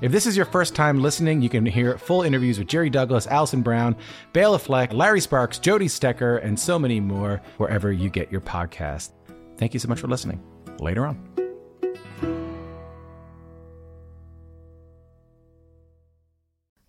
If 0.00 0.12
this 0.12 0.26
is 0.26 0.36
your 0.36 0.46
first 0.46 0.74
time 0.74 1.02
listening, 1.02 1.42
you 1.42 1.48
can 1.48 1.66
hear 1.66 1.98
full 1.98 2.22
interviews 2.22 2.58
with 2.58 2.68
Jerry 2.68 2.88
Douglas, 2.88 3.26
Alison 3.26 3.60
Brown, 3.60 3.96
Bela 4.32 4.58
Fleck, 4.58 4.92
Larry 4.92 5.20
Sparks, 5.20 5.58
Jody 5.58 5.88
Stecher, 5.88 6.42
and 6.42 6.58
so 6.58 6.78
many 6.78 7.00
more 7.00 7.42
wherever 7.58 7.92
you 7.92 8.08
get 8.08 8.32
your 8.32 8.40
podcast. 8.40 9.10
Thank 9.58 9.74
you 9.74 9.80
so 9.80 9.88
much 9.88 10.00
for 10.00 10.08
listening. 10.08 10.42
Later 10.78 11.06
on. 11.06 11.30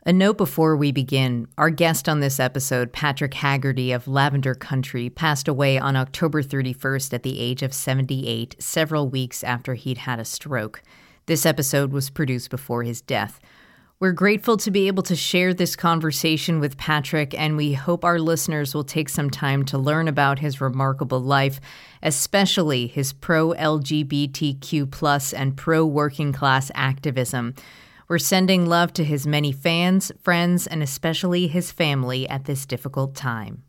A 0.04 0.12
note 0.12 0.38
before 0.38 0.76
we 0.76 0.92
begin 0.92 1.48
our 1.60 1.70
guest 1.70 2.10
on 2.10 2.22
this 2.22 2.40
episode, 2.40 2.92
Patrick 2.92 3.36
Haggerty 3.36 3.92
of 3.92 4.08
Lavender 4.08 4.56
Country, 4.56 5.12
passed 5.12 5.48
away 5.48 5.78
on 5.78 5.96
October 5.96 6.42
31st 6.42 7.14
at 7.14 7.22
the 7.22 7.40
age 7.40 7.62
of 7.62 7.72
78, 7.72 8.56
several 8.58 9.10
weeks 9.10 9.44
after 9.44 9.76
he'd 9.76 10.00
had 10.00 10.20
a 10.20 10.26
stroke. 10.26 10.82
This 11.32 11.46
episode 11.46 11.94
was 11.94 12.10
produced 12.10 12.50
before 12.50 12.84
his 12.84 13.00
death. 13.00 13.40
We're 14.02 14.12
grateful 14.12 14.58
to 14.58 14.70
be 14.70 14.88
able 14.88 15.04
to 15.04 15.16
share 15.16 15.54
this 15.54 15.78
conversation 15.78 16.60
with 16.60 16.76
Patrick, 16.76 17.34
and 17.40 17.56
we 17.56 17.72
hope 17.72 18.04
our 18.04 18.20
listeners 18.20 18.76
will 18.76 18.84
take 18.84 19.08
some 19.08 19.30
time 19.30 19.64
to 19.68 19.78
learn 19.78 20.10
about 20.10 20.40
his 20.40 20.60
remarkable 20.60 21.22
life, 21.22 21.62
especially 22.04 22.86
his 22.86 23.14
pro 23.14 23.54
LGBTQ 23.54 25.34
and 25.34 25.56
pro 25.56 25.86
working 25.86 26.34
class 26.34 26.70
activism. 26.76 27.54
We're 28.10 28.18
sending 28.18 28.66
love 28.66 28.92
to 28.92 29.06
his 29.06 29.26
many 29.26 29.54
fans, 29.54 30.12
friends, 30.20 30.68
and 30.68 30.84
especially 30.84 31.48
his 31.48 31.72
family 31.72 32.28
at 32.28 32.44
this 32.44 32.66
difficult 32.66 33.16
time. 33.16 33.64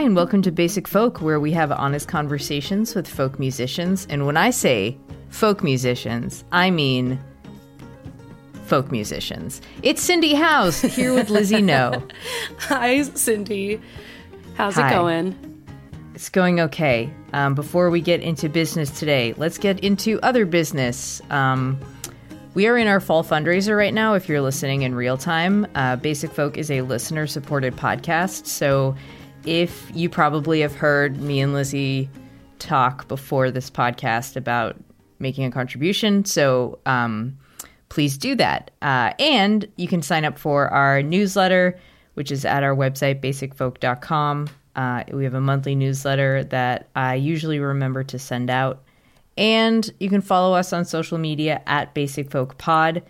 Hi, 0.00 0.06
and 0.06 0.16
welcome 0.16 0.40
to 0.40 0.50
Basic 0.50 0.88
Folk, 0.88 1.20
where 1.20 1.38
we 1.38 1.52
have 1.52 1.70
honest 1.70 2.08
conversations 2.08 2.94
with 2.94 3.06
folk 3.06 3.38
musicians. 3.38 4.06
And 4.08 4.24
when 4.24 4.34
I 4.34 4.48
say 4.48 4.96
folk 5.28 5.62
musicians, 5.62 6.42
I 6.52 6.70
mean 6.70 7.20
folk 8.64 8.90
musicians. 8.90 9.60
It's 9.82 10.00
Cindy 10.00 10.32
Howes 10.32 10.80
here 10.80 11.12
with 11.12 11.28
Lizzie 11.28 11.60
No. 11.60 12.02
Hi, 12.60 13.02
Cindy. 13.02 13.78
How's 14.54 14.76
Hi. 14.76 14.88
it 14.88 14.94
going? 14.94 15.64
It's 16.14 16.30
going 16.30 16.60
okay. 16.60 17.12
Um, 17.34 17.54
before 17.54 17.90
we 17.90 18.00
get 18.00 18.22
into 18.22 18.48
business 18.48 18.98
today, 18.98 19.34
let's 19.36 19.58
get 19.58 19.80
into 19.80 20.18
other 20.22 20.46
business. 20.46 21.20
Um, 21.28 21.78
we 22.54 22.66
are 22.66 22.78
in 22.78 22.86
our 22.86 23.00
fall 23.00 23.22
fundraiser 23.22 23.76
right 23.76 23.92
now. 23.92 24.14
If 24.14 24.30
you're 24.30 24.40
listening 24.40 24.80
in 24.80 24.94
real 24.94 25.18
time, 25.18 25.66
uh, 25.74 25.96
Basic 25.96 26.32
Folk 26.32 26.56
is 26.56 26.70
a 26.70 26.80
listener 26.80 27.26
supported 27.26 27.76
podcast. 27.76 28.46
So 28.46 28.96
if 29.46 29.90
you 29.94 30.08
probably 30.08 30.60
have 30.60 30.74
heard 30.74 31.20
me 31.20 31.40
and 31.40 31.52
Lizzie 31.52 32.08
talk 32.58 33.08
before 33.08 33.50
this 33.50 33.70
podcast 33.70 34.36
about 34.36 34.76
making 35.18 35.44
a 35.44 35.50
contribution. 35.50 36.24
So 36.24 36.78
um, 36.86 37.38
please 37.88 38.16
do 38.16 38.34
that. 38.36 38.70
Uh, 38.82 39.12
and 39.18 39.66
you 39.76 39.88
can 39.88 40.02
sign 40.02 40.24
up 40.24 40.38
for 40.38 40.68
our 40.68 41.02
newsletter, 41.02 41.78
which 42.14 42.30
is 42.30 42.44
at 42.44 42.62
our 42.62 42.74
website, 42.74 43.20
basicfolk.com. 43.20 44.48
Uh, 44.76 45.04
we 45.12 45.24
have 45.24 45.34
a 45.34 45.40
monthly 45.40 45.74
newsletter 45.74 46.44
that 46.44 46.88
I 46.94 47.16
usually 47.16 47.58
remember 47.58 48.04
to 48.04 48.18
send 48.18 48.50
out. 48.50 48.82
And 49.36 49.90
you 50.00 50.08
can 50.08 50.20
follow 50.20 50.54
us 50.54 50.72
on 50.72 50.84
social 50.84 51.18
media 51.18 51.62
at 51.66 51.94
Basic 51.94 52.30
Folk 52.30 52.58
Pod. 52.58 53.02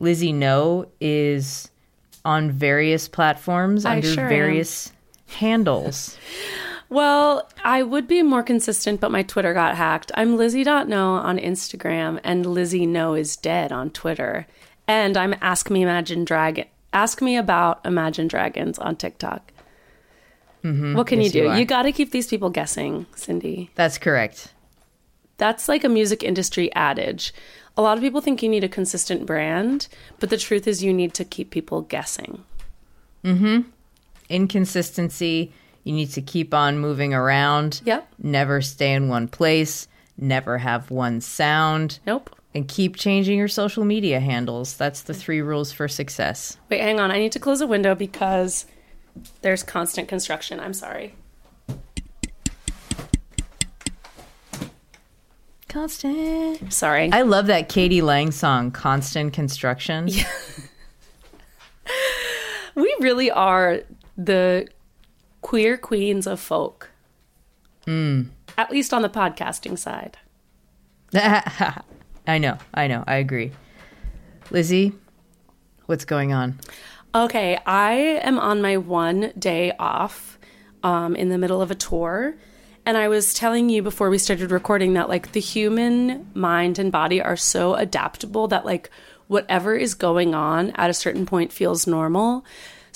Lizzie 0.00 0.32
No 0.32 0.86
is 1.00 1.70
on 2.24 2.50
various 2.50 3.08
platforms 3.08 3.84
I 3.84 3.96
under 3.96 4.12
sure 4.12 4.28
am. 4.30 4.97
Handles. 5.28 6.16
Well, 6.88 7.48
I 7.62 7.82
would 7.82 8.08
be 8.08 8.22
more 8.22 8.42
consistent, 8.42 9.00
but 9.00 9.10
my 9.10 9.22
Twitter 9.22 9.52
got 9.52 9.76
hacked. 9.76 10.10
I'm 10.14 10.36
Lizzie.no 10.36 11.14
on 11.14 11.38
Instagram 11.38 12.18
and 12.24 12.46
Lizzie 12.46 12.86
No 12.86 13.14
is 13.14 13.36
dead 13.36 13.72
on 13.72 13.90
Twitter. 13.90 14.46
And 14.86 15.16
I'm 15.16 15.34
Ask 15.42 15.68
Me 15.70 15.82
Imagine 15.82 16.24
Dragon. 16.24 16.64
Ask 16.94 17.20
me 17.20 17.36
about 17.36 17.84
Imagine 17.84 18.26
Dragons 18.26 18.78
on 18.78 18.96
TikTok. 18.96 19.52
Mm-hmm. 20.64 20.96
What 20.96 21.06
can 21.06 21.20
Yes, 21.20 21.34
you 21.34 21.42
you 21.42 21.46
do? 21.46 21.52
are. 21.52 21.58
You, 21.58 21.64
got 21.66 21.82
to 21.82 21.92
keep 21.92 22.10
these 22.10 22.26
people 22.26 22.48
guessing, 22.50 23.04
Cindy. 23.14 23.70
That's 23.74 23.98
correct. 23.98 24.54
That's 25.36 25.68
like 25.68 25.84
a 25.84 25.88
music 25.88 26.22
industry 26.22 26.72
adage. 26.74 27.32
A 27.76 27.82
lot 27.82 27.96
of 27.96 28.02
people 28.02 28.20
think 28.20 28.42
you 28.42 28.48
need 28.48 28.64
a 28.64 28.68
consistent 28.68 29.24
brand, 29.26 29.86
but 30.18 30.30
the 30.30 30.36
truth 30.38 30.66
is 30.66 30.82
you 30.82 30.92
need 30.92 31.14
to 31.14 31.24
keep 31.24 31.50
people 31.50 31.82
guessing. 31.82 32.44
Mm-hmm. 33.22 33.68
Inconsistency. 34.28 35.52
You 35.84 35.94
need 35.94 36.10
to 36.10 36.22
keep 36.22 36.52
on 36.52 36.78
moving 36.78 37.14
around. 37.14 37.80
Yep. 37.84 38.08
Never 38.18 38.60
stay 38.60 38.92
in 38.92 39.08
one 39.08 39.28
place. 39.28 39.88
Never 40.16 40.58
have 40.58 40.90
one 40.90 41.20
sound. 41.20 42.00
Nope. 42.06 42.34
And 42.54 42.66
keep 42.66 42.96
changing 42.96 43.38
your 43.38 43.48
social 43.48 43.84
media 43.84 44.20
handles. 44.20 44.76
That's 44.76 45.02
the 45.02 45.14
three 45.14 45.40
rules 45.40 45.70
for 45.72 45.86
success. 45.86 46.56
Wait, 46.68 46.80
hang 46.80 46.98
on. 46.98 47.10
I 47.10 47.18
need 47.18 47.32
to 47.32 47.38
close 47.38 47.60
a 47.60 47.66
window 47.66 47.94
because 47.94 48.66
there's 49.42 49.62
constant 49.62 50.08
construction. 50.08 50.58
I'm 50.58 50.74
sorry. 50.74 51.14
Constant. 55.68 56.72
Sorry. 56.72 57.12
I 57.12 57.22
love 57.22 57.46
that 57.46 57.68
k.d. 57.68 58.00
lang 58.00 58.30
song, 58.30 58.70
Constant 58.70 59.34
Construction. 59.34 60.08
Yeah. 60.08 60.24
we 62.74 62.96
really 63.00 63.30
are 63.30 63.82
the 64.18 64.68
queer 65.40 65.78
queens 65.78 66.26
of 66.26 66.40
folk. 66.40 66.90
At 68.58 68.70
least 68.70 68.92
on 68.92 69.02
the 69.02 69.08
podcasting 69.08 69.78
side. 69.78 70.18
I 71.14 72.36
know, 72.38 72.58
I 72.74 72.88
know, 72.88 73.04
I 73.06 73.16
agree. 73.16 73.52
Lizzie, 74.50 74.92
what's 75.86 76.04
going 76.04 76.32
on? 76.32 76.58
Okay, 77.14 77.58
I 77.64 77.92
am 78.22 78.38
on 78.38 78.60
my 78.60 78.76
one 78.76 79.32
day 79.38 79.72
off 79.78 80.38
um, 80.82 81.16
in 81.16 81.30
the 81.30 81.38
middle 81.38 81.62
of 81.62 81.70
a 81.70 81.74
tour. 81.74 82.34
And 82.84 82.96
I 82.96 83.08
was 83.08 83.34
telling 83.34 83.68
you 83.68 83.82
before 83.82 84.10
we 84.10 84.18
started 84.18 84.50
recording 84.50 84.94
that, 84.94 85.08
like, 85.08 85.32
the 85.32 85.40
human 85.40 86.30
mind 86.34 86.78
and 86.78 86.90
body 86.90 87.20
are 87.20 87.36
so 87.36 87.74
adaptable 87.74 88.48
that, 88.48 88.64
like, 88.64 88.90
whatever 89.26 89.74
is 89.74 89.94
going 89.94 90.34
on 90.34 90.70
at 90.70 90.90
a 90.90 90.94
certain 90.94 91.26
point 91.26 91.52
feels 91.52 91.86
normal. 91.86 92.44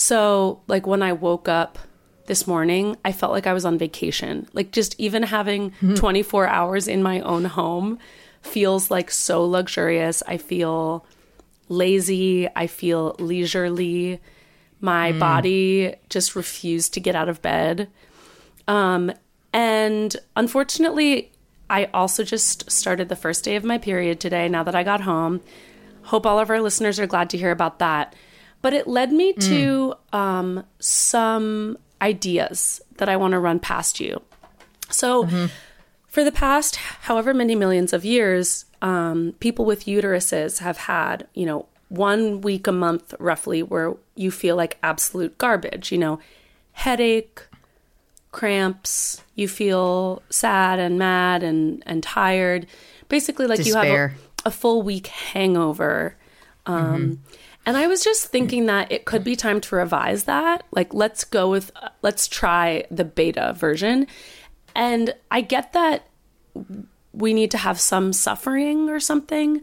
So, 0.03 0.63
like, 0.67 0.85
when 0.85 1.01
I 1.01 1.13
woke 1.13 1.49
up 1.49 1.79
this 2.27 2.45
morning, 2.45 2.97
I 3.05 3.13
felt 3.13 3.31
like 3.31 3.47
I 3.47 3.53
was 3.53 3.65
on 3.65 3.79
vacation. 3.79 4.49
Like, 4.53 4.73
just 4.73 4.99
even 4.99 5.23
having 5.23 5.71
24 5.95 6.49
hours 6.49 6.89
in 6.89 7.05
my 7.05 7.21
own 7.21 7.45
home 7.45 8.01
feels 8.43 8.91
like 8.91 9.13
so 9.13 9.45
luxurious. 9.45 10.21
I 10.27 10.39
feel 10.39 11.07
lazy. 11.69 12.49
I 12.57 12.67
feel 12.67 13.15
leisurely. 13.21 14.21
My 14.81 15.13
body 15.21 15.95
just 16.09 16.35
refused 16.35 16.95
to 16.95 17.01
get 17.01 17.15
out 17.15 17.29
of 17.29 17.41
bed. 17.41 17.89
Um, 18.67 19.13
and 19.53 20.17
unfortunately, 20.35 21.31
I 21.71 21.85
also 21.95 22.25
just 22.25 22.69
started 22.73 23.09
the 23.09 23.15
first 23.15 23.45
day 23.45 23.55
of 23.55 23.63
my 23.63 23.79
period 23.79 24.19
today 24.19 24.49
now 24.49 24.65
that 24.65 24.75
I 24.75 24.83
got 24.83 25.03
home. 25.03 25.43
Hope 26.03 26.27
all 26.27 26.41
of 26.41 26.51
our 26.51 26.61
listeners 26.61 26.99
are 26.99 27.07
glad 27.07 27.31
to 27.31 27.39
hear 27.39 27.53
about 27.53 27.79
that. 27.79 28.17
But 28.63 28.73
it 28.73 28.87
led 28.87 29.13
me 29.13 29.33
to 29.35 29.95
um, 30.13 30.65
some 30.79 31.77
ideas 32.01 32.81
that 32.99 33.09
I 33.09 33.17
want 33.17 33.33
to 33.33 33.39
run 33.39 33.59
past 33.59 34.01
you. 34.01 34.23
So, 34.89 35.27
for 36.07 36.23
the 36.25 36.33
past 36.33 36.77
however 36.77 37.35
many 37.35 37.55
millions 37.55 37.93
of 37.93 38.05
years, 38.05 38.67
um, 38.81 39.35
people 39.41 39.65
with 39.65 39.87
uteruses 39.87 40.59
have 40.61 40.77
had, 40.79 41.27
you 41.35 41.45
know, 41.47 41.67
one 41.89 42.41
week 42.41 42.67
a 42.67 42.73
month 42.73 43.15
roughly 43.19 43.63
where 43.63 43.95
you 44.15 44.31
feel 44.31 44.57
like 44.57 44.79
absolute 44.83 45.37
garbage, 45.39 45.91
you 45.93 45.99
know, 45.99 46.19
headache, 46.73 47.43
cramps, 48.31 49.23
you 49.35 49.47
feel 49.49 50.23
sad 50.31 50.79
and 50.79 50.99
mad 50.99 51.43
and, 51.43 51.83
and 51.87 52.03
tired. 52.03 52.67
Basically, 53.09 53.47
like 53.47 53.59
you 53.67 53.75
have 53.75 53.85
a, 54.45 54.49
a 54.49 54.51
full 54.51 54.83
week 54.83 55.07
hangover. 55.09 56.17
Um, 56.67 57.21
And 57.65 57.77
I 57.77 57.87
was 57.87 58.03
just 58.03 58.27
thinking 58.27 58.67
that 58.67 58.91
it 58.91 59.05
could 59.05 59.23
be 59.23 59.37
time 59.37 59.61
to 59.61 59.77
revise 59.77 60.25
that. 60.25 60.65
Like, 60.73 60.93
let's 60.93 61.25
go 61.25 61.49
with, 61.51 61.71
uh, 61.77 61.91
let's 62.03 62.27
try 62.27 62.85
the 62.91 63.05
beta 63.05 63.55
version. 63.57 64.09
And 64.75 65.15
I 65.31 65.43
get 65.43 65.73
that 65.73 66.09
we 67.13 67.35
need 67.35 67.51
to 67.53 67.59
have 67.59 67.79
some 67.79 68.13
suffering 68.13 68.89
or 68.89 68.99
something. 68.99 69.63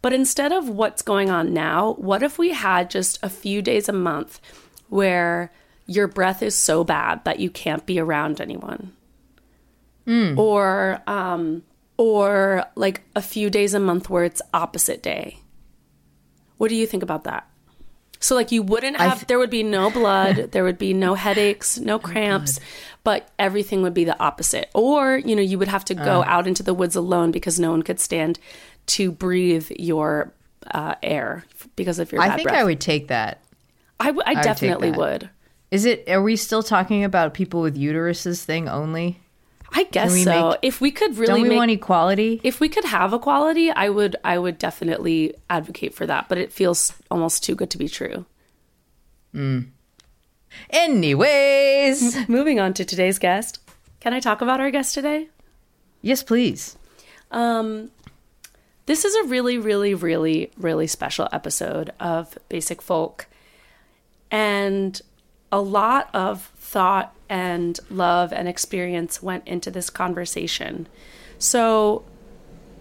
But 0.00 0.12
instead 0.12 0.52
of 0.52 0.68
what's 0.68 1.02
going 1.02 1.30
on 1.30 1.52
now, 1.52 1.94
what 1.94 2.22
if 2.22 2.38
we 2.38 2.50
had 2.50 2.90
just 2.90 3.18
a 3.22 3.28
few 3.28 3.62
days 3.62 3.88
a 3.88 3.92
month 3.92 4.40
where 4.88 5.52
your 5.86 6.06
breath 6.06 6.42
is 6.42 6.54
so 6.54 6.84
bad 6.84 7.24
that 7.24 7.40
you 7.40 7.50
can't 7.50 7.84
be 7.84 7.98
around 7.98 8.40
anyone? 8.40 8.92
Or, 10.38 11.02
um, 11.06 11.62
or 11.96 12.64
like 12.74 13.02
a 13.14 13.22
few 13.22 13.50
days 13.50 13.74
a 13.74 13.80
month 13.80 14.08
where 14.08 14.24
it's 14.24 14.42
opposite 14.52 15.02
day. 15.02 15.40
What 16.58 16.68
do 16.68 16.76
you 16.76 16.86
think 16.86 17.02
about 17.02 17.24
that? 17.24 17.48
So 18.20 18.34
like 18.34 18.52
you 18.52 18.62
wouldn't 18.62 18.96
have 18.96 19.18
th- 19.18 19.26
there 19.26 19.38
would 19.38 19.50
be 19.50 19.62
no 19.62 19.90
blood, 20.00 20.52
there 20.52 20.64
would 20.64 20.78
be 20.78 20.94
no 20.94 21.14
headaches, 21.14 21.78
no 21.78 21.98
cramps, 21.98 22.58
but 23.02 23.28
everything 23.38 23.82
would 23.82 23.92
be 23.92 24.04
the 24.04 24.18
opposite. 24.18 24.70
Or, 24.74 25.18
you 25.18 25.36
know, 25.36 25.42
you 25.42 25.58
would 25.58 25.68
have 25.68 25.84
to 25.86 25.94
go 25.94 26.22
out 26.24 26.46
into 26.46 26.62
the 26.62 26.72
woods 26.72 26.96
alone 26.96 27.32
because 27.32 27.60
no 27.60 27.70
one 27.70 27.82
could 27.82 28.00
stand 28.00 28.38
to 28.86 29.12
breathe 29.12 29.70
your 29.78 30.32
uh, 30.70 30.94
air 31.02 31.44
because 31.76 31.98
of 31.98 32.12
your 32.12 32.22
I 32.22 32.28
bad 32.28 32.36
think 32.36 32.48
breath. 32.48 32.60
I 32.60 32.64
would 32.64 32.80
take 32.80 33.08
that. 33.08 33.40
I, 34.00 34.06
w- 34.06 34.22
I 34.24 34.34
take 34.34 34.44
definitely 34.44 34.90
that. 34.90 34.98
would. 34.98 35.30
Is 35.70 35.84
it? 35.84 36.08
Are 36.08 36.22
we 36.22 36.36
still 36.36 36.62
talking 36.62 37.04
about 37.04 37.34
people 37.34 37.60
with 37.60 37.76
uteruses 37.76 38.42
thing 38.42 38.68
only? 38.68 39.18
I 39.76 39.84
guess 39.84 40.22
so. 40.22 40.50
make- 40.50 40.58
if 40.62 40.80
we 40.80 40.90
could 40.92 41.16
really 41.18 41.26
Don't 41.32 41.42
we 41.42 41.48
make 41.48 41.58
want 41.58 41.70
equality? 41.72 42.40
if 42.44 42.60
we 42.60 42.68
could 42.68 42.84
have 42.84 43.12
equality, 43.12 43.70
I 43.70 43.88
would 43.88 44.14
I 44.24 44.38
would 44.38 44.56
definitely 44.58 45.34
advocate 45.50 45.94
for 45.94 46.06
that, 46.06 46.28
but 46.28 46.38
it 46.38 46.52
feels 46.52 46.92
almost 47.10 47.42
too 47.42 47.54
good 47.56 47.70
to 47.70 47.78
be 47.78 47.88
true. 47.88 48.24
Anyways, 50.70 52.28
Moving 52.28 52.60
on 52.60 52.74
to 52.74 52.84
today's 52.84 53.18
guest. 53.18 53.58
Can 54.00 54.12
I 54.14 54.20
talk 54.20 54.40
about 54.40 54.60
our 54.60 54.70
guest 54.70 54.94
today? 54.94 55.28
yes, 56.02 56.22
please. 56.22 56.76
Um, 57.30 57.90
this 58.86 59.04
is 59.06 59.14
a 59.14 59.24
really, 59.28 59.56
really, 59.58 59.94
really, 59.94 60.50
really 60.58 60.86
special 60.86 61.28
episode 61.32 61.90
of 61.98 62.36
Basic 62.50 62.82
Folk. 62.82 63.26
And 64.30 65.00
a 65.50 65.60
lot 65.60 66.10
of 66.12 66.42
thought 66.58 67.13
and 67.28 67.78
love 67.90 68.32
and 68.32 68.48
experience 68.48 69.22
went 69.22 69.46
into 69.46 69.70
this 69.70 69.90
conversation. 69.90 70.86
So, 71.38 72.04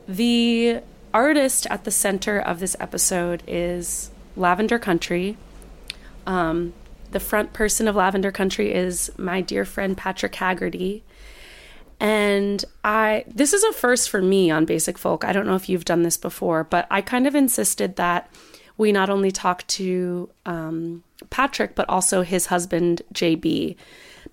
the 0.07 0.81
artist 1.13 1.67
at 1.69 1.83
the 1.83 1.91
center 1.91 2.39
of 2.39 2.59
this 2.59 2.75
episode 2.79 3.43
is 3.47 4.11
Lavender 4.35 4.79
Country. 4.79 5.37
Um, 6.25 6.73
the 7.11 7.19
front 7.19 7.53
person 7.53 7.87
of 7.87 7.95
Lavender 7.95 8.31
Country 8.31 8.73
is 8.73 9.11
my 9.17 9.41
dear 9.41 9.65
friend 9.65 9.95
Patrick 9.95 10.35
Haggerty. 10.35 11.03
And 11.99 12.65
I 12.83 13.23
this 13.27 13.53
is 13.53 13.63
a 13.63 13.71
first 13.71 14.09
for 14.09 14.21
me 14.21 14.51
on 14.51 14.65
Basic 14.65 14.97
Folk. 14.97 15.23
I 15.23 15.31
don't 15.31 15.45
know 15.45 15.55
if 15.55 15.69
you've 15.69 15.85
done 15.85 16.03
this 16.03 16.17
before, 16.17 16.63
but 16.63 16.87
I 16.91 17.01
kind 17.01 17.27
of 17.27 17.35
insisted 17.35 17.95
that 17.95 18.29
we 18.77 18.91
not 18.91 19.09
only 19.09 19.31
talk 19.31 19.65
to 19.67 20.29
um, 20.45 21.03
Patrick, 21.29 21.75
but 21.75 21.87
also 21.87 22.23
his 22.23 22.47
husband, 22.47 23.03
JB, 23.13 23.75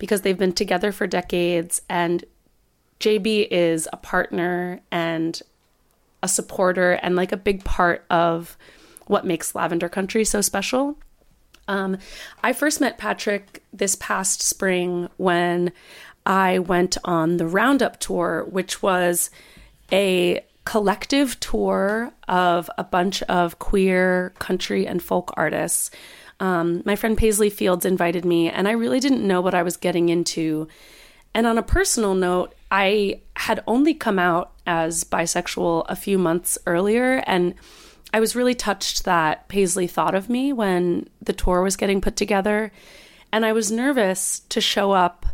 because 0.01 0.23
they've 0.23 0.37
been 0.37 0.53
together 0.53 0.91
for 0.91 1.07
decades. 1.07 1.81
And 1.89 2.25
JB 2.99 3.47
is 3.53 3.89
a 3.93 3.97
partner 3.97 4.81
and 4.91 5.41
a 6.23 6.29
supporter 6.29 6.93
and 6.95 7.15
like 7.15 7.31
a 7.31 7.37
big 7.37 7.63
part 7.65 8.05
of 8.11 8.57
what 9.07 9.25
makes 9.25 9.55
Lavender 9.55 9.89
Country 9.89 10.25
so 10.25 10.41
special. 10.41 10.97
Um, 11.69 11.99
I 12.43 12.53
first 12.53 12.81
met 12.81 12.99
Patrick 12.99 13.63
this 13.73 13.95
past 13.95 14.43
spring 14.43 15.09
when 15.19 15.73
I 16.27 16.59
went 16.59 16.99
on 17.05 17.37
the 17.37 17.47
Roundup 17.47 18.01
tour, 18.01 18.45
which 18.51 18.83
was 18.83 19.31
a 19.93 20.45
collective 20.65 21.39
tour 21.41 22.13
of 22.29 22.71
a 22.77 22.85
bunch 22.85 23.23
of 23.23 23.59
queer 23.59 24.33
country 24.39 24.87
and 24.87 25.03
folk 25.03 25.33
artists. 25.37 25.91
Um, 26.41 26.83
my 26.85 26.97
friend 26.97 27.17
Paisley 27.17 27.51
Fields 27.51 27.85
invited 27.85 28.25
me, 28.25 28.51
and 28.51 28.67
I 28.67 28.73
really 28.73 28.99
didn't 28.99 29.27
know 29.27 29.41
what 29.41 29.55
I 29.55 29.63
was 29.63 29.77
getting 29.77 30.09
into. 30.09 30.67
And 31.35 31.47
on 31.47 31.59
a 31.59 31.63
personal 31.63 32.15
note, 32.15 32.55
I 32.71 33.21
had 33.37 33.63
only 33.67 33.95
come 33.95 34.19
out 34.19 34.53
as 34.67 35.05
bisexual 35.05 35.85
a 35.89 35.95
few 35.95 36.19
months 36.19 36.59
earlier, 36.67 37.23
and 37.27 37.55
I 38.13 38.21
was 38.21 38.35
really 38.35 38.55
touched 38.55 39.05
that 39.05 39.49
Paisley 39.49 39.87
thought 39.87 40.15
of 40.15 40.29
me 40.29 40.53
when 40.53 41.09
the 41.23 41.33
tour 41.33 41.63
was 41.63 41.77
getting 41.77 42.01
put 42.01 42.17
together. 42.17 42.73
And 43.33 43.47
I 43.47 43.53
was 43.53 43.71
nervous 43.71 44.41
to 44.49 44.61
show 44.61 44.91
up 44.91 45.27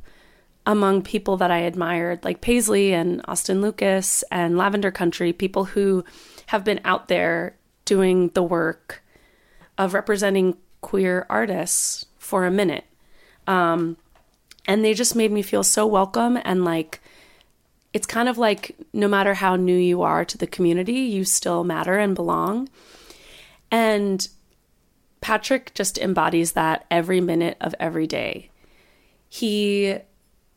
among 0.67 1.02
people 1.02 1.37
that 1.38 1.50
I 1.50 1.59
admired, 1.59 2.25
like 2.25 2.41
Paisley 2.41 2.93
and 2.93 3.23
Austin 3.26 3.62
Lucas 3.62 4.25
and 4.31 4.59
Lavender 4.59 4.91
Country, 4.91 5.32
people 5.32 5.64
who 5.64 6.05
have 6.47 6.64
been 6.64 6.81
out 6.85 7.09
there 7.09 7.56
doing 7.85 8.29
the 8.35 8.43
work 8.43 9.02
of 9.79 9.94
representing 9.94 10.56
queer 10.87 11.27
artists 11.29 12.06
for 12.17 12.47
a 12.47 12.50
minute. 12.50 12.85
Um, 13.49 13.97
and 14.67 14.85
they 14.85 14.94
just 14.94 15.17
made 15.17 15.33
me 15.33 15.43
feel 15.43 15.65
so 15.65 15.85
welcome 15.85 16.38
and 16.44 16.65
like 16.65 17.00
it's 17.93 18.06
kind 18.06 18.29
of 18.29 18.38
like 18.38 18.77
no 18.93 19.09
matter 19.09 19.35
how 19.35 19.56
new 19.56 19.77
you 19.77 20.03
are 20.03 20.25
to 20.25 20.38
the 20.38 20.47
community, 20.47 20.93
you 20.93 21.25
still 21.25 21.65
matter 21.65 21.99
and 21.99 22.15
belong. 22.15 22.69
And 23.69 24.29
Patrick 25.21 25.75
just 25.75 25.99
embodies 25.99 26.53
that 26.53 26.87
every 26.88 27.21
minute 27.21 27.56
of 27.61 27.75
every 27.81 28.06
day. 28.06 28.50
He 29.29 29.97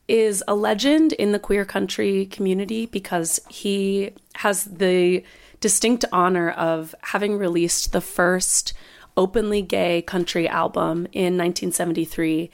is 0.07 0.43
a 0.47 0.53
legend 0.53 1.13
in 1.13 1.31
the 1.31 1.39
queer 1.39 1.65
country 1.65 2.27
community 2.27 2.85
because 2.85 3.39
he 3.49 4.11
has 4.35 4.65
the 4.65 5.23
distinct 5.59 6.05
honor 6.11 6.51
of 6.51 6.93
having 7.01 7.35
released 7.35 7.93
the 7.93 8.01
first 8.01 8.73
openly 9.19 9.61
gay 9.61 10.01
country 10.01 10.47
album 10.47 11.05
in 11.11 11.37
1973 11.37 12.49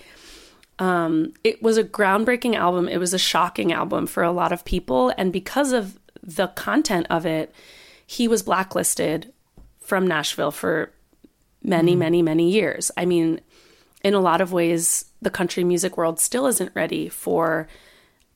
um, 0.79 1.33
it 1.43 1.61
was 1.63 1.77
a 1.77 1.83
groundbreaking 1.83 2.55
album. 2.55 2.89
It 2.89 2.97
was 2.97 3.13
a 3.13 3.19
shocking 3.19 3.71
album 3.71 4.07
for 4.07 4.23
a 4.23 4.31
lot 4.31 4.51
of 4.51 4.65
people. 4.65 5.13
And 5.17 5.31
because 5.31 5.71
of 5.71 5.97
the 6.21 6.47
content 6.47 7.07
of 7.09 7.25
it, 7.25 7.53
he 8.05 8.27
was 8.27 8.43
blacklisted 8.43 9.31
from 9.79 10.07
Nashville 10.07 10.51
for 10.51 10.91
many, 11.63 11.95
many, 11.95 12.21
many 12.21 12.51
years. 12.51 12.91
I 12.97 13.05
mean, 13.05 13.39
in 14.03 14.13
a 14.13 14.19
lot 14.19 14.41
of 14.41 14.51
ways, 14.51 15.05
the 15.21 15.29
country 15.29 15.63
music 15.63 15.97
world 15.97 16.19
still 16.19 16.45
isn't 16.47 16.75
ready 16.75 17.09
for 17.09 17.67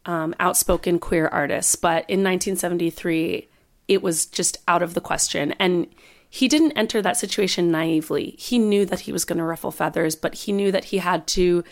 um, 0.05 0.33
outspoken 0.39 0.97
queer 0.97 1.27
artists. 1.27 1.75
But 1.75 2.05
in 2.07 2.23
1973, 2.23 3.47
it 3.87 4.01
was 4.01 4.25
just 4.25 4.57
out 4.67 4.81
of 4.81 4.93
the 4.93 5.01
question. 5.01 5.53
And 5.59 5.87
he 6.29 6.47
didn't 6.47 6.73
enter 6.73 7.01
that 7.01 7.17
situation 7.17 7.71
naively. 7.71 8.35
He 8.37 8.59
knew 8.59 8.85
that 8.85 9.01
he 9.01 9.11
was 9.11 9.25
going 9.25 9.39
to 9.39 9.43
ruffle 9.43 9.71
feathers, 9.71 10.15
but 10.15 10.35
he 10.35 10.51
knew 10.51 10.71
that 10.71 10.85
he 10.85 10.99
had 10.99 11.25
to 11.27 11.63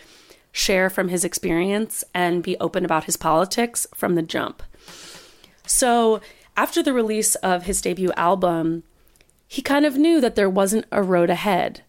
share 0.50 0.90
from 0.90 1.08
his 1.08 1.24
experience 1.24 2.02
and 2.12 2.42
be 2.42 2.56
open 2.58 2.84
about 2.84 3.04
his 3.04 3.16
politics 3.16 3.86
from 3.94 4.16
the 4.16 4.22
jump. 4.22 4.62
So, 5.64 6.20
after 6.56 6.82
the 6.82 6.92
release 6.92 7.36
of 7.36 7.64
his 7.64 7.80
debut 7.80 8.10
album, 8.16 8.82
he 9.46 9.62
kind 9.62 9.86
of 9.86 9.96
knew 9.96 10.20
that 10.20 10.34
there 10.34 10.50
wasn't 10.50 10.86
a 10.90 11.02
road 11.02 11.30
ahead. 11.30 11.82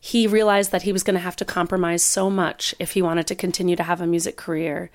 He 0.00 0.26
realized 0.26 0.70
that 0.72 0.82
he 0.82 0.92
was 0.92 1.02
going 1.02 1.14
to 1.14 1.20
have 1.20 1.36
to 1.36 1.44
compromise 1.44 2.02
so 2.02 2.30
much 2.30 2.74
if 2.78 2.92
he 2.92 3.02
wanted 3.02 3.26
to 3.26 3.34
continue 3.34 3.76
to 3.76 3.82
have 3.82 4.00
a 4.00 4.06
music 4.06 4.36
career. 4.36 4.90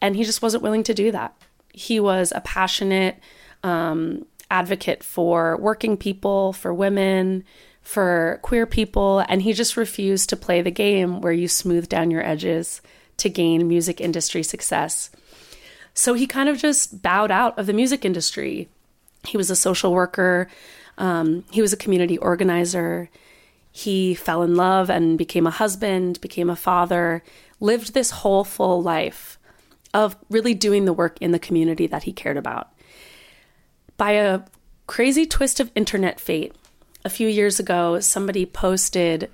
And 0.00 0.16
he 0.16 0.24
just 0.24 0.42
wasn't 0.42 0.62
willing 0.62 0.82
to 0.84 0.94
do 0.94 1.12
that. 1.12 1.36
He 1.72 2.00
was 2.00 2.32
a 2.34 2.40
passionate 2.40 3.20
um, 3.62 4.26
advocate 4.50 5.02
for 5.02 5.56
working 5.56 5.96
people, 5.96 6.52
for 6.52 6.72
women, 6.72 7.44
for 7.82 8.38
queer 8.42 8.66
people, 8.66 9.24
and 9.28 9.42
he 9.42 9.52
just 9.52 9.76
refused 9.76 10.28
to 10.28 10.36
play 10.36 10.62
the 10.62 10.70
game 10.70 11.20
where 11.20 11.32
you 11.32 11.48
smooth 11.48 11.88
down 11.88 12.10
your 12.10 12.24
edges 12.24 12.80
to 13.16 13.28
gain 13.28 13.66
music 13.66 14.00
industry 14.00 14.42
success. 14.42 15.10
So 15.94 16.14
he 16.14 16.26
kind 16.26 16.48
of 16.48 16.58
just 16.58 17.02
bowed 17.02 17.30
out 17.30 17.58
of 17.58 17.66
the 17.66 17.72
music 17.72 18.04
industry. 18.04 18.68
He 19.26 19.36
was 19.36 19.50
a 19.50 19.56
social 19.56 19.92
worker, 19.92 20.48
um, 20.98 21.44
he 21.50 21.62
was 21.62 21.72
a 21.72 21.76
community 21.76 22.18
organizer. 22.18 23.08
He 23.70 24.14
fell 24.14 24.42
in 24.42 24.56
love 24.56 24.90
and 24.90 25.16
became 25.16 25.46
a 25.46 25.52
husband, 25.52 26.20
became 26.20 26.50
a 26.50 26.56
father, 26.56 27.22
lived 27.60 27.94
this 27.94 28.10
whole 28.10 28.42
full 28.42 28.82
life 28.82 29.38
of 29.94 30.16
really 30.28 30.54
doing 30.54 30.84
the 30.84 30.92
work 30.92 31.16
in 31.20 31.30
the 31.30 31.38
community 31.38 31.86
that 31.86 32.02
he 32.02 32.12
cared 32.12 32.36
about. 32.36 32.72
By 33.98 34.12
a 34.12 34.42
crazy 34.86 35.26
twist 35.26 35.58
of 35.58 35.72
internet 35.74 36.20
fate, 36.20 36.54
a 37.04 37.10
few 37.10 37.28
years 37.28 37.58
ago, 37.58 37.98
somebody 37.98 38.46
posted 38.46 39.28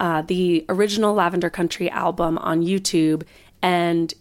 uh, 0.00 0.22
the 0.22 0.64
original 0.70 1.14
Lavender 1.14 1.50
Country 1.50 1.90
album 1.90 2.38
on 2.38 2.62
YouTube. 2.62 3.24
And 3.60 4.12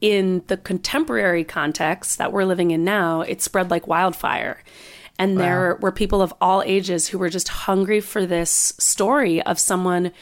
in 0.00 0.44
the 0.46 0.56
contemporary 0.56 1.42
context 1.42 2.18
that 2.18 2.32
we're 2.32 2.44
living 2.44 2.70
in 2.70 2.84
now, 2.84 3.22
it 3.22 3.42
spread 3.42 3.68
like 3.68 3.88
wildfire. 3.88 4.62
And 5.18 5.40
there 5.40 5.78
were 5.80 5.92
people 5.92 6.22
of 6.22 6.32
all 6.40 6.62
ages 6.64 7.08
who 7.08 7.18
were 7.18 7.30
just 7.30 7.48
hungry 7.48 8.00
for 8.00 8.26
this 8.26 8.74
story 8.78 9.42
of 9.42 9.58
someone 9.58 10.12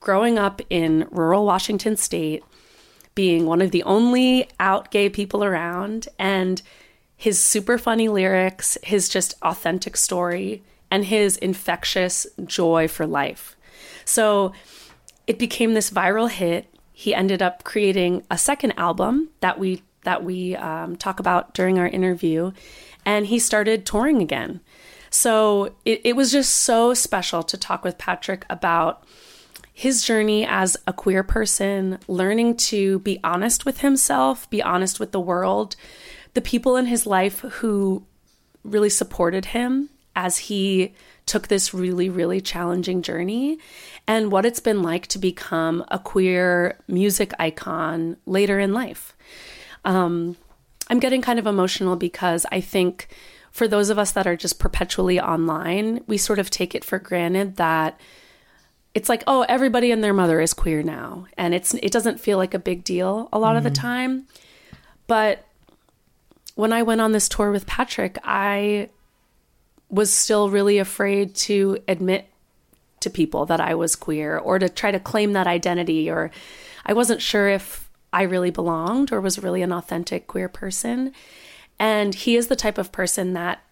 growing 0.00 0.38
up 0.38 0.62
in 0.70 1.08
rural 1.10 1.44
Washington 1.44 1.96
state, 1.96 2.42
being 3.14 3.44
one 3.44 3.60
of 3.60 3.72
the 3.72 3.82
only 3.82 4.48
out 4.60 4.90
gay 4.90 5.10
people 5.10 5.44
around, 5.44 6.08
and 6.18 6.62
his 7.16 7.40
super 7.40 7.78
funny 7.78 8.08
lyrics, 8.08 8.76
his 8.82 9.08
just 9.08 9.34
authentic 9.42 9.96
story, 9.96 10.62
and 10.90 11.04
his 11.06 11.36
infectious 11.38 12.26
joy 12.44 12.86
for 12.86 13.06
life. 13.06 13.56
So 14.04 14.52
it 15.26 15.38
became 15.38 15.74
this 15.74 15.90
viral 15.90 16.30
hit. 16.30 16.66
He 16.92 17.14
ended 17.14 17.42
up 17.42 17.64
creating 17.64 18.22
a 18.30 18.38
second 18.38 18.72
album 18.76 19.30
that 19.40 19.58
we 19.58 19.82
that 20.02 20.22
we 20.22 20.54
um, 20.54 20.94
talk 20.94 21.18
about 21.18 21.52
during 21.52 21.80
our 21.80 21.88
interview, 21.88 22.52
and 23.04 23.26
he 23.26 23.40
started 23.40 23.84
touring 23.84 24.22
again. 24.22 24.60
So 25.10 25.74
it, 25.84 26.00
it 26.04 26.16
was 26.16 26.30
just 26.30 26.54
so 26.54 26.94
special 26.94 27.42
to 27.42 27.56
talk 27.56 27.82
with 27.82 27.98
Patrick 27.98 28.46
about 28.48 29.04
his 29.72 30.04
journey 30.04 30.46
as 30.46 30.76
a 30.86 30.92
queer 30.92 31.22
person, 31.22 31.98
learning 32.06 32.56
to 32.56 33.00
be 33.00 33.18
honest 33.24 33.66
with 33.66 33.80
himself, 33.80 34.48
be 34.48 34.62
honest 34.62 35.00
with 35.00 35.12
the 35.12 35.20
world, 35.20 35.76
the 36.36 36.42
people 36.42 36.76
in 36.76 36.84
his 36.84 37.06
life 37.06 37.40
who 37.40 38.04
really 38.62 38.90
supported 38.90 39.46
him 39.46 39.88
as 40.14 40.36
he 40.36 40.94
took 41.24 41.48
this 41.48 41.72
really, 41.72 42.10
really 42.10 42.42
challenging 42.42 43.00
journey, 43.00 43.58
and 44.06 44.30
what 44.30 44.44
it's 44.44 44.60
been 44.60 44.82
like 44.82 45.06
to 45.06 45.18
become 45.18 45.82
a 45.88 45.98
queer 45.98 46.78
music 46.88 47.32
icon 47.38 48.18
later 48.26 48.58
in 48.60 48.74
life. 48.74 49.16
Um, 49.86 50.36
I'm 50.90 51.00
getting 51.00 51.22
kind 51.22 51.38
of 51.38 51.46
emotional 51.46 51.96
because 51.96 52.44
I 52.52 52.60
think 52.60 53.08
for 53.50 53.66
those 53.66 53.88
of 53.88 53.98
us 53.98 54.12
that 54.12 54.26
are 54.26 54.36
just 54.36 54.58
perpetually 54.58 55.18
online, 55.18 56.04
we 56.06 56.18
sort 56.18 56.38
of 56.38 56.50
take 56.50 56.74
it 56.74 56.84
for 56.84 56.98
granted 56.98 57.56
that 57.56 57.98
it's 58.92 59.08
like, 59.08 59.24
oh, 59.26 59.46
everybody 59.48 59.90
and 59.90 60.04
their 60.04 60.12
mother 60.12 60.42
is 60.42 60.52
queer 60.52 60.82
now, 60.82 61.28
and 61.38 61.54
it's 61.54 61.72
it 61.72 61.92
doesn't 61.92 62.20
feel 62.20 62.36
like 62.36 62.52
a 62.52 62.58
big 62.58 62.84
deal 62.84 63.30
a 63.32 63.38
lot 63.38 63.48
mm-hmm. 63.48 63.56
of 63.56 63.64
the 63.64 63.70
mm-hmm. 63.70 63.86
time. 63.86 64.26
But 65.06 65.45
when 66.56 66.72
I 66.72 66.82
went 66.82 67.00
on 67.00 67.12
this 67.12 67.28
tour 67.28 67.52
with 67.52 67.66
Patrick, 67.66 68.18
I 68.24 68.88
was 69.88 70.12
still 70.12 70.50
really 70.50 70.78
afraid 70.78 71.34
to 71.36 71.78
admit 71.86 72.26
to 73.00 73.10
people 73.10 73.46
that 73.46 73.60
I 73.60 73.74
was 73.74 73.94
queer 73.94 74.36
or 74.38 74.58
to 74.58 74.68
try 74.68 74.90
to 74.90 74.98
claim 74.98 75.34
that 75.34 75.46
identity 75.46 76.10
or 76.10 76.30
I 76.84 76.94
wasn't 76.94 77.22
sure 77.22 77.46
if 77.48 77.88
I 78.12 78.22
really 78.22 78.50
belonged 78.50 79.12
or 79.12 79.20
was 79.20 79.38
really 79.38 79.60
an 79.62 79.70
authentic 79.70 80.26
queer 80.26 80.48
person. 80.48 81.12
And 81.78 82.14
he 82.14 82.36
is 82.36 82.46
the 82.46 82.56
type 82.56 82.78
of 82.78 82.90
person 82.90 83.34
that 83.34 83.62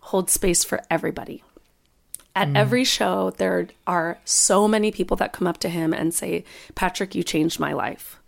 holds 0.00 0.32
space 0.32 0.64
for 0.64 0.82
everybody. 0.90 1.42
At 2.34 2.48
mm. 2.48 2.56
every 2.56 2.84
show, 2.84 3.30
there 3.30 3.68
are 3.86 4.18
so 4.26 4.68
many 4.68 4.92
people 4.92 5.16
that 5.16 5.32
come 5.32 5.46
up 5.46 5.56
to 5.58 5.70
him 5.70 5.94
and 5.94 6.12
say, 6.12 6.44
Patrick, 6.74 7.14
you 7.14 7.22
changed 7.22 7.58
my 7.58 7.72
life. 7.72 8.20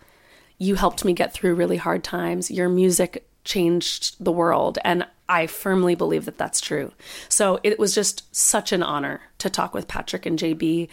You 0.56 0.76
helped 0.76 1.04
me 1.04 1.12
get 1.12 1.34
through 1.34 1.54
really 1.54 1.76
hard 1.76 2.02
times. 2.02 2.50
Your 2.50 2.70
music 2.70 3.28
changed 3.44 4.16
the 4.22 4.32
world. 4.32 4.78
And 4.84 5.06
I 5.28 5.46
firmly 5.46 5.94
believe 5.94 6.24
that 6.24 6.38
that's 6.38 6.60
true. 6.60 6.92
So 7.28 7.60
it 7.62 7.78
was 7.78 7.94
just 7.94 8.34
such 8.34 8.72
an 8.72 8.82
honor 8.82 9.20
to 9.38 9.50
talk 9.50 9.74
with 9.74 9.88
Patrick 9.88 10.26
and 10.26 10.38
JB 10.38 10.88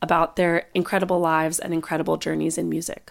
about 0.00 0.36
their 0.36 0.66
incredible 0.74 1.20
lives 1.20 1.58
and 1.58 1.72
incredible 1.72 2.16
journeys 2.16 2.58
in 2.58 2.68
music. 2.68 3.10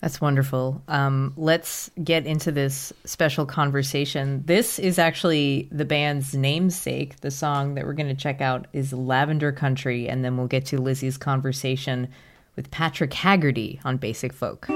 That's 0.00 0.20
wonderful. 0.20 0.82
Um, 0.88 1.34
let's 1.36 1.90
get 2.02 2.26
into 2.26 2.50
this 2.50 2.90
special 3.04 3.44
conversation. 3.44 4.42
This 4.46 4.78
is 4.78 4.98
actually 4.98 5.68
the 5.70 5.84
band's 5.84 6.34
namesake. 6.34 7.20
The 7.20 7.30
song 7.30 7.74
that 7.74 7.84
we're 7.84 7.92
going 7.92 8.08
to 8.08 8.14
check 8.14 8.40
out 8.40 8.66
is 8.72 8.94
Lavender 8.94 9.52
Country, 9.52 10.08
and 10.08 10.24
then 10.24 10.38
we'll 10.38 10.46
get 10.46 10.64
to 10.66 10.78
Lizzie's 10.80 11.18
conversation 11.18 12.08
with 12.56 12.70
Patrick 12.70 13.12
Haggerty 13.12 13.78
on 13.84 13.98
Basic 13.98 14.32
Folk. 14.32 14.68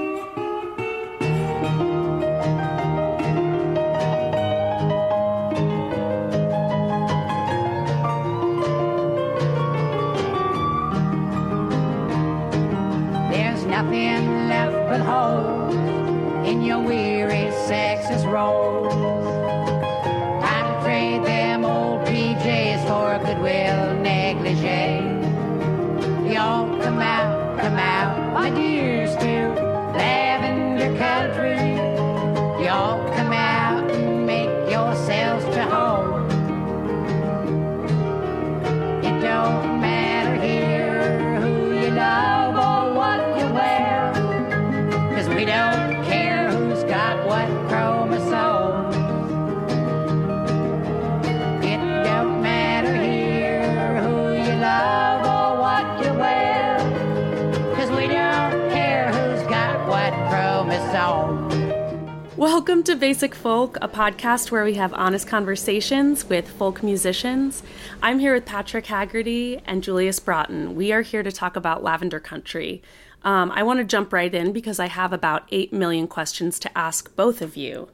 Welcome 62.37 62.83
to 62.85 62.97
Basic 62.97 63.33
Folk, 63.33 63.79
a 63.81 63.87
podcast 63.87 64.51
where 64.51 64.65
we 64.65 64.75
have 64.75 64.93
honest 64.93 65.29
conversations 65.29 66.29
with 66.29 66.49
folk 66.51 66.83
musicians. 66.83 67.63
I'm 68.03 68.19
here 68.19 68.35
with 68.35 68.45
Patrick 68.45 68.87
Haggerty 68.87 69.61
and 69.65 69.85
Julius 69.85 70.19
Broughton. 70.19 70.75
We 70.75 70.93
are 70.93 71.03
here 71.03 71.23
to 71.23 71.31
talk 71.31 71.55
about 71.55 71.85
Lavender 71.85 72.19
Country. 72.19 72.83
Um, 73.23 73.53
I 73.53 73.63
want 73.63 73.79
to 73.79 73.85
jump 73.85 74.13
right 74.13 74.35
in 74.35 74.53
because 74.53 74.81
I 74.81 74.89
have 74.89 75.13
about 75.13 75.45
8 75.53 75.73
million 75.73 76.09
questions 76.09 76.59
to 76.59 76.77
ask 76.77 77.15
both 77.15 77.41
of 77.41 77.57
you. 77.57 77.89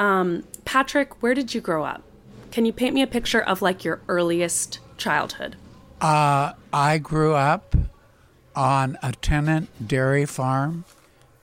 Um, 0.00 0.42
Patrick, 0.64 1.22
where 1.22 1.34
did 1.34 1.54
you 1.54 1.60
grow 1.60 1.84
up? 1.84 2.02
Can 2.50 2.66
you 2.66 2.72
paint 2.72 2.92
me 2.92 3.02
a 3.02 3.06
picture 3.06 3.40
of 3.40 3.62
like 3.62 3.84
your 3.84 4.00
earliest 4.08 4.80
childhood? 4.96 5.54
Uh, 6.00 6.54
I 6.72 6.98
grew 6.98 7.34
up 7.34 7.76
on 8.56 8.98
a 9.00 9.12
tenant 9.12 9.86
dairy 9.86 10.26
farm 10.26 10.84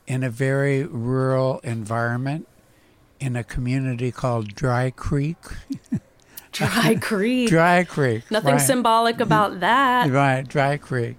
in 0.08 0.24
a 0.24 0.30
very 0.30 0.84
rural 0.84 1.60
environment 1.60 2.48
in 3.20 3.36
a 3.36 3.44
community 3.44 4.12
called 4.12 4.54
Dry 4.54 4.90
Creek. 4.90 5.38
Dry 6.52 6.96
Creek. 7.02 7.50
Dry 7.50 7.84
Creek. 7.84 8.30
Nothing 8.30 8.56
right. 8.56 8.62
symbolic 8.62 9.20
about 9.20 9.60
that. 9.62 10.10
Right, 10.10 10.48
Dry 10.48 10.78
Creek. 10.78 11.18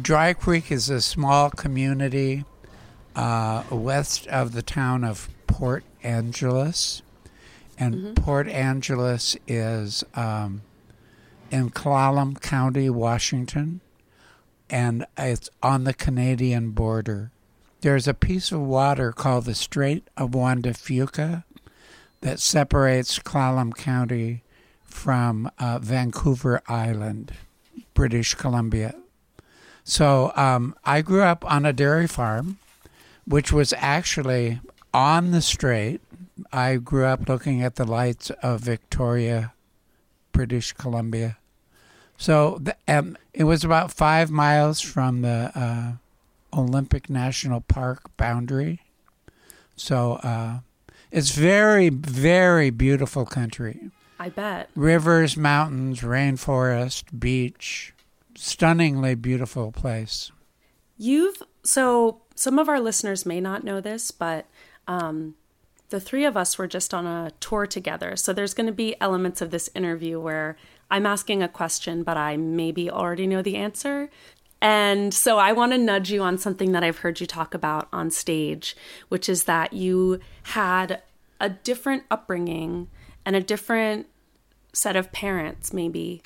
Dry 0.00 0.32
Creek 0.32 0.70
is 0.70 0.88
a 0.88 1.00
small 1.00 1.50
community 1.50 2.44
uh, 3.16 3.64
west 3.70 4.26
of 4.28 4.52
the 4.52 4.62
town 4.62 5.02
of 5.02 5.28
Port 5.46 5.82
Angeles. 6.02 7.02
And 7.78 7.94
mm-hmm. 7.94 8.14
Port 8.14 8.46
Angeles 8.48 9.36
is 9.48 10.04
um, 10.14 10.62
in 11.50 11.70
Clallam 11.70 12.40
County, 12.40 12.90
Washington, 12.90 13.80
and 14.68 15.06
it's 15.16 15.48
on 15.62 15.84
the 15.84 15.94
Canadian 15.94 16.70
border. 16.70 17.32
There's 17.80 18.06
a 18.06 18.14
piece 18.14 18.52
of 18.52 18.60
water 18.60 19.10
called 19.10 19.46
the 19.46 19.54
Strait 19.54 20.06
of 20.14 20.34
Juan 20.34 20.60
de 20.60 20.74
Fuca 20.74 21.44
that 22.20 22.38
separates 22.38 23.18
Clallam 23.18 23.74
County 23.74 24.42
from 24.84 25.50
uh, 25.58 25.78
Vancouver 25.78 26.60
Island, 26.68 27.32
British 27.94 28.34
Columbia. 28.34 28.94
So 29.82 30.30
um, 30.36 30.74
I 30.84 31.00
grew 31.00 31.22
up 31.22 31.42
on 31.50 31.64
a 31.64 31.72
dairy 31.72 32.06
farm, 32.06 32.58
which 33.24 33.50
was 33.50 33.72
actually 33.78 34.60
on 34.92 35.30
the 35.30 35.40
strait. 35.40 36.02
I 36.52 36.76
grew 36.76 37.06
up 37.06 37.30
looking 37.30 37.62
at 37.62 37.76
the 37.76 37.86
lights 37.86 38.28
of 38.42 38.60
Victoria, 38.60 39.54
British 40.32 40.74
Columbia. 40.74 41.38
So 42.18 42.58
the, 42.60 42.76
um, 42.86 43.16
it 43.32 43.44
was 43.44 43.64
about 43.64 43.90
five 43.90 44.30
miles 44.30 44.82
from 44.82 45.22
the 45.22 45.50
uh, 45.54 45.92
Olympic 46.56 47.08
National 47.10 47.60
Park 47.60 48.16
boundary. 48.16 48.80
So 49.76 50.14
uh, 50.22 50.60
it's 51.10 51.30
very, 51.30 51.88
very 51.88 52.70
beautiful 52.70 53.24
country. 53.24 53.90
I 54.18 54.28
bet. 54.28 54.68
Rivers, 54.74 55.36
mountains, 55.36 56.00
rainforest, 56.00 57.18
beach. 57.18 57.94
Stunningly 58.36 59.14
beautiful 59.14 59.72
place. 59.72 60.30
You've, 60.98 61.42
so 61.62 62.20
some 62.34 62.58
of 62.58 62.68
our 62.68 62.80
listeners 62.80 63.24
may 63.24 63.40
not 63.40 63.64
know 63.64 63.80
this, 63.80 64.10
but 64.10 64.46
um, 64.86 65.34
the 65.88 66.00
three 66.00 66.24
of 66.24 66.36
us 66.36 66.58
were 66.58 66.66
just 66.66 66.94
on 66.94 67.06
a 67.06 67.32
tour 67.40 67.66
together. 67.66 68.16
So 68.16 68.32
there's 68.32 68.54
going 68.54 68.66
to 68.66 68.72
be 68.72 69.00
elements 69.00 69.40
of 69.40 69.50
this 69.50 69.70
interview 69.74 70.20
where 70.20 70.56
I'm 70.90 71.06
asking 71.06 71.42
a 71.42 71.48
question, 71.48 72.02
but 72.02 72.16
I 72.16 72.36
maybe 72.36 72.90
already 72.90 73.26
know 73.26 73.42
the 73.42 73.56
answer. 73.56 74.10
And 74.62 75.14
so 75.14 75.38
I 75.38 75.52
want 75.52 75.72
to 75.72 75.78
nudge 75.78 76.10
you 76.10 76.22
on 76.22 76.36
something 76.36 76.72
that 76.72 76.84
I've 76.84 76.98
heard 76.98 77.20
you 77.20 77.26
talk 77.26 77.54
about 77.54 77.88
on 77.92 78.10
stage, 78.10 78.76
which 79.08 79.28
is 79.28 79.44
that 79.44 79.72
you 79.72 80.20
had 80.44 81.02
a 81.40 81.48
different 81.48 82.04
upbringing 82.10 82.88
and 83.24 83.34
a 83.34 83.40
different 83.40 84.06
set 84.72 84.96
of 84.96 85.10
parents, 85.12 85.72
maybe, 85.72 86.22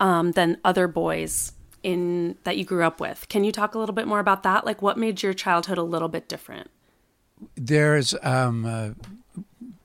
um, 0.00 0.32
than 0.32 0.58
other 0.64 0.88
boys 0.88 1.52
in 1.82 2.36
that 2.42 2.56
you 2.56 2.64
grew 2.64 2.84
up 2.84 3.00
with. 3.00 3.26
Can 3.28 3.44
you 3.44 3.52
talk 3.52 3.74
a 3.74 3.78
little 3.78 3.94
bit 3.94 4.08
more 4.08 4.18
about 4.18 4.42
that? 4.42 4.66
Like, 4.66 4.82
what 4.82 4.98
made 4.98 5.22
your 5.22 5.32
childhood 5.32 5.78
a 5.78 5.82
little 5.82 6.08
bit 6.08 6.28
different? 6.28 6.70
There's 7.54 8.14
um, 8.22 8.64
uh, 8.64 8.90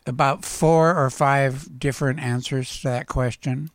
about 0.08 0.44
four 0.44 0.96
or 0.96 1.10
five 1.10 1.80
different 1.80 2.20
answers 2.20 2.82
to 2.82 2.88
that 2.88 3.08
question. 3.08 3.70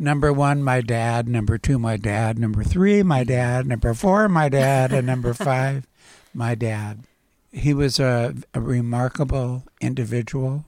Number 0.00 0.32
one, 0.32 0.62
my 0.62 0.80
dad. 0.80 1.28
Number 1.28 1.56
two, 1.56 1.78
my 1.78 1.96
dad. 1.96 2.38
Number 2.38 2.64
three, 2.64 3.02
my 3.04 3.22
dad. 3.22 3.66
Number 3.66 3.94
four, 3.94 4.28
my 4.28 4.48
dad. 4.48 4.92
And 4.92 5.06
number 5.06 5.32
five, 5.50 5.86
my 6.34 6.54
dad. 6.56 7.04
He 7.52 7.72
was 7.72 8.00
a, 8.00 8.34
a 8.54 8.60
remarkable 8.60 9.64
individual, 9.80 10.64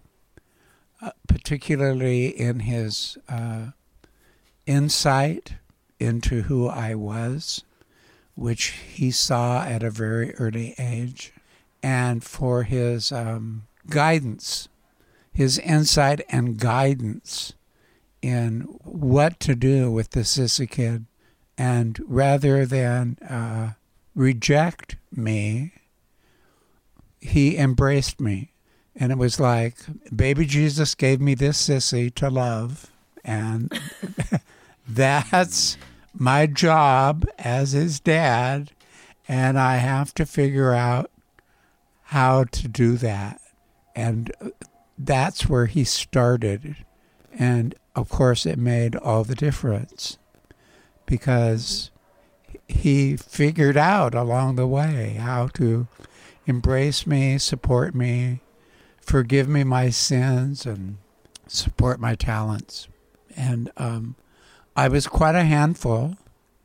uh, 1.03 1.11
particularly 1.27 2.27
in 2.29 2.61
his 2.61 3.19
uh, 3.29 3.71
insight 4.67 5.55
into 5.99 6.43
who 6.43 6.69
I 6.69 6.95
was, 6.95 7.65
which 8.37 8.75
he 8.93 9.11
saw 9.11 9.65
at 9.65 9.83
a 9.83 9.91
very 9.91 10.35
early 10.37 10.75
age, 10.79 11.33
and 11.83 12.23
for 12.23 12.63
his 12.63 13.11
um, 13.11 13.67
guidance, 13.89 14.69
his 15.33 15.59
insight 15.59 16.21
and 16.29 16.59
guidance 16.59 17.55
in 18.25 18.63
what 18.85 19.39
to 19.39 19.55
do 19.55 19.93
with 19.93 20.13
the 20.13 20.21
sissy 20.21 20.69
kid. 20.69 21.05
And 21.59 22.01
rather 22.07 22.65
than 22.65 23.19
uh, 23.29 23.73
reject 24.15 24.97
me, 25.13 25.73
he 27.21 27.59
embraced 27.59 28.23
me. 28.23 28.53
And 28.97 29.13
it 29.13 29.19
was 29.19 29.39
like, 29.39 29.77
baby 30.15 30.47
Jesus 30.47 30.95
gave 30.95 31.21
me 31.21 31.35
this 31.35 31.69
sissy 31.69 32.13
to 32.15 32.31
love. 32.31 32.91
And 33.23 33.71
that's 34.89 35.77
my 36.15 36.47
job 36.47 37.29
as 37.39 37.73
his 37.73 38.01
dad. 38.01 38.71
And 39.29 39.59
I 39.59 39.77
have 39.77 40.15
to 40.15 40.25
figure 40.25 40.73
out 40.73 41.11
how 42.05 42.45
to 42.45 42.69
do 42.69 42.97
that. 42.97 43.39
And 43.95 44.33
that's 44.97 45.47
where 45.47 45.67
he 45.67 45.85
started. 45.85 46.77
And 47.31 47.75
of 47.95 48.09
course, 48.09 48.45
it 48.47 48.59
made 48.59 48.97
all 48.97 49.25
the 49.25 49.35
difference 49.35 50.19
because 51.07 51.91
he 52.69 53.17
figured 53.17 53.77
out 53.77 54.15
along 54.15 54.57
the 54.57 54.67
way 54.67 55.17
how 55.21 55.49
to 55.49 55.87
embrace 56.47 57.07
me, 57.07 57.39
support 57.39 57.95
me, 57.95 58.41
forgive 59.01 59.49
me 59.49 59.65
my 59.65 59.91
sins, 59.91 60.67
and 60.67 60.97
support 61.47 62.01
my 62.01 62.15
talents. 62.15 62.89
And 63.37 63.71
um, 63.77 64.17
I 64.77 64.89
was 64.89 65.07
quite 65.07 65.35
a 65.35 65.45
handful. 65.45 66.17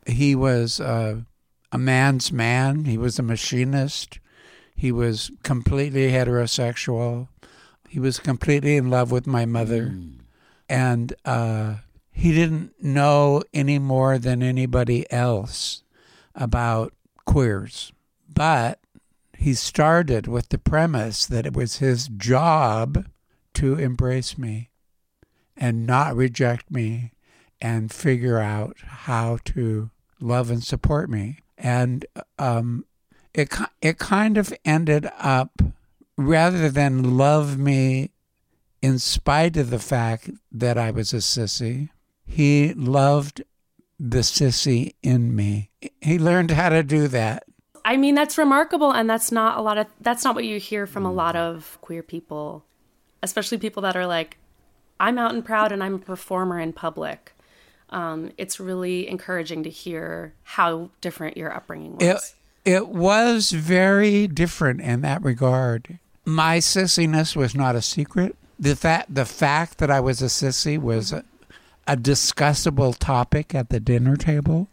He 0.06 0.34
was 0.34 0.80
uh, 0.80 1.20
a 1.70 1.78
man's 1.78 2.32
man, 2.32 2.86
he 2.86 2.98
was 2.98 3.18
a 3.18 3.22
machinist, 3.22 4.18
he 4.74 4.90
was 4.90 5.30
completely 5.42 6.10
heterosexual, 6.10 7.28
he 7.88 8.00
was 8.00 8.18
completely 8.18 8.76
in 8.76 8.90
love 8.90 9.12
with 9.12 9.26
my 9.26 9.44
mother. 9.44 9.94
And 10.70 11.12
uh, 11.24 11.78
he 12.12 12.32
didn't 12.32 12.80
know 12.80 13.42
any 13.52 13.80
more 13.80 14.18
than 14.18 14.40
anybody 14.40 15.04
else 15.10 15.82
about 16.32 16.94
queers. 17.24 17.92
But 18.32 18.78
he 19.36 19.52
started 19.54 20.28
with 20.28 20.50
the 20.50 20.58
premise 20.58 21.26
that 21.26 21.44
it 21.44 21.54
was 21.54 21.78
his 21.78 22.06
job 22.06 23.06
to 23.54 23.74
embrace 23.74 24.38
me 24.38 24.70
and 25.56 25.88
not 25.88 26.14
reject 26.14 26.70
me 26.70 27.14
and 27.60 27.90
figure 27.90 28.38
out 28.38 28.76
how 28.84 29.38
to 29.46 29.90
love 30.20 30.50
and 30.50 30.62
support 30.62 31.10
me. 31.10 31.40
And 31.58 32.06
um, 32.38 32.84
it, 33.34 33.52
it 33.82 33.98
kind 33.98 34.38
of 34.38 34.54
ended 34.64 35.10
up, 35.18 35.60
rather 36.16 36.70
than 36.70 37.18
love 37.18 37.58
me 37.58 38.10
in 38.82 38.98
spite 38.98 39.56
of 39.56 39.70
the 39.70 39.78
fact 39.78 40.30
that 40.52 40.78
I 40.78 40.90
was 40.90 41.12
a 41.12 41.18
sissy, 41.18 41.90
he 42.26 42.72
loved 42.74 43.42
the 43.98 44.20
sissy 44.20 44.94
in 45.02 45.34
me. 45.34 45.70
He 46.00 46.18
learned 46.18 46.52
how 46.52 46.70
to 46.70 46.82
do 46.82 47.08
that. 47.08 47.44
I 47.84 47.96
mean, 47.96 48.14
that's 48.14 48.38
remarkable, 48.38 48.92
and 48.92 49.08
that's 49.08 49.32
not 49.32 49.58
a 49.58 49.62
lot 49.62 49.78
of 49.78 49.86
that's 50.00 50.24
not 50.24 50.34
what 50.34 50.44
you 50.44 50.58
hear 50.58 50.86
from 50.86 51.04
a 51.04 51.12
lot 51.12 51.36
of 51.36 51.78
queer 51.80 52.02
people, 52.02 52.64
especially 53.22 53.58
people 53.58 53.82
that 53.82 53.96
are 53.96 54.06
like, 54.06 54.38
"I'm 54.98 55.18
out 55.18 55.34
and 55.34 55.44
proud, 55.44 55.72
and 55.72 55.82
I'm 55.82 55.94
a 55.94 55.98
performer 55.98 56.60
in 56.60 56.72
public." 56.72 57.32
Um, 57.90 58.32
it's 58.38 58.60
really 58.60 59.08
encouraging 59.08 59.64
to 59.64 59.70
hear 59.70 60.34
how 60.44 60.90
different 61.00 61.36
your 61.36 61.52
upbringing 61.52 61.96
was. 61.96 62.34
It, 62.64 62.72
it 62.76 62.88
was 62.88 63.50
very 63.50 64.28
different 64.28 64.80
in 64.80 65.00
that 65.00 65.22
regard. 65.24 65.98
My 66.24 66.58
sissiness 66.58 67.34
was 67.34 67.54
not 67.54 67.74
a 67.74 67.82
secret. 67.82 68.36
The 68.60 68.76
fact 68.76 69.14
the 69.14 69.24
fact 69.24 69.78
that 69.78 69.90
I 69.90 70.00
was 70.00 70.20
a 70.20 70.26
sissy 70.26 70.78
was 70.78 71.12
a, 71.12 71.24
a 71.86 71.96
discussable 71.96 72.94
topic 72.96 73.54
at 73.54 73.70
the 73.70 73.80
dinner 73.80 74.16
table. 74.16 74.68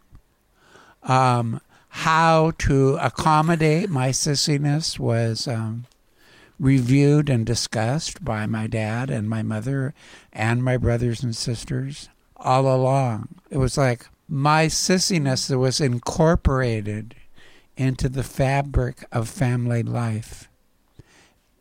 Um, 1.03 1.61
how 1.89 2.51
to 2.59 2.97
accommodate 2.97 3.89
my 3.89 4.09
sissiness 4.09 4.99
was 4.99 5.47
um, 5.47 5.85
reviewed 6.59 7.29
and 7.29 7.45
discussed 7.45 8.25
by 8.25 8.45
my 8.45 8.67
dad 8.67 9.09
and 9.09 9.29
my 9.29 9.41
mother 9.41 9.93
and 10.33 10.63
my 10.63 10.75
brothers 10.75 11.23
and 11.23 11.35
sisters 11.35 12.09
all 12.35 12.67
along. 12.67 13.29
It 13.49 13.57
was 13.57 13.77
like 13.77 14.07
my 14.27 14.65
sissiness 14.65 15.55
was 15.57 15.79
incorporated 15.79 17.15
into 17.77 18.09
the 18.09 18.23
fabric 18.23 19.05
of 19.11 19.29
family 19.29 19.81
life 19.81 20.49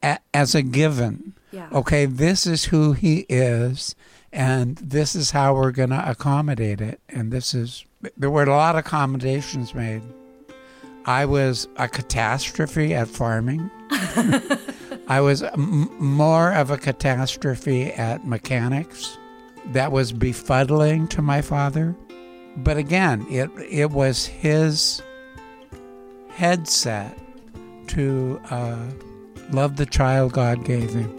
as 0.03 0.55
a 0.55 0.63
given. 0.63 1.35
Yeah. 1.57 1.71
Okay, 1.73 2.05
this 2.05 2.47
is 2.47 2.67
who 2.67 2.93
he 2.93 3.25
is, 3.31 3.95
and 4.31 4.77
this 4.77 5.15
is 5.15 5.31
how 5.31 5.55
we're 5.55 5.71
going 5.71 5.89
to 5.89 6.11
accommodate 6.11 6.83
it. 6.83 7.01
And 7.09 7.33
this 7.33 7.55
is, 7.55 7.87
there 8.15 8.29
were 8.29 8.43
a 8.43 8.51
lot 8.51 8.75
of 8.75 8.81
accommodations 8.81 9.75
made. 9.75 10.03
I 11.07 11.25
was 11.25 11.67
a 11.77 11.89
catastrophe 11.89 12.93
at 12.93 13.09
farming. 13.09 13.71
I 15.09 15.21
was 15.23 15.43
m- 15.43 15.89
more 15.99 16.53
of 16.53 16.71
a 16.71 16.77
catastrophe 16.77 17.91
at 17.91 18.27
mechanics. 18.27 19.17
That 19.73 19.93
was 19.93 20.13
befuddling 20.13 21.09
to 21.09 21.23
my 21.23 21.41
father. 21.41 21.97
But 22.59 22.77
again, 22.77 23.25
it, 23.31 23.49
it 23.67 23.93
was 23.93 24.27
his 24.27 25.01
headset 26.29 27.19
to 27.89 28.39
uh, 28.51 28.85
love 29.53 29.77
the 29.77 29.87
child 29.87 30.35
God 30.35 30.63
gave 30.63 30.91
him. 30.91 31.17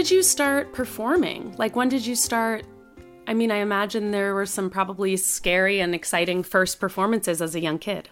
Did 0.00 0.10
you 0.10 0.22
start 0.22 0.72
performing? 0.72 1.54
Like, 1.58 1.76
when 1.76 1.90
did 1.90 2.06
you 2.06 2.14
start? 2.14 2.64
I 3.26 3.34
mean, 3.34 3.50
I 3.50 3.56
imagine 3.56 4.12
there 4.12 4.34
were 4.34 4.46
some 4.46 4.70
probably 4.70 5.14
scary 5.18 5.78
and 5.78 5.94
exciting 5.94 6.42
first 6.42 6.80
performances 6.80 7.42
as 7.42 7.54
a 7.54 7.60
young 7.60 7.78
kid. 7.78 8.08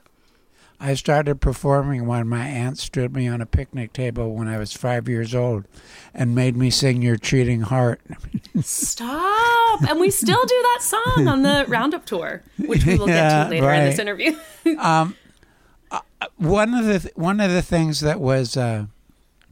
I 0.79 0.93
started 0.93 1.41
performing 1.41 2.05
when 2.05 2.29
my 2.29 2.47
aunt 2.47 2.77
stood 2.77 3.17
me 3.17 3.27
on 3.27 3.41
a 3.41 3.47
picnic 3.47 3.95
table 3.95 4.35
when 4.35 4.49
I 4.49 4.59
was 4.59 4.75
five 4.75 5.09
years 5.09 5.35
old 5.35 5.65
and 6.13 6.35
made 6.35 6.59
me 6.59 6.69
sing 6.69 7.01
Your 7.01 7.17
Cheating 7.17 7.63
Heart. 7.63 8.03
Stop! 8.61 9.83
And 9.89 9.99
we 9.99 10.11
still 10.11 10.45
do 10.45 10.67
that 10.75 10.83
song 10.83 11.27
on 11.27 11.41
the 11.41 11.65
Roundup 11.69 12.05
tour, 12.05 12.43
which 12.59 12.85
we 12.85 12.99
will 12.99 13.07
get 13.07 13.45
to 13.45 13.51
later 13.51 13.73
in 13.73 13.85
this 13.87 13.97
right. 13.97 14.01
interview. 14.01 14.37
Um, 14.79 15.17
uh, 15.91 16.01
one 16.37 16.75
of 16.75 16.85
the 16.85 17.11
one 17.15 17.41
of 17.41 17.51
the 17.51 17.63
things 17.63 18.01
that 18.01 18.21
was 18.21 18.55
uh, 18.59 18.85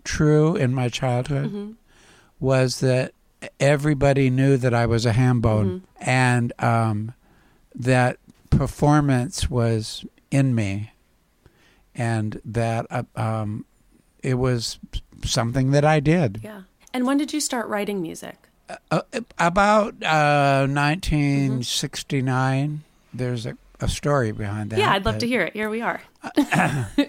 true 0.05 0.55
in 0.55 0.75
my 0.75 0.91
childhood 0.91 1.47
mm-hmm. 1.47 1.73
Was 2.41 2.81
that 2.81 3.13
everybody 3.61 4.31
knew 4.31 4.57
that 4.57 4.75
I 4.75 4.87
was 4.87 5.07
a 5.07 5.13
ham 5.13 5.41
bone 5.41 5.85
and 6.01 6.53
um, 6.59 7.13
that 7.75 8.17
performance 8.51 9.49
was 9.51 10.05
in 10.31 10.55
me, 10.55 10.93
and 11.95 12.41
that 12.45 12.87
uh, 12.91 13.03
um, 13.15 13.65
it 14.23 14.35
was 14.35 14.79
something 15.25 15.71
that 15.73 15.85
I 15.85 16.01
did. 16.01 16.41
yeah. 16.43 16.63
And 16.95 17.07
when 17.07 17.19
did 17.19 17.33
you 17.35 17.41
start 17.41 17.69
writing 17.69 18.01
music? 18.01 18.37
Uh, 18.91 19.03
about 19.39 20.03
uh, 20.03 20.67
1969, 20.67 22.83
there's 23.13 23.45
a, 23.47 23.57
a 23.81 23.89
story 23.89 24.33
behind 24.33 24.71
that. 24.71 24.79
yeah, 24.79 24.93
I'd 24.93 25.05
love 25.05 25.17
but- 25.17 25.21
to 25.21 25.27
hear 25.27 25.43
it. 25.43 25.53
Here 25.53 25.69
we 25.71 25.83
are. 25.83 26.01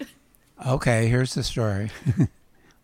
Okay, 0.65 1.07
here's 1.07 1.35
the 1.35 1.43
story. 1.43 1.91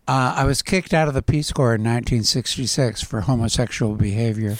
Uh, 0.06 0.34
I 0.36 0.44
was 0.44 0.60
kicked 0.62 0.92
out 0.92 1.08
of 1.08 1.14
the 1.14 1.22
Peace 1.22 1.50
Corps 1.52 1.74
in 1.74 1.80
1966 1.82 3.02
for 3.02 3.22
homosexual 3.22 3.94
behavior. 3.94 4.56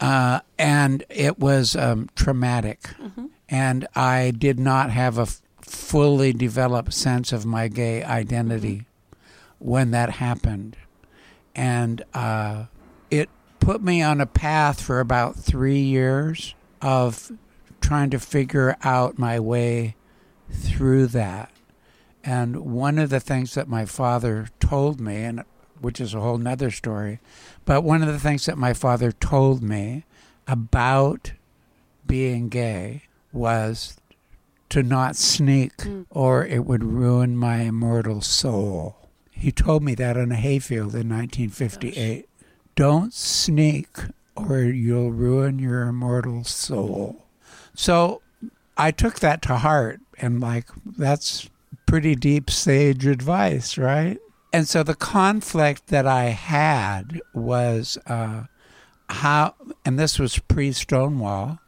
Uh, 0.00 0.40
and 0.58 1.04
it 1.08 1.38
was 1.38 1.74
um, 1.76 2.08
traumatic. 2.14 2.80
And 3.48 3.86
I 3.94 4.32
did 4.36 4.58
not 4.58 4.90
have 4.90 5.18
a 5.18 5.22
f- 5.22 5.42
fully 5.60 6.32
developed 6.32 6.92
sense 6.92 7.32
of 7.32 7.44
my 7.44 7.68
gay 7.68 8.02
identity 8.04 8.86
when 9.58 9.90
that 9.92 10.10
happened. 10.10 10.76
And 11.54 12.02
uh, 12.12 12.66
it 13.10 13.28
put 13.60 13.82
me 13.82 14.02
on 14.02 14.20
a 14.20 14.26
path 14.26 14.80
for 14.80 15.00
about 15.00 15.36
three 15.36 15.80
years 15.80 16.54
of 16.82 17.32
trying 17.80 18.10
to 18.10 18.18
figure 18.18 18.76
out 18.82 19.18
my 19.18 19.38
way 19.40 19.96
through 20.50 21.06
that. 21.08 21.50
And 22.24 22.72
one 22.72 22.98
of 22.98 23.10
the 23.10 23.20
things 23.20 23.54
that 23.54 23.68
my 23.68 23.84
father 23.84 24.48
told 24.58 24.98
me, 24.98 25.16
and 25.24 25.44
which 25.80 26.00
is 26.00 26.14
a 26.14 26.20
whole 26.20 26.38
nother 26.38 26.70
story, 26.70 27.20
but 27.66 27.82
one 27.82 28.02
of 28.02 28.08
the 28.08 28.18
things 28.18 28.46
that 28.46 28.56
my 28.56 28.72
father 28.72 29.12
told 29.12 29.62
me 29.62 30.04
about 30.48 31.32
being 32.06 32.48
gay 32.48 33.02
was 33.32 33.98
to 34.70 34.82
not 34.82 35.16
sneak 35.16 35.82
hmm. 35.82 36.02
or 36.10 36.44
it 36.46 36.64
would 36.64 36.82
ruin 36.82 37.36
my 37.36 37.58
immortal 37.58 38.20
soul. 38.20 38.96
He 39.30 39.52
told 39.52 39.82
me 39.82 39.94
that 39.96 40.16
in 40.16 40.32
a 40.32 40.36
hayfield 40.36 40.94
in 40.94 41.08
1958. 41.10 42.28
Don't 42.74 43.12
sneak 43.12 43.88
or 44.34 44.60
you'll 44.60 45.12
ruin 45.12 45.58
your 45.58 45.82
immortal 45.82 46.44
soul. 46.44 47.26
So 47.74 48.22
I 48.76 48.90
took 48.90 49.20
that 49.20 49.42
to 49.42 49.56
heart 49.56 50.00
and 50.18 50.40
like 50.40 50.68
that's 50.84 51.50
pretty 51.94 52.16
deep 52.16 52.50
sage 52.50 53.06
advice, 53.06 53.78
right? 53.78 54.18
And 54.52 54.66
so 54.66 54.82
the 54.82 54.96
conflict 54.96 55.86
that 55.90 56.08
I 56.08 56.24
had 56.24 57.20
was 57.32 57.96
uh, 58.08 58.46
how, 59.08 59.54
and 59.84 59.96
this 59.96 60.18
was 60.18 60.40
pre 60.40 60.72
Stonewall, 60.72 61.60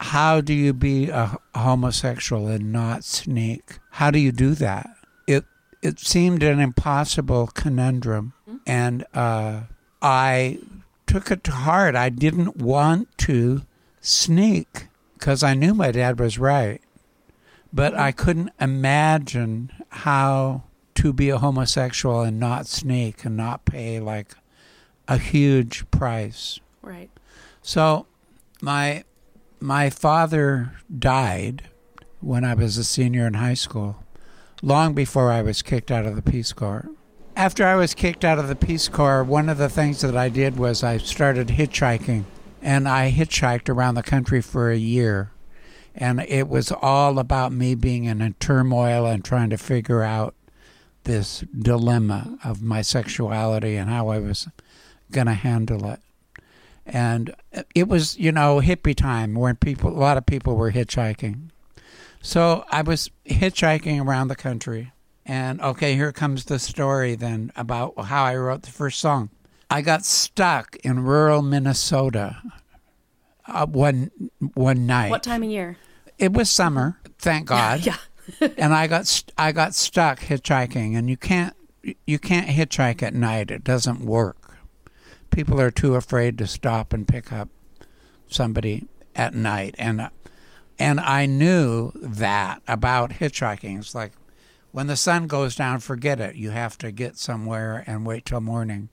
how 0.00 0.40
do 0.40 0.52
you 0.52 0.72
be 0.72 1.08
a 1.08 1.38
homosexual 1.54 2.48
and 2.48 2.72
not 2.72 3.04
sneak? 3.04 3.78
How 3.92 4.10
do 4.10 4.18
you 4.18 4.32
do 4.32 4.56
that? 4.56 4.90
It 5.28 5.44
it 5.82 6.00
seemed 6.00 6.42
an 6.42 6.58
impossible 6.58 7.46
conundrum, 7.46 8.32
and 8.66 9.06
uh, 9.14 9.60
I 10.02 10.58
took 11.06 11.30
it 11.30 11.44
to 11.44 11.52
heart. 11.52 11.94
I 11.94 12.08
didn't 12.08 12.56
want 12.56 13.06
to 13.18 13.62
sneak 14.00 14.88
because 15.12 15.44
I 15.44 15.54
knew 15.54 15.74
my 15.74 15.92
dad 15.92 16.18
was 16.18 16.40
right, 16.40 16.80
but 17.74 17.92
I 17.92 18.12
couldn't 18.12 18.52
imagine 18.60 19.72
how 19.90 20.62
to 20.94 21.12
be 21.12 21.28
a 21.28 21.38
homosexual 21.38 22.22
and 22.22 22.38
not 22.38 22.68
sneak 22.68 23.24
and 23.24 23.36
not 23.36 23.64
pay 23.64 23.98
like 23.98 24.34
a 25.08 25.18
huge 25.18 25.90
price. 25.90 26.60
Right. 26.82 27.10
So 27.62 28.06
my 28.62 29.02
my 29.58 29.90
father 29.90 30.72
died 30.96 31.64
when 32.20 32.44
I 32.44 32.54
was 32.54 32.78
a 32.78 32.84
senior 32.84 33.26
in 33.26 33.34
high 33.34 33.54
school, 33.54 34.04
long 34.62 34.94
before 34.94 35.32
I 35.32 35.42
was 35.42 35.60
kicked 35.60 35.90
out 35.90 36.06
of 36.06 36.14
the 36.14 36.22
Peace 36.22 36.52
Corps. 36.52 36.88
After 37.36 37.66
I 37.66 37.74
was 37.74 37.94
kicked 37.94 38.24
out 38.24 38.38
of 38.38 38.46
the 38.46 38.54
Peace 38.54 38.88
Corps, 38.88 39.24
one 39.24 39.48
of 39.48 39.58
the 39.58 39.68
things 39.68 40.00
that 40.02 40.16
I 40.16 40.28
did 40.28 40.56
was 40.56 40.84
I 40.84 40.98
started 40.98 41.48
hitchhiking, 41.48 42.24
and 42.62 42.88
I 42.88 43.10
hitchhiked 43.10 43.68
around 43.68 43.96
the 43.96 44.04
country 44.04 44.40
for 44.40 44.70
a 44.70 44.76
year. 44.76 45.32
And 45.94 46.20
it 46.20 46.48
was 46.48 46.72
all 46.72 47.18
about 47.18 47.52
me 47.52 47.74
being 47.74 48.04
in 48.04 48.20
a 48.20 48.32
turmoil 48.32 49.06
and 49.06 49.24
trying 49.24 49.50
to 49.50 49.56
figure 49.56 50.02
out 50.02 50.34
this 51.04 51.44
dilemma 51.56 52.38
of 52.42 52.62
my 52.62 52.82
sexuality 52.82 53.76
and 53.76 53.88
how 53.88 54.08
I 54.08 54.18
was 54.18 54.48
going 55.12 55.26
to 55.26 55.34
handle 55.34 55.88
it. 55.90 56.00
And 56.86 57.34
it 57.74 57.88
was 57.88 58.18
you 58.18 58.32
know 58.32 58.60
hippie 58.60 58.94
time 58.94 59.34
when 59.34 59.56
people 59.56 59.90
a 59.90 59.96
lot 59.98 60.18
of 60.18 60.26
people 60.26 60.56
were 60.56 60.72
hitchhiking. 60.72 61.48
So 62.20 62.64
i 62.70 62.82
was 62.82 63.10
hitchhiking 63.26 64.04
around 64.04 64.28
the 64.28 64.36
country 64.36 64.92
and 65.24 65.60
okay 65.60 65.94
here 65.94 66.12
comes 66.12 66.46
the 66.46 66.58
story 66.58 67.14
then 67.14 67.52
about 67.56 67.92
how 68.06 68.24
i 68.24 68.36
wrote 68.36 68.62
the 68.62 68.70
first 68.70 68.98
song. 68.98 69.30
I 69.70 69.80
got 69.80 70.04
stuck 70.04 70.76
in 70.76 71.00
rural 71.00 71.40
minnesota 71.40 72.42
uh, 73.46 73.66
one 73.66 74.10
one 74.54 74.86
night. 74.86 75.10
What 75.10 75.22
time 75.22 75.42
of 75.42 75.50
year? 75.50 75.78
It 76.18 76.32
was 76.32 76.50
summer 76.50 76.98
thank 77.18 77.46
god 77.46 77.84
Yeah. 77.84 77.96
and 78.56 78.72
I 78.72 78.86
got 78.86 79.06
st- 79.06 79.32
I 79.36 79.52
got 79.52 79.74
stuck 79.74 80.20
hitchhiking, 80.20 80.96
and 80.96 81.10
you 81.10 81.16
can't 81.18 81.54
you 82.06 82.18
can't 82.18 82.48
hitchhike 82.48 83.02
at 83.02 83.12
night. 83.12 83.50
It 83.50 83.62
doesn't 83.62 84.00
work. 84.00 84.56
People 85.30 85.60
are 85.60 85.70
too 85.70 85.94
afraid 85.94 86.38
to 86.38 86.46
stop 86.46 86.94
and 86.94 87.06
pick 87.06 87.30
up 87.32 87.50
somebody 88.28 88.86
at 89.14 89.34
night, 89.34 89.74
and 89.78 90.08
and 90.78 91.00
I 91.00 91.26
knew 91.26 91.92
that 91.96 92.62
about 92.66 93.10
hitchhiking. 93.10 93.78
It's 93.78 93.94
like 93.94 94.12
when 94.72 94.86
the 94.86 94.96
sun 94.96 95.26
goes 95.26 95.54
down, 95.54 95.80
forget 95.80 96.18
it. 96.18 96.34
You 96.34 96.50
have 96.50 96.78
to 96.78 96.90
get 96.90 97.18
somewhere 97.18 97.84
and 97.86 98.06
wait 98.06 98.24
till 98.24 98.40
morning 98.40 98.88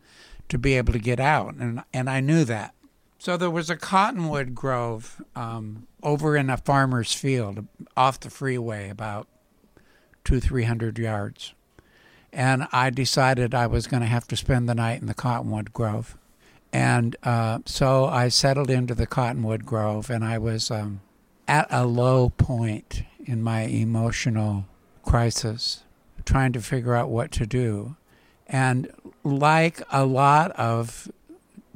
to 0.49 0.57
be 0.57 0.73
able 0.73 0.91
to 0.91 0.99
get 0.99 1.21
out, 1.21 1.55
and 1.55 1.83
and 1.93 2.09
I 2.09 2.19
knew 2.19 2.43
that. 2.43 2.75
So 3.17 3.37
there 3.37 3.49
was 3.49 3.69
a 3.69 3.77
cottonwood 3.77 4.55
grove 4.55 5.21
um, 5.37 5.87
over 6.03 6.35
in 6.35 6.49
a 6.49 6.57
farmer's 6.57 7.13
field 7.13 7.65
off 7.95 8.19
the 8.19 8.29
freeway, 8.29 8.89
about 8.89 9.27
two, 10.23 10.39
three 10.39 10.63
hundred 10.63 10.97
yards. 10.97 11.53
And 12.33 12.67
I 12.71 12.89
decided 12.89 13.53
I 13.53 13.67
was 13.67 13.87
going 13.87 14.01
to 14.01 14.07
have 14.07 14.27
to 14.29 14.37
spend 14.37 14.69
the 14.69 14.75
night 14.75 15.01
in 15.01 15.07
the 15.07 15.13
cottonwood 15.13 15.73
grove. 15.73 16.17
And 16.71 17.17
uh, 17.23 17.59
so 17.65 18.05
I 18.05 18.29
settled 18.29 18.69
into 18.69 18.95
the 18.95 19.05
cottonwood 19.05 19.65
grove, 19.65 20.09
and 20.09 20.23
I 20.23 20.37
was 20.37 20.71
um, 20.71 21.01
at 21.47 21.67
a 21.69 21.85
low 21.85 22.29
point 22.29 23.03
in 23.25 23.43
my 23.43 23.63
emotional 23.63 24.65
crisis, 25.03 25.83
trying 26.23 26.53
to 26.53 26.61
figure 26.61 26.95
out 26.95 27.09
what 27.09 27.31
to 27.33 27.45
do. 27.45 27.97
And 28.47 28.89
like 29.23 29.81
a 29.91 30.05
lot 30.05 30.51
of 30.51 31.11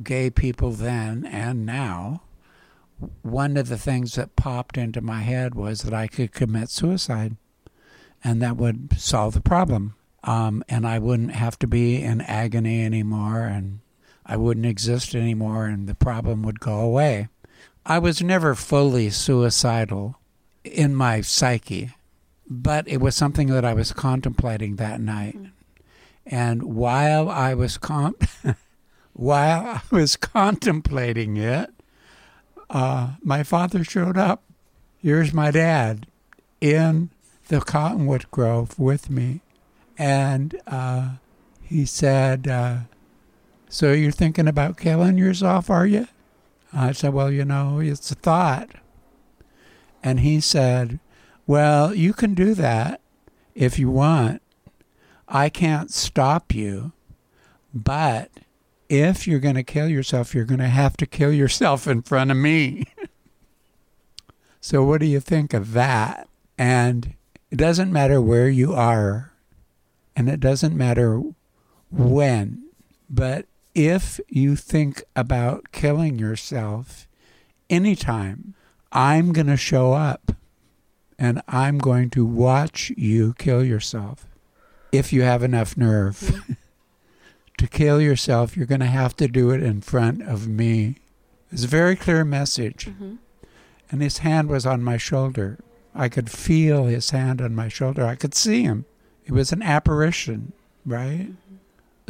gay 0.03 0.29
people 0.29 0.71
then 0.71 1.25
and 1.25 1.65
now, 1.65 2.21
one 3.21 3.57
of 3.57 3.67
the 3.67 3.77
things 3.77 4.15
that 4.15 4.35
popped 4.35 4.77
into 4.77 5.01
my 5.01 5.21
head 5.21 5.55
was 5.55 5.81
that 5.81 5.93
I 5.93 6.07
could 6.07 6.31
commit 6.31 6.69
suicide 6.69 7.35
and 8.23 8.41
that 8.41 8.57
would 8.57 8.99
solve 8.99 9.33
the 9.33 9.41
problem. 9.41 9.95
Um, 10.23 10.63
and 10.67 10.87
I 10.87 10.97
wouldn't 10.97 11.35
have 11.35 11.59
to 11.59 11.67
be 11.67 12.01
in 12.01 12.21
agony 12.21 12.83
anymore 12.83 13.41
and 13.41 13.79
I 14.25 14.37
wouldn't 14.37 14.65
exist 14.65 15.13
anymore 15.13 15.65
and 15.65 15.87
the 15.87 15.93
problem 15.93 16.41
would 16.43 16.59
go 16.59 16.79
away. 16.79 17.27
I 17.85 17.99
was 17.99 18.23
never 18.23 18.55
fully 18.55 19.11
suicidal 19.11 20.15
in 20.63 20.95
my 20.95 21.21
psyche, 21.21 21.91
but 22.49 22.87
it 22.87 22.97
was 22.99 23.15
something 23.15 23.47
that 23.49 23.63
I 23.63 23.75
was 23.75 23.93
contemplating 23.93 24.77
that 24.77 24.99
night. 24.99 25.37
And 26.25 26.63
while 26.63 27.29
I 27.29 27.53
was 27.53 27.77
con- 27.77 28.15
while 29.13 29.65
I 29.65 29.81
was 29.91 30.15
contemplating 30.15 31.37
it, 31.37 31.74
uh, 32.69 33.15
my 33.23 33.43
father 33.43 33.83
showed 33.83 34.17
up. 34.17 34.43
Here's 34.97 35.33
my 35.33 35.51
dad 35.51 36.07
in 36.61 37.09
the 37.47 37.61
cottonwood 37.61 38.29
grove 38.31 38.79
with 38.79 39.09
me, 39.09 39.41
and 39.97 40.59
uh, 40.65 41.15
he 41.61 41.85
said, 41.85 42.47
uh, 42.47 42.77
"So 43.69 43.91
you're 43.91 44.11
thinking 44.11 44.47
about 44.47 44.77
killing 44.77 45.17
yourself, 45.17 45.69
are 45.69 45.85
you?" 45.85 46.07
I 46.73 46.91
said, 46.91 47.13
"Well, 47.13 47.31
you 47.31 47.45
know, 47.45 47.79
it's 47.79 48.11
a 48.11 48.15
thought." 48.15 48.71
And 50.03 50.21
he 50.21 50.39
said, 50.39 50.99
"Well, 51.45 51.93
you 51.93 52.13
can 52.13 52.33
do 52.33 52.53
that 52.55 53.01
if 53.53 53.77
you 53.77 53.89
want. 53.89 54.41
I 55.27 55.49
can't 55.49 55.91
stop 55.91 56.53
you, 56.53 56.93
but." 57.73 58.31
If 58.89 59.27
you're 59.27 59.39
going 59.39 59.55
to 59.55 59.63
kill 59.63 59.89
yourself, 59.89 60.33
you're 60.33 60.45
going 60.45 60.59
to 60.59 60.67
have 60.67 60.97
to 60.97 61.05
kill 61.05 61.31
yourself 61.31 61.87
in 61.87 62.01
front 62.01 62.31
of 62.31 62.37
me. 62.37 62.85
so, 64.61 64.83
what 64.83 64.99
do 64.99 65.07
you 65.07 65.19
think 65.19 65.53
of 65.53 65.73
that? 65.73 66.27
And 66.57 67.13
it 67.51 67.57
doesn't 67.57 67.91
matter 67.91 68.21
where 68.21 68.49
you 68.49 68.73
are, 68.73 69.33
and 70.15 70.29
it 70.29 70.39
doesn't 70.39 70.75
matter 70.75 71.21
when, 71.89 72.63
but 73.09 73.45
if 73.73 74.19
you 74.29 74.55
think 74.55 75.03
about 75.15 75.71
killing 75.71 76.17
yourself 76.17 77.07
anytime, 77.69 78.55
I'm 78.91 79.33
going 79.33 79.47
to 79.47 79.57
show 79.57 79.93
up 79.93 80.31
and 81.19 81.41
I'm 81.47 81.77
going 81.77 82.09
to 82.11 82.25
watch 82.25 82.91
you 82.95 83.33
kill 83.37 83.63
yourself 83.63 84.27
if 84.91 85.11
you 85.11 85.23
have 85.23 85.43
enough 85.43 85.75
nerve 85.75 86.41
to 87.57 87.67
kill 87.67 88.01
yourself, 88.01 88.55
you're 88.57 88.65
going 88.65 88.81
to 88.81 88.85
have 88.87 89.15
to 89.17 89.27
do 89.27 89.51
it 89.51 89.63
in 89.63 89.81
front 89.81 90.21
of 90.21 90.47
me. 90.47 90.97
It's 91.51 91.63
a 91.63 91.67
very 91.67 91.95
clear 91.95 92.23
message. 92.25 92.87
And 93.91 94.01
his 94.01 94.19
hand 94.19 94.49
was 94.49 94.65
on 94.65 94.83
my 94.83 94.97
shoulder. 94.97 95.59
I 95.93 96.09
could 96.09 96.29
feel 96.29 96.85
his 96.85 97.11
hand 97.11 97.41
on 97.41 97.55
my 97.55 97.69
shoulder. 97.69 98.05
I 98.05 98.15
could 98.15 98.33
see 98.35 98.63
him. 98.63 98.85
It 99.25 99.31
was 99.31 99.51
an 99.51 99.63
apparition, 99.63 100.51
right? 100.85 101.29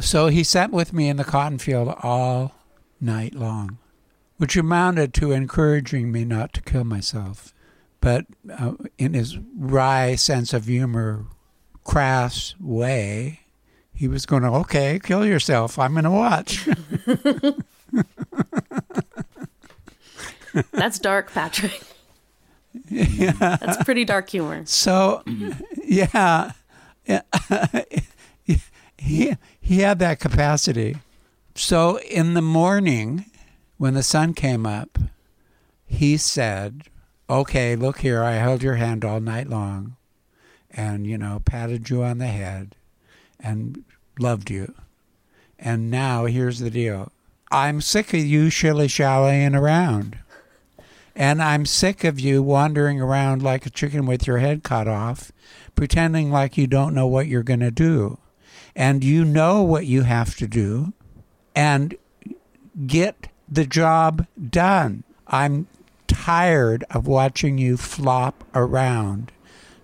So 0.00 0.26
he 0.28 0.42
sat 0.42 0.70
with 0.72 0.92
me 0.92 1.08
in 1.08 1.16
the 1.16 1.24
cotton 1.24 1.58
field 1.58 1.94
all 2.02 2.52
night 3.00 3.34
long, 3.34 3.78
which 4.38 4.56
amounted 4.56 5.14
to 5.14 5.32
encouraging 5.32 6.10
me 6.10 6.24
not 6.24 6.52
to 6.54 6.62
kill 6.62 6.84
myself. 6.84 7.54
But 8.00 8.26
uh, 8.58 8.74
in 8.98 9.14
his 9.14 9.38
wry 9.56 10.16
sense 10.16 10.52
of 10.52 10.66
humor, 10.66 11.26
crass 11.84 12.54
way, 12.60 13.40
he 13.96 14.08
was 14.08 14.26
going 14.26 14.42
to, 14.42 14.50
okay, 14.50 15.00
kill 15.02 15.24
yourself. 15.24 15.78
I'm 15.78 15.92
going 15.92 16.04
to 16.04 16.10
watch. 16.10 16.68
That's 20.72 20.98
dark, 20.98 21.32
Patrick. 21.32 21.80
yeah. 22.90 23.32
That's 23.32 23.82
pretty 23.84 24.04
dark 24.04 24.28
humor. 24.28 24.62
So, 24.66 25.22
yeah, 25.82 26.52
he 28.98 29.36
he 29.60 29.78
had 29.80 29.98
that 29.98 30.20
capacity. 30.20 30.96
So 31.54 31.98
in 32.00 32.34
the 32.34 32.42
morning, 32.42 33.26
when 33.78 33.94
the 33.94 34.02
sun 34.02 34.34
came 34.34 34.66
up, 34.66 34.98
he 35.86 36.16
said, 36.16 36.82
"Okay, 37.30 37.76
look 37.76 38.00
here. 38.00 38.22
I 38.22 38.32
held 38.34 38.62
your 38.62 38.74
hand 38.76 39.04
all 39.04 39.20
night 39.20 39.48
long, 39.48 39.96
and 40.70 41.06
you 41.06 41.16
know, 41.16 41.40
patted 41.44 41.88
you 41.88 42.02
on 42.02 42.18
the 42.18 42.26
head, 42.26 42.74
and 43.40 43.84
loved 44.18 44.50
you. 44.50 44.74
And 45.58 45.90
now 45.90 46.26
here's 46.26 46.58
the 46.58 46.70
deal: 46.70 47.12
I'm 47.50 47.80
sick 47.80 48.12
of 48.12 48.20
you 48.20 48.50
shilly 48.50 48.88
shallying 48.88 49.54
around." 49.54 50.18
And 51.14 51.42
I'm 51.42 51.64
sick 51.64 52.04
of 52.04 52.20
you 52.20 52.42
wandering 52.42 53.00
around 53.00 53.42
like 53.42 53.64
a 53.64 53.70
chicken 53.70 54.04
with 54.04 54.26
your 54.26 54.36
head 54.36 54.62
cut 54.62 54.86
off, 54.86 55.32
pretending 55.74 56.30
like 56.30 56.58
you 56.58 56.66
don't 56.66 56.94
know 56.94 57.06
what 57.06 57.26
you're 57.26 57.42
going 57.42 57.60
to 57.60 57.70
do. 57.70 58.18
And 58.74 59.02
you 59.02 59.24
know 59.24 59.62
what 59.62 59.86
you 59.86 60.02
have 60.02 60.36
to 60.36 60.46
do, 60.46 60.92
and 61.54 61.96
get 62.86 63.28
the 63.48 63.64
job 63.64 64.26
done. 64.50 65.04
I'm 65.26 65.66
tired 66.06 66.84
of 66.90 67.06
watching 67.06 67.56
you 67.56 67.78
flop 67.78 68.44
around, 68.54 69.32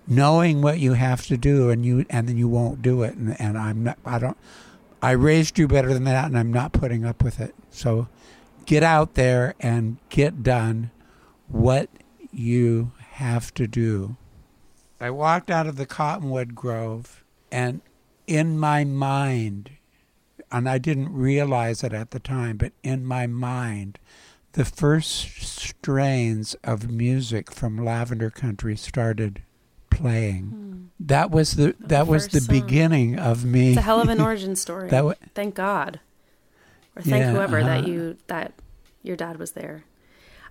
knowing 0.07 0.61
what 0.61 0.79
you 0.79 0.93
have 0.93 1.25
to 1.27 1.37
do, 1.37 1.69
and 1.69 1.85
you 1.85 2.05
and 2.09 2.27
then 2.27 2.37
you 2.37 2.47
won't 2.47 2.81
do 2.81 3.03
it. 3.03 3.15
And, 3.15 3.39
and 3.39 3.57
I'm 3.57 3.83
not. 3.83 3.97
I 4.05 4.19
don't. 4.19 4.37
I 5.01 5.11
raised 5.11 5.59
you 5.59 5.67
better 5.67 5.93
than 5.93 6.05
that, 6.05 6.25
and 6.25 6.37
I'm 6.37 6.53
not 6.53 6.71
putting 6.71 7.05
up 7.05 7.23
with 7.23 7.39
it. 7.39 7.53
So, 7.69 8.07
get 8.65 8.83
out 8.83 9.15
there 9.15 9.53
and 9.59 9.97
get 10.09 10.43
done 10.43 10.91
what 11.47 11.89
you 12.31 12.91
have 13.11 13.53
to 13.55 13.67
do. 13.67 14.15
I 14.99 15.09
walked 15.09 15.51
out 15.51 15.67
of 15.67 15.75
the 15.75 15.85
cottonwood 15.85 16.55
grove, 16.55 17.23
and 17.51 17.81
in 18.27 18.57
my 18.57 18.83
mind, 18.85 19.71
and 20.51 20.69
I 20.69 20.77
didn't 20.77 21.13
realize 21.13 21.83
it 21.83 21.93
at 21.93 22.11
the 22.11 22.19
time, 22.19 22.57
but 22.57 22.71
in 22.83 23.05
my 23.05 23.27
mind, 23.27 23.99
the 24.53 24.65
first 24.65 25.41
strains 25.41 26.55
of 26.63 26.89
music 26.89 27.51
from 27.51 27.83
Lavender 27.83 28.29
Country 28.29 28.77
started 28.77 29.41
playing. 29.93 30.43
Hmm. 30.45 30.83
That 30.99 31.31
was 31.31 31.55
the 31.55 31.75
that 31.79 32.07
was 32.07 32.27
the 32.29 32.39
song. 32.41 32.59
beginning 32.61 33.19
of 33.19 33.43
me. 33.45 33.69
It's 33.69 33.77
a 33.77 33.81
hell 33.81 33.99
of 34.01 34.09
an 34.09 34.21
origin 34.21 34.55
story. 34.65 34.89
That 34.89 35.03
wa- 35.05 35.15
thank 35.35 35.55
God, 35.55 35.99
or 36.95 37.01
thank 37.01 37.23
Yeah, 37.23 37.31
whoever 37.31 37.61
that 37.63 37.79
uh-huh. 37.81 37.87
you 37.89 38.17
that 38.27 38.53
your 39.01 39.15
dad 39.17 39.37
was 39.37 39.51
there. 39.51 39.83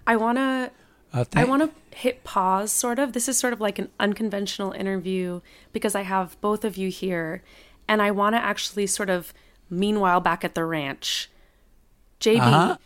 I 0.07 0.17
want 0.17 0.39
to 0.39 0.71
Uh, 1.15 1.25
I 1.35 1.45
want 1.45 1.63
to 1.63 1.97
hit 1.97 2.25
pause, 2.25 2.71
sort 2.73 2.99
of. 2.99 3.13
This 3.13 3.29
is 3.29 3.39
sort 3.39 3.53
of 3.53 3.61
like 3.61 3.79
an 3.79 3.89
unconventional 4.01 4.73
interview 4.73 5.41
because 5.73 5.95
I 5.95 6.03
have 6.03 6.39
both 6.41 6.65
of 6.65 6.77
you 6.77 6.89
here, 6.91 7.43
and 7.89 8.03
I 8.03 8.11
want 8.11 8.35
to 8.35 8.41
actually 8.43 8.87
sort 8.87 9.09
of, 9.11 9.33
meanwhile, 9.71 10.21
back 10.21 10.45
at 10.45 10.55
the 10.55 10.65
ranch, 10.65 11.31
JB, 12.21 12.41
Uh-huh. 12.41 12.77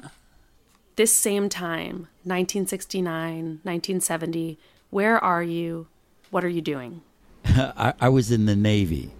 this 0.96 1.12
same 1.16 1.48
time, 1.48 2.08
1969, 2.24 3.60
1970, 3.62 4.58
where 4.90 5.22
are 5.22 5.42
you? 5.42 5.86
What 6.36 6.44
are 6.44 6.50
you 6.50 6.60
doing? 6.60 7.00
I, 7.46 7.94
I 7.98 8.10
was 8.10 8.30
in 8.30 8.44
the 8.44 8.54
Navy. 8.54 9.10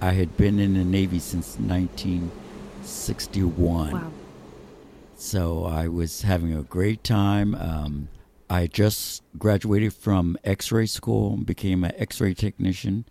I 0.00 0.12
had 0.12 0.36
been 0.36 0.60
in 0.60 0.74
the 0.74 0.84
Navy 0.84 1.18
since 1.18 1.58
1961. 1.58 3.90
Wow. 3.90 4.12
So 5.16 5.64
I 5.64 5.88
was 5.88 6.22
having 6.22 6.54
a 6.54 6.62
great 6.62 7.02
time. 7.02 7.56
Um, 7.56 8.06
I 8.48 8.68
just 8.68 9.24
graduated 9.36 9.92
from 9.92 10.36
X 10.44 10.70
ray 10.70 10.86
school 10.86 11.34
and 11.34 11.44
became 11.44 11.82
an 11.82 11.90
X 11.96 12.20
ray 12.20 12.32
technician 12.32 13.06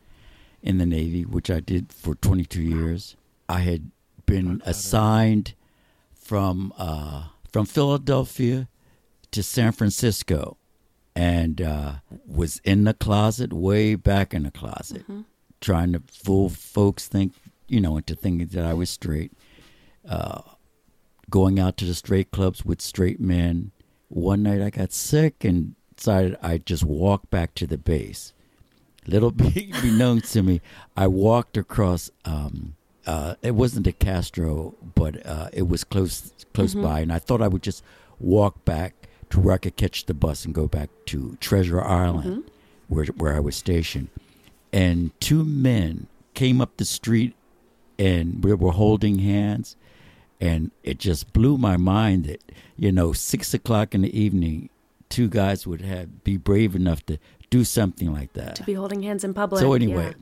in 0.62 0.78
the 0.78 0.86
Navy, 0.86 1.26
which 1.26 1.52
I 1.52 1.60
did 1.60 1.92
for 1.92 2.16
22 2.16 2.62
years. 2.62 3.18
I 3.50 3.60
had 3.60 3.92
been 4.26 4.62
assigned 4.66 5.56
from 6.14 6.72
uh, 6.78 7.26
from 7.52 7.66
Philadelphia 7.66 8.70
to 9.32 9.44
San 9.44 9.74
Francisco 9.74 10.56
and 11.16 11.62
uh, 11.62 11.94
was 12.28 12.60
in 12.64 12.84
the 12.84 12.94
closet, 12.94 13.54
way 13.54 13.96
back 13.96 14.34
in 14.34 14.44
the 14.44 14.52
closet, 14.52 15.04
trying 15.62 15.94
to 15.94 16.02
fool 16.12 16.50
folks 16.50 17.08
think, 17.08 17.34
you 17.68 17.80
know, 17.80 17.98
into 17.98 18.16
thinking 18.16 18.48
that 18.48 18.66
I 18.66 18.74
was 18.74 18.90
straight. 18.90 19.32
Uh, 20.08 20.42
going 21.30 21.60
out 21.60 21.78
to 21.78 21.86
the 21.86 21.94
straight 21.96 22.32
clubs 22.32 22.66
with 22.66 22.82
straight 22.82 23.20
men. 23.20 23.72
One 24.10 24.44
night 24.44 24.62
I 24.62 24.70
got 24.70 24.94
sick 24.94 25.44
and 25.44 25.76
decided 25.96 26.38
I'd 26.42 26.66
just 26.66 26.84
walk 26.84 27.30
back 27.30 27.56
to 27.56 27.68
the 27.68 27.78
base. 27.78 28.34
Little 29.08 29.32
be 29.44 29.74
be 29.82 29.92
known 29.92 30.22
to 30.22 30.44
me, 30.44 30.62
I 30.96 31.08
walked 31.08 31.58
across. 31.58 32.12
Um, 32.26 32.76
uh, 33.06 33.36
it 33.42 33.52
wasn't 33.52 33.88
a 33.88 33.92
Castro, 33.92 34.76
but 34.96 35.26
uh, 35.26 35.50
it 35.54 35.68
was 35.68 35.84
close 35.84 36.32
close 36.54 36.74
by, 36.74 37.02
and 37.02 37.14
I 37.14 37.20
thought 37.20 37.42
I 37.42 37.48
would 37.48 37.62
just 37.64 37.84
walk 38.20 38.66
back 38.66 39.05
to 39.36 39.42
where 39.42 39.56
I 39.56 39.58
could 39.58 39.76
catch 39.76 40.06
the 40.06 40.14
bus 40.14 40.46
and 40.46 40.56
go 40.56 40.66
back 40.66 40.90
to 41.08 41.38
Treasure 41.42 41.82
Island, 41.82 42.50
where 42.88 43.06
where 43.18 43.36
I 43.36 43.42
was 43.42 43.56
stationed. 43.58 44.08
And 44.72 45.12
two 45.20 45.44
men 45.44 46.08
came 46.34 46.62
up 46.62 46.78
the 46.78 46.86
street, 46.86 47.36
and 48.00 48.42
we 48.44 48.54
were 48.54 48.72
holding 48.72 49.20
hands, 49.20 49.76
and 50.40 50.72
it 50.84 51.00
just 51.00 51.34
blew 51.34 51.58
my 51.58 51.76
mind 51.76 52.26
that 52.26 52.42
you 52.78 52.94
know 52.94 53.12
six 53.12 53.54
o'clock 53.54 53.94
in 53.94 54.04
the 54.04 54.18
evening, 54.18 54.70
two 55.10 55.28
guys 55.28 55.68
would 55.68 55.82
have 55.82 56.24
be 56.24 56.38
brave 56.38 56.74
enough 56.74 57.06
to 57.08 57.20
do 57.50 57.66
something 57.66 58.14
like 58.14 58.32
that. 58.34 58.56
To 58.56 58.64
be 58.64 58.74
holding 58.74 59.04
hands 59.04 59.26
in 59.26 59.34
public. 59.34 59.60
So 59.60 59.74
anyway, 59.74 60.16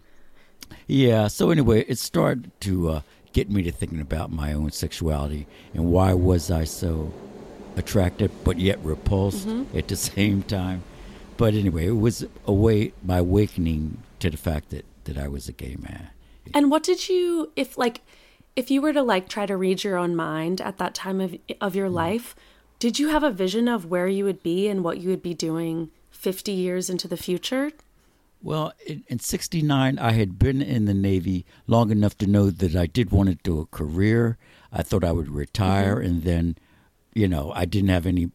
yeah. 0.88 1.22
yeah. 1.22 1.28
So 1.28 1.52
anyway, 1.52 1.86
it 1.88 2.00
started 2.00 2.50
to 2.62 2.90
uh, 2.90 3.02
get 3.32 3.48
me 3.48 3.62
to 3.62 3.72
thinking 3.72 4.02
about 4.02 4.32
my 4.32 4.54
own 4.54 4.72
sexuality 4.72 5.46
and 5.76 5.92
why 5.92 6.16
was 6.16 6.50
I 6.50 6.64
so 6.64 7.14
attracted 7.78 8.32
but 8.44 8.60
yet 8.60 8.80
repulsed 8.84 9.48
Mm-hmm. 9.48 9.78
at 9.78 9.88
the 9.88 9.96
same 10.16 10.44
time. 10.44 10.84
But 11.38 11.54
anyway, 11.54 11.88
it 11.88 11.98
was 11.98 12.26
a 12.46 12.54
way 12.54 12.94
my 13.04 13.18
awakening 13.18 13.98
to 14.20 14.30
the 14.30 14.38
fact 14.38 14.70
that 14.70 14.86
that 15.06 15.18
I 15.18 15.28
was 15.28 15.50
a 15.50 15.52
gay 15.52 15.76
man. 15.80 16.10
And 16.54 16.70
what 16.72 16.84
did 16.84 17.10
you, 17.10 17.52
if 17.56 17.78
like, 17.78 18.02
if 18.56 18.70
you 18.72 18.82
were 18.82 18.94
to 18.94 19.02
like 19.02 19.28
try 19.28 19.46
to 19.46 19.58
read 19.58 19.84
your 19.84 19.98
own 19.98 20.16
mind 20.16 20.62
at 20.62 20.78
that 20.78 20.94
time 20.94 21.20
of 21.20 21.36
of 21.60 21.76
your 21.76 21.90
life, 21.90 22.36
did 22.80 23.00
you 23.00 23.10
have 23.10 23.24
a 23.24 23.32
vision 23.32 23.68
of 23.68 23.86
where 23.86 24.08
you 24.08 24.24
would 24.26 24.44
be 24.44 24.68
and 24.68 24.84
what 24.84 25.00
you 25.00 25.10
would 25.10 25.24
be 25.24 25.34
doing 25.34 25.90
fifty 26.12 26.52
years 26.52 26.90
into 26.90 27.08
the 27.08 27.18
future? 27.18 27.72
Well, 28.42 28.74
in, 28.86 29.04
in 29.08 29.20
'69, 29.20 29.98
I 30.00 30.12
had 30.12 30.38
been 30.38 30.62
in 30.62 30.86
the 30.86 30.94
Navy 30.94 31.46
long 31.66 31.92
enough 31.92 32.18
to 32.20 32.28
know 32.28 32.50
that 32.50 32.76
I 32.76 32.86
did 32.86 33.10
want 33.12 33.30
to 33.30 33.36
do 33.36 33.60
a 33.60 33.66
career. 33.66 34.38
I 34.72 34.84
thought 34.84 35.04
I 35.04 35.12
would 35.14 35.30
retire, 35.30 36.00
and 36.00 36.24
then, 36.24 36.58
you 37.14 37.28
know, 37.28 37.52
I 37.56 37.66
didn't 37.66 37.90
have 37.90 38.06
any 38.06 38.32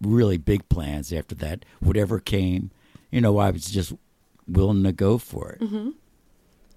really 0.00 0.38
big 0.38 0.68
plans 0.68 1.12
after 1.12 1.34
that. 1.36 1.64
Whatever 1.80 2.20
came, 2.20 2.70
you 3.10 3.20
know, 3.20 3.38
I 3.38 3.50
was 3.50 3.66
just 3.66 3.92
willing 4.48 4.82
to 4.84 4.92
go 4.92 5.18
for 5.18 5.52
it. 5.52 5.60
Mm-hmm. 5.60 5.90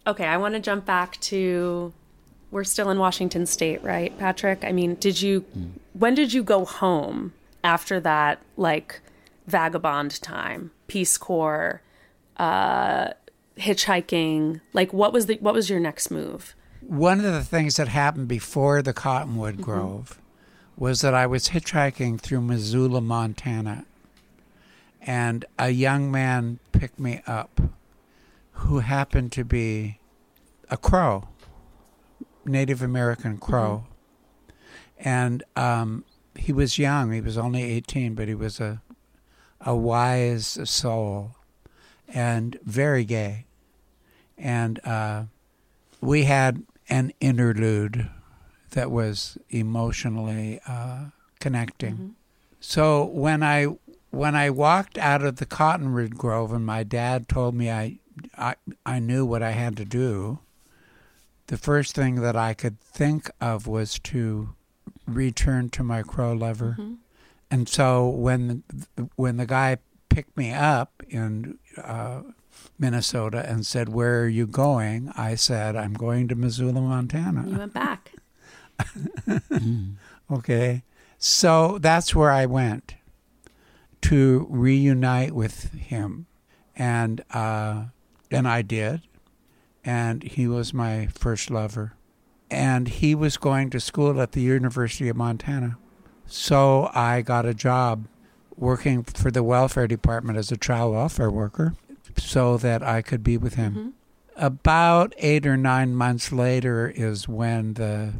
Okay, 0.05 0.25
I 0.25 0.37
want 0.37 0.55
to 0.55 0.59
jump 0.59 0.85
back 0.85 1.19
to 1.21 1.93
we're 2.49 2.63
still 2.63 2.89
in 2.89 2.97
Washington 2.97 3.45
state, 3.45 3.83
right, 3.83 4.17
Patrick? 4.17 4.63
I 4.63 4.71
mean, 4.71 4.95
did 4.95 5.21
you 5.21 5.41
mm. 5.57 5.71
when 5.93 6.15
did 6.15 6.33
you 6.33 6.43
go 6.43 6.65
home 6.65 7.33
after 7.63 7.99
that 7.99 8.39
like 8.55 9.01
vagabond 9.47 10.21
time, 10.21 10.71
Peace 10.87 11.17
Corps, 11.17 11.81
uh 12.37 13.09
hitchhiking? 13.57 14.61
Like 14.73 14.93
what 14.93 15.11
was 15.11 15.25
the 15.25 15.35
what 15.41 15.53
was 15.53 15.69
your 15.69 15.79
next 15.79 16.09
move? 16.09 16.55
One 16.81 17.19
of 17.25 17.33
the 17.33 17.43
things 17.43 17.75
that 17.75 17.89
happened 17.89 18.29
before 18.29 18.81
the 18.81 18.93
Cottonwood 18.93 19.55
mm-hmm. 19.55 19.63
Grove 19.63 20.21
was 20.77 21.01
that 21.01 21.13
I 21.15 21.25
was 21.25 21.49
hitchhiking 21.49 22.21
through 22.21 22.41
Missoula, 22.41 23.01
Montana, 23.01 23.85
and 25.01 25.43
a 25.57 25.71
young 25.71 26.11
man 26.11 26.59
picked 26.71 26.99
me 26.99 27.21
up 27.25 27.59
who 28.51 28.79
happened 28.79 29.31
to 29.31 29.43
be 29.43 29.99
a 30.69 30.77
crow, 30.77 31.27
Native 32.45 32.81
American 32.81 33.37
crow. 33.37 33.85
And 34.99 35.43
um, 35.55 36.05
he 36.35 36.51
was 36.51 36.77
young, 36.77 37.11
he 37.11 37.21
was 37.21 37.37
only 37.37 37.63
18, 37.63 38.13
but 38.13 38.27
he 38.27 38.35
was 38.35 38.59
a, 38.59 38.81
a 39.61 39.75
wise 39.75 40.59
soul 40.69 41.35
and 42.07 42.59
very 42.63 43.03
gay. 43.03 43.45
And 44.37 44.79
uh, 44.85 45.23
we 46.01 46.23
had 46.23 46.63
an 46.89 47.13
interlude 47.19 48.09
that 48.71 48.91
was 48.91 49.37
emotionally 49.49 50.59
uh, 50.67 51.05
connecting. 51.39 52.15
So 52.59 53.05
when 53.05 53.43
I 53.43 53.67
when 54.11 54.35
I 54.35 54.49
walked 54.49 54.97
out 54.97 55.21
of 55.23 55.35
the 55.37 55.45
cottonwood 55.45 56.15
grove 56.17 56.51
and 56.53 56.65
my 56.65 56.83
dad 56.83 57.27
told 57.29 57.55
me 57.55 57.69
I, 57.69 57.99
I 58.37 58.55
I 58.85 58.99
knew 58.99 59.25
what 59.25 59.43
I 59.43 59.51
had 59.51 59.77
to 59.77 59.85
do, 59.85 60.39
the 61.47 61.57
first 61.57 61.95
thing 61.95 62.15
that 62.21 62.35
I 62.35 62.53
could 62.53 62.79
think 62.81 63.29
of 63.39 63.67
was 63.67 63.99
to 63.99 64.55
return 65.05 65.69
to 65.69 65.83
my 65.83 66.01
crow 66.03 66.33
lover. 66.33 66.77
And 67.49 67.69
so 67.69 68.07
when 68.07 68.63
when 69.15 69.37
the 69.37 69.45
guy 69.45 69.77
picked 70.09 70.35
me 70.35 70.51
up 70.51 71.03
in 71.07 71.59
uh, 71.81 72.21
Minnesota 72.79 73.45
and 73.47 73.65
said, 73.65 73.89
"Where 73.89 74.21
are 74.23 74.27
you 74.27 74.47
going?" 74.47 75.11
I 75.15 75.35
said, 75.35 75.75
"I'm 75.75 75.93
going 75.93 76.27
to 76.29 76.35
Missoula, 76.35 76.81
Montana." 76.81 77.47
You 77.47 77.57
went 77.57 77.73
back. 77.73 78.13
Okay. 80.29 80.83
So 81.17 81.77
that's 81.79 82.13
where 82.13 82.31
I 82.31 82.45
went 82.45 82.95
to 84.01 84.45
reunite 84.49 85.31
with 85.33 85.71
him. 85.73 86.27
And 86.75 87.23
uh, 87.33 87.85
and 88.29 88.47
I 88.47 88.61
did. 88.61 89.01
And 89.83 90.21
he 90.21 90.47
was 90.47 90.73
my 90.73 91.07
first 91.07 91.49
lover. 91.49 91.93
And 92.51 92.87
he 92.87 93.15
was 93.15 93.37
going 93.37 93.69
to 93.71 93.79
school 93.79 94.21
at 94.21 94.33
the 94.33 94.41
University 94.41 95.09
of 95.09 95.15
Montana. 95.15 95.77
So 96.25 96.89
I 96.93 97.21
got 97.21 97.45
a 97.45 97.53
job 97.53 98.07
working 98.55 99.03
for 99.03 99.31
the 99.31 99.43
welfare 99.43 99.87
department 99.87 100.37
as 100.37 100.51
a 100.51 100.57
child 100.57 100.93
welfare 100.93 101.31
worker 101.31 101.75
so 102.17 102.57
that 102.57 102.83
I 102.83 103.01
could 103.01 103.23
be 103.23 103.37
with 103.37 103.53
him. 103.55 103.93
About 104.35 105.13
eight 105.17 105.45
or 105.47 105.57
nine 105.57 105.95
months 105.95 106.31
later 106.31 106.89
is 106.89 107.27
when 107.27 107.73
the 107.75 108.13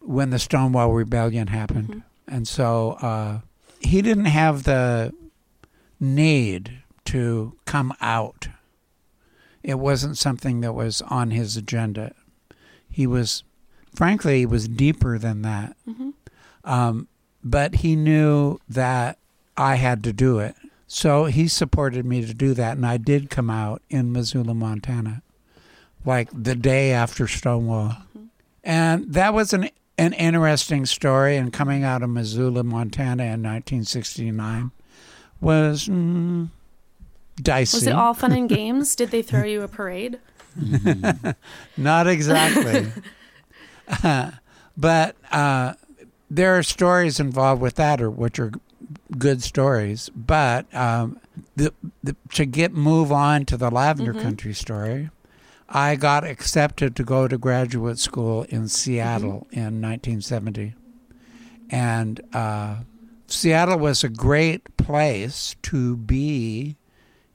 when 0.00 0.30
the 0.30 0.38
Stonewall 0.38 0.92
Rebellion 0.92 1.48
happened, 1.48 2.02
and 2.26 2.46
so 2.48 2.92
uh, 3.02 3.40
he 3.80 4.02
didn't 4.02 4.26
have 4.26 4.64
the 4.64 5.12
need 5.98 6.78
to 7.06 7.54
come 7.66 7.92
out. 8.00 8.48
It 9.62 9.78
wasn't 9.78 10.16
something 10.16 10.60
that 10.62 10.72
was 10.72 11.02
on 11.02 11.30
his 11.32 11.56
agenda. 11.56 12.14
He 12.88 13.06
was, 13.06 13.42
frankly, 13.94 14.38
he 14.38 14.46
was 14.46 14.66
deeper 14.68 15.18
than 15.18 15.42
that. 15.42 15.76
Um, 16.64 17.08
but 17.44 17.76
he 17.76 17.94
knew 17.96 18.58
that 18.68 19.18
I 19.56 19.74
had 19.76 20.02
to 20.04 20.12
do 20.12 20.38
it. 20.38 20.54
So 20.86 21.26
he 21.26 21.46
supported 21.46 22.04
me 22.04 22.24
to 22.24 22.34
do 22.34 22.54
that, 22.54 22.76
and 22.76 22.86
I 22.86 22.96
did 22.96 23.30
come 23.30 23.48
out 23.50 23.80
in 23.90 24.12
Missoula, 24.12 24.54
Montana, 24.54 25.22
like 26.04 26.28
the 26.32 26.54
day 26.54 26.90
after 26.92 27.28
Stonewall. 27.28 27.96
And 28.64 29.12
that 29.14 29.32
was 29.32 29.52
an 29.52 29.70
an 30.00 30.14
interesting 30.14 30.86
story. 30.86 31.36
And 31.36 31.52
coming 31.52 31.84
out 31.84 32.02
of 32.02 32.10
Missoula, 32.10 32.64
Montana 32.64 33.24
in 33.24 33.42
1969 33.42 34.70
was 35.40 35.88
mm, 35.88 36.48
dicey. 37.36 37.76
Was 37.76 37.86
it 37.86 37.92
all 37.92 38.14
fun 38.14 38.32
and 38.32 38.48
games? 38.48 38.96
Did 38.96 39.10
they 39.10 39.22
throw 39.22 39.44
you 39.44 39.62
a 39.62 39.68
parade? 39.68 40.18
Not 41.76 42.06
exactly. 42.06 42.90
but 44.76 45.16
uh, 45.30 45.74
there 46.30 46.58
are 46.58 46.62
stories 46.62 47.20
involved 47.20 47.60
with 47.60 47.74
that, 47.76 48.00
or 48.00 48.10
which 48.10 48.38
are 48.38 48.52
good 49.18 49.42
stories. 49.42 50.10
But 50.16 50.72
um, 50.74 51.20
the, 51.56 51.72
the, 52.02 52.16
to 52.34 52.46
get 52.46 52.72
move 52.72 53.12
on 53.12 53.44
to 53.46 53.56
the 53.56 53.70
Lavender 53.70 54.14
Country 54.14 54.54
story, 54.54 55.10
I 55.72 55.94
got 55.94 56.24
accepted 56.24 56.96
to 56.96 57.04
go 57.04 57.28
to 57.28 57.38
graduate 57.38 57.98
school 57.98 58.42
in 58.48 58.66
Seattle 58.66 59.46
in 59.52 59.80
1970, 59.80 60.74
and 61.70 62.20
uh, 62.32 62.78
Seattle 63.28 63.78
was 63.78 64.02
a 64.02 64.08
great 64.08 64.76
place 64.76 65.54
to 65.62 65.96
be 65.96 66.76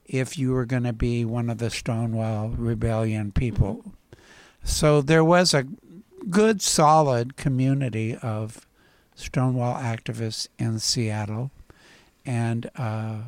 if 0.04 0.36
you 0.36 0.52
were 0.52 0.66
going 0.66 0.82
to 0.82 0.92
be 0.92 1.24
one 1.24 1.48
of 1.48 1.56
the 1.56 1.70
Stonewall 1.70 2.50
Rebellion 2.50 3.32
people. 3.32 3.94
So 4.62 5.00
there 5.00 5.24
was 5.24 5.54
a 5.54 5.66
good, 6.28 6.60
solid 6.60 7.36
community 7.36 8.16
of 8.16 8.66
Stonewall 9.14 9.76
activists 9.76 10.48
in 10.58 10.78
Seattle, 10.78 11.52
and 12.26 12.70
uh, 12.76 13.20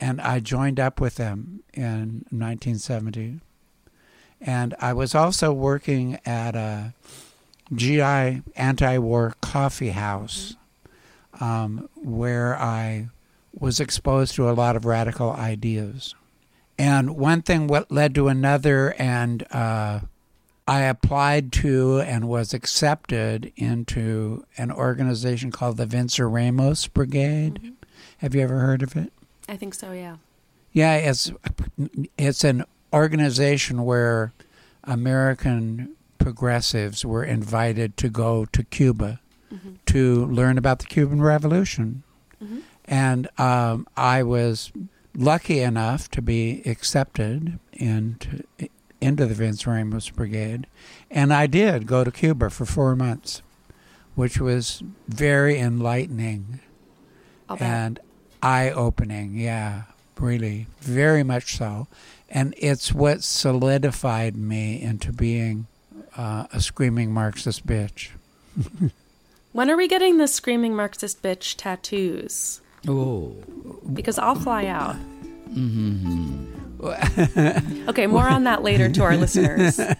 and 0.00 0.20
I 0.20 0.40
joined 0.40 0.80
up 0.80 1.00
with 1.00 1.14
them 1.14 1.62
in 1.72 2.26
1970. 2.30 3.40
And 4.40 4.74
I 4.80 4.92
was 4.92 5.14
also 5.14 5.52
working 5.52 6.18
at 6.26 6.54
a 6.54 6.92
GI 7.74 8.42
anti-war 8.56 9.34
coffee 9.40 9.90
house 9.90 10.56
um, 11.40 11.88
where 11.94 12.56
I 12.56 13.08
was 13.52 13.80
exposed 13.80 14.34
to 14.34 14.50
a 14.50 14.52
lot 14.52 14.76
of 14.76 14.84
radical 14.84 15.32
ideas. 15.32 16.14
And 16.78 17.16
one 17.16 17.42
thing 17.42 17.66
what 17.66 17.90
led 17.90 18.14
to 18.16 18.28
another, 18.28 18.94
and 18.98 19.46
uh, 19.52 20.00
I 20.66 20.80
applied 20.80 21.52
to 21.52 22.00
and 22.00 22.28
was 22.28 22.52
accepted 22.52 23.52
into 23.56 24.44
an 24.58 24.72
organization 24.72 25.50
called 25.50 25.76
the 25.76 25.86
Venceremos 25.86 26.92
Brigade. 26.92 27.74
Have 28.18 28.34
you 28.34 28.40
ever 28.42 28.58
heard 28.58 28.82
of 28.82 28.96
it? 28.96 29.12
I 29.48 29.56
think 29.56 29.74
so, 29.74 29.92
yeah. 29.92 30.16
Yeah, 30.72 30.96
it's 30.96 31.30
it's 32.18 32.42
an 32.42 32.64
organization 32.94 33.84
where 33.84 34.32
American 34.84 35.96
progressives 36.18 37.04
were 37.04 37.24
invited 37.24 37.96
to 37.98 38.08
go 38.08 38.46
to 38.46 38.62
Cuba 38.64 39.20
to 39.86 40.26
learn 40.26 40.58
about 40.58 40.78
the 40.80 40.86
Cuban 40.86 41.20
Revolution, 41.22 42.02
and 42.86 43.28
um, 43.38 43.86
I 43.96 44.22
was 44.22 44.72
lucky 45.16 45.60
enough 45.60 46.10
to 46.10 46.20
be 46.22 46.62
accepted 46.66 47.58
into 47.72 48.44
into 49.00 49.26
the 49.26 49.34
Venceremos 49.34 50.12
Brigade, 50.14 50.66
and 51.10 51.32
I 51.32 51.46
did 51.46 51.86
go 51.86 52.04
to 52.04 52.10
Cuba 52.10 52.50
for 52.50 52.64
four 52.64 52.96
months, 52.96 53.42
which 54.14 54.40
was 54.40 54.82
very 55.06 55.58
enlightening 55.58 56.60
I'll 57.48 57.58
and 57.60 58.00
eye 58.42 58.70
opening. 58.70 59.34
Yeah, 59.38 59.82
really, 60.18 60.66
very 60.80 61.22
much 61.22 61.56
so. 61.56 61.86
And 62.28 62.54
it's 62.58 62.92
what 62.92 63.22
solidified 63.22 64.36
me 64.36 64.80
into 64.82 65.12
being 65.12 65.66
uh, 66.16 66.46
a 66.52 66.60
screaming 66.60 67.12
Marxist 67.12 67.66
bitch. 67.66 68.10
When 69.52 69.70
are 69.70 69.76
we 69.76 69.86
getting 69.86 70.18
the 70.18 70.26
screaming 70.26 70.74
Marxist 70.74 71.22
bitch 71.22 71.54
tattoos? 71.56 72.60
Oh, 72.88 73.36
Because 73.92 74.18
I'll 74.18 74.34
fly 74.34 74.66
out. 74.66 74.96
okay, 77.88 78.08
more 78.08 78.26
on 78.28 78.42
that 78.44 78.64
later 78.64 78.88
to 78.88 79.02
our 79.04 79.16
listeners. 79.16 79.78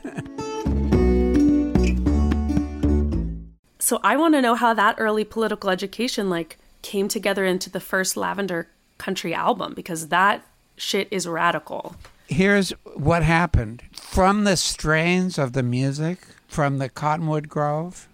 So 3.78 4.00
I 4.02 4.16
want 4.16 4.34
to 4.34 4.40
know 4.40 4.54
how 4.54 4.72
that 4.72 4.94
early 4.96 5.24
political 5.24 5.68
education 5.68 6.30
like 6.30 6.56
came 6.80 7.06
together 7.06 7.44
into 7.44 7.68
the 7.68 7.80
first 7.80 8.16
Lavender 8.16 8.66
Country 9.04 9.34
album 9.34 9.74
because 9.74 10.08
that 10.08 10.46
shit 10.78 11.08
is 11.10 11.28
radical. 11.28 11.94
Here's 12.26 12.70
what 12.94 13.22
happened 13.22 13.82
from 13.92 14.44
the 14.44 14.56
strains 14.56 15.36
of 15.38 15.52
the 15.52 15.62
music, 15.62 16.20
from 16.48 16.78
the 16.78 16.88
Cottonwood 16.88 17.50
Grove, 17.50 18.08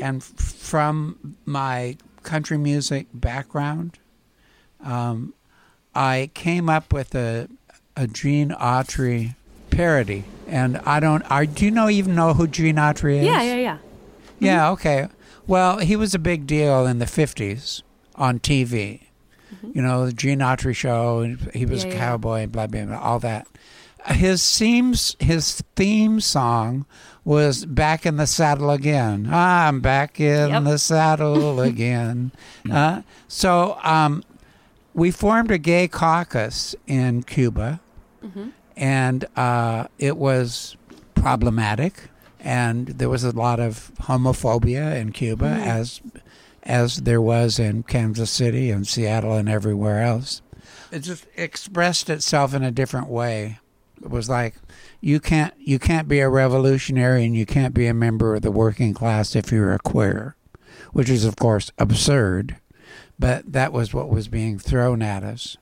and 0.00 0.22
from 0.22 1.36
my 1.44 1.96
country 2.22 2.56
music 2.56 3.08
background. 3.12 3.98
Um, 4.84 5.34
I 5.92 6.30
came 6.34 6.68
up 6.68 6.92
with 6.92 7.16
a 7.16 7.48
a 7.96 8.06
Gene 8.06 8.50
Autry 8.50 9.34
parody, 9.70 10.22
and 10.46 10.76
I 10.78 11.00
don't. 11.00 11.28
I 11.28 11.46
do 11.46 11.64
you 11.64 11.72
know 11.72 11.88
even 11.88 12.14
know 12.14 12.34
who 12.34 12.46
Gene 12.46 12.76
Autry 12.76 13.18
is? 13.18 13.24
Yeah, 13.24 13.42
yeah, 13.42 13.56
yeah. 13.56 13.78
Yeah, 14.38 14.70
okay. 14.70 15.08
Well, 15.48 15.78
he 15.78 15.96
was 15.96 16.14
a 16.14 16.18
big 16.20 16.46
deal 16.46 16.86
in 16.86 17.00
the 17.00 17.06
50s 17.06 17.82
on 18.14 18.38
TV. 18.38 19.07
You 19.62 19.82
know, 19.82 20.06
the 20.06 20.12
Gene 20.12 20.38
Autry 20.40 20.74
show, 20.74 21.20
and 21.20 21.50
he 21.54 21.66
was 21.66 21.84
Yeah, 21.84 21.90
a 21.90 21.92
yeah. 21.94 21.98
cowboy, 21.98 22.46
blah, 22.46 22.66
blah, 22.66 22.84
blah, 22.84 22.98
all 22.98 23.18
that. 23.20 23.46
His 24.06 24.56
themes, 24.58 25.16
his 25.18 25.62
theme 25.76 26.20
song 26.20 26.86
was 27.24 27.64
"Back 27.66 28.06
in 28.06 28.16
the 28.16 28.26
Saddle 28.26 28.70
Again." 28.70 29.28
I'm 29.30 29.80
back 29.80 30.20
in 30.20 30.50
Yep. 30.50 30.64
the 30.64 30.78
saddle 30.78 31.60
again. 31.72 32.30
uh, 32.70 33.02
so 33.26 33.76
um, 33.82 34.22
we 34.94 35.10
formed 35.10 35.50
a 35.50 35.58
gay 35.58 35.88
caucus 35.88 36.74
in 36.86 37.22
Cuba, 37.24 37.80
and 38.76 39.24
uh, 39.36 39.88
it 39.98 40.16
was 40.16 40.76
problematic, 41.14 41.94
and 42.40 42.86
there 42.88 43.08
was 43.08 43.24
a 43.24 43.32
lot 43.32 43.58
of 43.60 43.90
homophobia 44.02 44.96
in 44.98 45.12
Cuba, 45.12 45.46
as 45.46 46.00
as 46.68 46.98
there 46.98 47.20
was 47.20 47.58
in 47.58 47.82
Kansas 47.82 48.30
City 48.30 48.70
and 48.70 48.86
Seattle 48.86 49.34
and 49.34 49.48
everywhere 49.48 50.02
else. 50.02 50.42
It 50.92 51.00
just 51.00 51.26
expressed 51.34 52.08
itself 52.10 52.54
in 52.54 52.62
a 52.62 52.70
different 52.70 53.08
way 53.08 53.58
It 54.02 54.10
was 54.10 54.28
like 54.28 54.54
you 55.00 55.18
can't 55.18 55.54
you 55.58 55.78
can't 55.78 56.08
be 56.08 56.20
a 56.20 56.28
revolutionary 56.28 57.24
and 57.24 57.34
you 57.34 57.46
can't 57.46 57.74
be 57.74 57.86
a 57.86 57.94
member 57.94 58.34
of 58.34 58.42
the 58.42 58.50
working 58.50 58.94
class 58.94 59.34
if 59.34 59.50
you're 59.50 59.72
a 59.72 59.78
queer, 59.78 60.36
which 60.92 61.10
is 61.10 61.24
of 61.24 61.36
course 61.36 61.70
absurd, 61.78 62.56
but 63.18 63.50
that 63.52 63.72
was 63.72 63.94
what 63.94 64.08
was 64.08 64.28
being 64.28 64.58
thrown 64.58 65.02
at 65.02 65.24
us, 65.24 65.56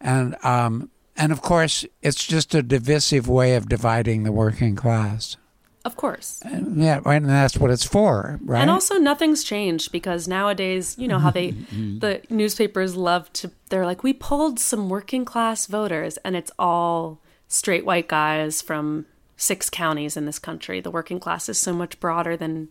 and 0.00 0.36
um, 0.44 0.90
and 1.16 1.30
of 1.32 1.42
course 1.42 1.84
it's 2.02 2.26
just 2.26 2.54
a 2.54 2.62
divisive 2.62 3.28
way 3.28 3.54
of 3.54 3.68
dividing 3.68 4.22
the 4.22 4.32
working 4.32 4.76
class. 4.76 5.36
Of 5.84 5.96
course. 5.96 6.42
And 6.44 6.82
yeah, 6.82 7.00
right, 7.04 7.16
and 7.16 7.30
that's 7.30 7.56
what 7.56 7.70
it's 7.70 7.84
for, 7.84 8.38
right? 8.42 8.60
And 8.60 8.70
also, 8.70 8.96
nothing's 8.98 9.44
changed 9.44 9.92
because 9.92 10.28
nowadays, 10.28 10.96
you 10.98 11.08
know 11.08 11.18
how 11.18 11.30
they, 11.30 11.52
mm-hmm. 11.52 12.00
the 12.00 12.20
newspapers 12.28 12.96
love 12.96 13.32
to, 13.34 13.50
they're 13.68 13.86
like, 13.86 14.02
we 14.02 14.12
polled 14.12 14.58
some 14.58 14.88
working 14.88 15.24
class 15.24 15.66
voters, 15.66 16.16
and 16.18 16.36
it's 16.36 16.50
all 16.58 17.20
straight 17.46 17.86
white 17.86 18.08
guys 18.08 18.60
from 18.60 19.06
six 19.36 19.70
counties 19.70 20.16
in 20.16 20.26
this 20.26 20.38
country. 20.38 20.80
The 20.80 20.90
working 20.90 21.20
class 21.20 21.48
is 21.48 21.58
so 21.58 21.72
much 21.72 21.98
broader 22.00 22.36
than 22.36 22.68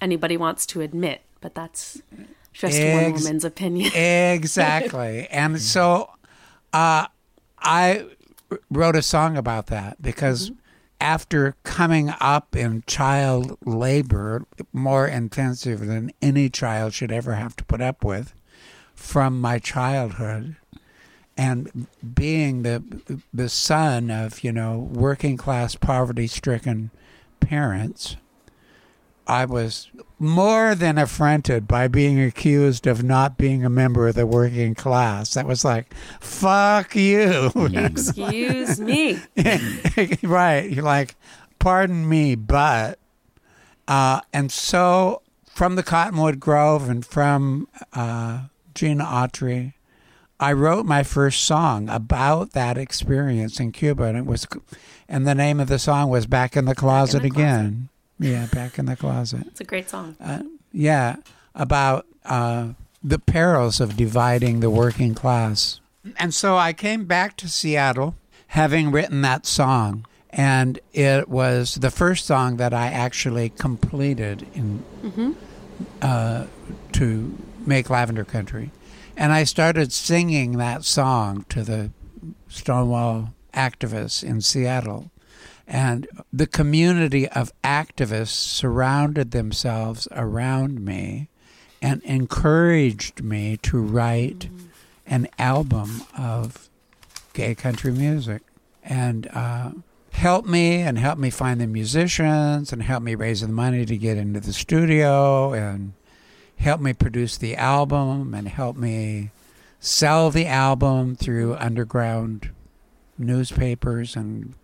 anybody 0.00 0.36
wants 0.36 0.64
to 0.66 0.80
admit, 0.80 1.22
but 1.40 1.54
that's 1.54 2.00
just 2.52 2.80
one 2.80 3.12
woman's 3.12 3.44
opinion. 3.44 3.92
exactly. 3.94 5.26
and 5.28 5.56
mm. 5.56 5.58
so 5.58 6.10
uh, 6.72 7.06
I 7.58 8.06
wrote 8.70 8.96
a 8.96 9.02
song 9.02 9.36
about 9.36 9.66
that 9.66 10.00
because 10.00 10.50
mm-hmm. 10.50 10.58
After 11.04 11.54
coming 11.64 12.10
up 12.18 12.56
in 12.56 12.82
child 12.86 13.58
labor, 13.66 14.46
more 14.72 15.06
intensive 15.06 15.80
than 15.80 16.10
any 16.22 16.48
child 16.48 16.94
should 16.94 17.12
ever 17.12 17.34
have 17.34 17.54
to 17.54 17.64
put 17.64 17.82
up 17.82 18.02
with 18.02 18.32
from 18.94 19.38
my 19.38 19.58
childhood, 19.58 20.56
and 21.36 21.86
being 22.14 22.62
the 22.62 22.82
the 23.34 23.50
son 23.50 24.10
of 24.10 24.42
you 24.42 24.50
know 24.50 24.78
working 24.78 25.36
class 25.36 25.74
poverty 25.74 26.26
stricken 26.26 26.90
parents 27.38 28.16
I 29.26 29.46
was 29.46 29.90
more 30.18 30.74
than 30.74 30.98
affronted 30.98 31.66
by 31.66 31.88
being 31.88 32.20
accused 32.20 32.86
of 32.86 33.02
not 33.02 33.38
being 33.38 33.64
a 33.64 33.70
member 33.70 34.08
of 34.08 34.14
the 34.14 34.26
working 34.26 34.74
class. 34.74 35.34
That 35.34 35.46
was 35.46 35.64
like, 35.64 35.94
fuck 36.20 36.94
you. 36.94 37.50
Excuse 37.56 38.80
me. 38.80 39.18
right. 40.22 40.70
You're 40.70 40.84
like, 40.84 41.16
pardon 41.58 42.08
me, 42.08 42.34
but. 42.34 42.98
Uh, 43.88 44.20
and 44.32 44.50
so 44.50 45.22
from 45.46 45.76
the 45.76 45.82
Cottonwood 45.82 46.40
Grove 46.40 46.88
and 46.88 47.04
from 47.04 47.68
uh, 47.92 48.44
Gene 48.74 48.98
Autry, 48.98 49.74
I 50.40 50.52
wrote 50.52 50.84
my 50.84 51.02
first 51.02 51.44
song 51.44 51.88
about 51.88 52.52
that 52.52 52.76
experience 52.76 53.60
in 53.60 53.72
Cuba, 53.72 54.04
and 54.04 54.18
it 54.18 54.26
was, 54.26 54.46
and 55.08 55.26
the 55.26 55.34
name 55.34 55.60
of 55.60 55.68
the 55.68 55.78
song 55.78 56.10
was 56.10 56.26
"Back 56.26 56.56
in 56.56 56.64
the 56.64 56.74
Closet 56.74 57.22
the 57.22 57.28
Again." 57.28 57.88
Yeah, 58.18 58.46
back 58.46 58.78
in 58.78 58.86
the 58.86 58.96
closet. 58.96 59.46
It's 59.46 59.60
a 59.60 59.64
great 59.64 59.90
song. 59.90 60.16
Yeah, 60.72 61.16
about 61.54 62.06
uh, 62.24 62.70
the 63.02 63.18
perils 63.18 63.80
of 63.80 63.96
dividing 63.96 64.60
the 64.60 64.70
working 64.70 65.14
class. 65.14 65.80
And 66.16 66.34
so 66.34 66.56
I 66.56 66.72
came 66.72 67.04
back 67.04 67.36
to 67.38 67.48
Seattle 67.48 68.14
having 68.48 68.90
written 68.90 69.22
that 69.22 69.46
song. 69.46 70.06
And 70.30 70.80
it 70.92 71.28
was 71.28 71.76
the 71.76 71.90
first 71.90 72.26
song 72.26 72.56
that 72.56 72.74
I 72.74 72.86
actually 72.88 73.50
completed 73.50 74.46
in 74.54 74.84
uh, 76.02 76.46
to 76.92 77.38
make 77.66 77.88
Lavender 77.88 78.24
Country. 78.24 78.70
And 79.16 79.32
I 79.32 79.44
started 79.44 79.92
singing 79.92 80.58
that 80.58 80.84
song 80.84 81.46
to 81.50 81.62
the 81.62 81.90
Stonewall 82.48 83.32
activists 83.52 84.24
in 84.24 84.40
Seattle. 84.40 85.10
And 85.66 86.06
the 86.32 86.46
community 86.46 87.28
of 87.28 87.52
activists 87.62 88.28
surrounded 88.28 89.30
themselves 89.30 90.06
around 90.12 90.84
me 90.84 91.28
and 91.80 92.02
encouraged 92.02 93.22
me 93.22 93.56
to 93.58 93.80
write 93.80 94.48
an 95.06 95.28
album 95.38 96.02
of 96.16 96.68
gay 97.32 97.54
country 97.54 97.92
music 97.92 98.42
and 98.82 99.26
uh, 99.28 99.70
helped 100.12 100.48
me 100.48 100.80
and 100.80 100.98
helped 100.98 101.20
me 101.20 101.30
find 101.30 101.60
the 101.60 101.66
musicians 101.66 102.72
and 102.72 102.82
helped 102.82 103.04
me 103.04 103.14
raise 103.14 103.40
the 103.40 103.48
money 103.48 103.84
to 103.84 103.96
get 103.96 104.16
into 104.16 104.40
the 104.40 104.52
studio 104.52 105.52
and 105.52 105.92
helped 106.56 106.82
me 106.82 106.92
produce 106.92 107.36
the 107.36 107.56
album 107.56 108.32
and 108.34 108.48
helped 108.48 108.78
me 108.78 109.30
sell 109.80 110.30
the 110.30 110.46
album 110.46 111.16
through 111.16 111.56
underground 111.56 112.50
newspapers 113.18 114.16
and 114.16 114.54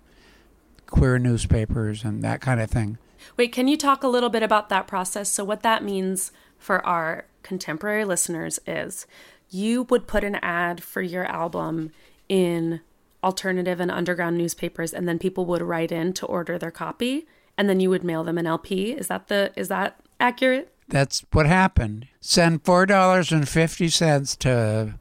queer 0.91 1.18
newspapers 1.18 2.05
and 2.05 2.22
that 2.22 2.41
kind 2.41 2.61
of 2.61 2.70
thing. 2.70 2.99
Wait, 3.36 3.53
can 3.53 3.68
you 3.68 3.76
talk 3.76 4.03
a 4.03 4.09
little 4.09 4.30
bit 4.30 4.43
about 4.43 4.68
that 4.68 4.86
process? 4.86 5.28
So, 5.28 5.45
what 5.45 5.62
that 5.62 5.84
means 5.84 6.32
for 6.59 6.84
our 6.86 7.24
contemporary 7.43 8.05
listeners 8.05 8.59
is 8.66 9.07
you 9.51 9.84
would 9.84 10.07
put 10.07 10.24
an 10.24 10.36
ad 10.36 10.82
for 10.82 11.03
your 11.03 11.24
album 11.24 11.91
in 12.28 12.80
alternative 13.22 13.80
and 13.80 13.91
underground 13.91 14.38
newspapers, 14.38 14.93
and 14.93 15.09
then 15.09 15.18
people 15.18 15.45
would 15.47 15.62
write 15.62 15.93
in 15.93 16.12
to 16.14 16.26
order 16.26 16.59
their 16.59 16.70
copy, 16.70 17.26
and 17.59 17.68
then 17.68 17.80
you 17.80 17.91
would 17.91 18.05
mail 18.05 18.24
them 18.24 18.38
an 18.38 18.47
LP. 18.47 18.93
Is 18.93 19.09
that 19.09 19.28
the 19.28 19.53
is 19.57 19.68
that 19.68 20.01
accurate? 20.18 20.72
That's 20.88 21.24
what 21.32 21.47
happened. 21.47 22.09
Send 22.20 22.64
four 22.64 22.86
dollars 22.86 23.32
and 23.32 23.49
fifty 23.49 23.88
cents 23.88 24.36
to 24.36 24.95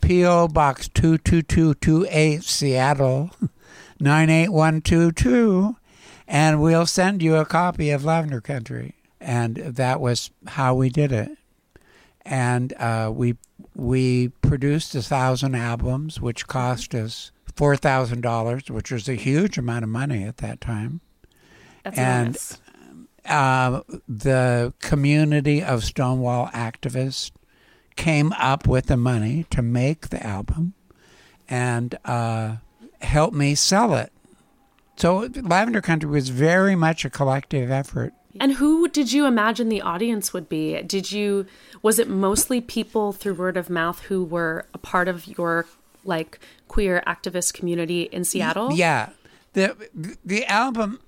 P.O. 0.00 0.48
Box 0.48 0.88
two 0.88 1.18
two 1.18 1.42
two 1.42 1.74
two 1.74 2.06
eight 2.10 2.44
Seattle 2.44 3.30
nine 4.00 4.30
eight 4.30 4.50
one 4.50 4.80
two 4.80 5.12
two 5.12 5.76
and 6.26 6.60
we'll 6.60 6.86
send 6.86 7.22
you 7.22 7.36
a 7.36 7.44
copy 7.46 7.90
of 7.90 8.04
Lavender 8.04 8.40
Country. 8.40 8.94
And 9.20 9.56
that 9.56 10.00
was 10.00 10.30
how 10.46 10.74
we 10.74 10.90
did 10.90 11.10
it. 11.10 11.30
And 12.22 12.72
uh, 12.74 13.10
we 13.14 13.36
we 13.74 14.28
produced 14.42 14.94
a 14.94 15.02
thousand 15.02 15.54
albums, 15.54 16.20
which 16.20 16.46
cost 16.46 16.94
us 16.94 17.32
four 17.56 17.76
thousand 17.76 18.20
dollars, 18.20 18.70
which 18.70 18.92
was 18.92 19.08
a 19.08 19.14
huge 19.14 19.56
amount 19.58 19.84
of 19.84 19.88
money 19.88 20.22
at 20.24 20.36
that 20.38 20.60
time. 20.60 21.00
That's 21.84 21.98
And- 21.98 22.26
enormous. 22.36 22.60
uh, 23.26 23.80
the 24.06 24.74
community 24.80 25.62
of 25.62 25.82
Stonewall 25.84 26.48
activists 26.48 27.30
came 27.96 28.32
up 28.34 28.68
with 28.68 28.86
the 28.86 28.96
money 28.96 29.44
to 29.50 29.60
make 29.62 30.08
the 30.10 30.24
album 30.24 30.74
and 31.48 31.98
uh, 32.04 32.56
helped 33.00 33.34
me 33.34 33.54
sell 33.54 33.94
it. 33.94 34.12
So 34.96 35.30
Lavender 35.34 35.80
Country 35.80 36.10
was 36.10 36.28
very 36.28 36.74
much 36.74 37.04
a 37.04 37.10
collective 37.10 37.70
effort. 37.70 38.12
And 38.40 38.52
who 38.54 38.88
did 38.88 39.12
you 39.12 39.26
imagine 39.26 39.68
the 39.68 39.80
audience 39.80 40.32
would 40.32 40.48
be? 40.48 40.80
Did 40.82 41.12
you 41.12 41.46
was 41.82 41.98
it 41.98 42.08
mostly 42.08 42.60
people 42.60 43.12
through 43.12 43.34
word 43.34 43.56
of 43.56 43.70
mouth 43.70 44.00
who 44.02 44.24
were 44.24 44.66
a 44.74 44.78
part 44.78 45.08
of 45.08 45.26
your 45.26 45.66
like 46.04 46.38
queer 46.66 47.02
activist 47.06 47.54
community 47.54 48.02
in 48.02 48.24
Seattle? 48.24 48.72
Yeah, 48.72 49.10
the 49.52 49.76
the 50.24 50.44
album. 50.46 51.00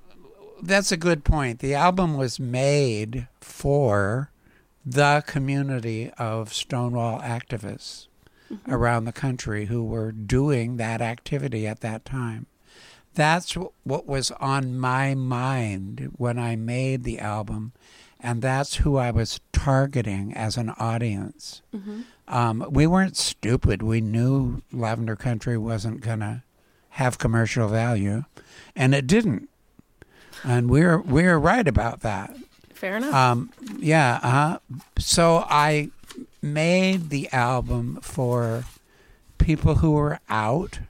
That's 0.62 0.92
a 0.92 0.96
good 0.96 1.24
point. 1.24 1.60
The 1.60 1.74
album 1.74 2.16
was 2.16 2.38
made 2.38 3.26
for 3.40 4.30
the 4.84 5.24
community 5.26 6.10
of 6.18 6.52
Stonewall 6.52 7.20
activists 7.20 8.08
around 8.68 9.04
the 9.04 9.12
country 9.12 9.66
who 9.66 9.84
were 9.84 10.12
doing 10.12 10.76
that 10.76 11.00
activity 11.00 11.66
at 11.66 11.80
that 11.80 12.04
time. 12.04 12.46
That's 13.14 13.54
what 13.54 14.06
was 14.06 14.30
on 14.32 14.78
my 14.78 15.14
mind 15.14 16.12
when 16.16 16.38
I 16.38 16.56
made 16.56 17.02
the 17.02 17.18
album, 17.18 17.72
and 18.20 18.40
that's 18.40 18.76
who 18.76 18.96
I 18.96 19.10
was 19.10 19.40
targeting 19.52 20.32
as 20.34 20.56
an 20.56 20.70
audience. 20.78 21.62
Um, 22.28 22.64
we 22.70 22.86
weren't 22.86 23.16
stupid. 23.16 23.82
We 23.82 24.00
knew 24.00 24.62
Lavender 24.72 25.16
Country 25.16 25.58
wasn't 25.58 26.00
going 26.02 26.20
to 26.20 26.42
have 26.90 27.18
commercial 27.18 27.68
value, 27.68 28.24
and 28.76 28.94
it 28.94 29.06
didn't. 29.06 29.48
And 30.44 30.70
we're 30.70 31.00
we're 31.00 31.38
right 31.38 31.66
about 31.66 32.00
that. 32.00 32.34
Fair 32.72 32.96
enough. 32.96 33.12
Um, 33.12 33.50
yeah. 33.78 34.20
Uh, 34.22 34.58
so 34.98 35.44
I 35.50 35.90
made 36.42 37.10
the 37.10 37.30
album 37.32 37.98
for 38.02 38.64
people 39.38 39.76
who 39.76 39.92
were 39.92 40.20
out 40.28 40.80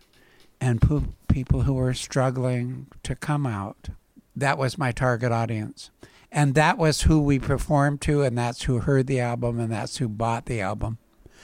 and 0.61 0.81
po- 0.81 1.15
people 1.29 1.63
who 1.63 1.75
were 1.75 1.95
struggling 1.95 2.87
to 3.03 3.15
come 3.15 3.47
out. 3.47 3.89
That 4.37 4.59
was 4.59 4.79
my 4.79 4.93
target 4.93 5.33
audience. 5.33 5.91
And 6.33 6.55
that 6.55 6.79
was 6.79 7.03
who 7.03 7.21
we 7.21 7.39
performed 7.39 8.01
to, 8.03 8.23
and 8.23 8.39
that's 8.39 8.63
who 8.63 8.79
heard 8.79 9.07
the 9.07 9.21
album, 9.21 9.59
and 9.59 9.73
that's 9.73 9.97
who 9.97 10.09
bought 10.09 10.47
the 10.47 10.61
album. 10.61 10.99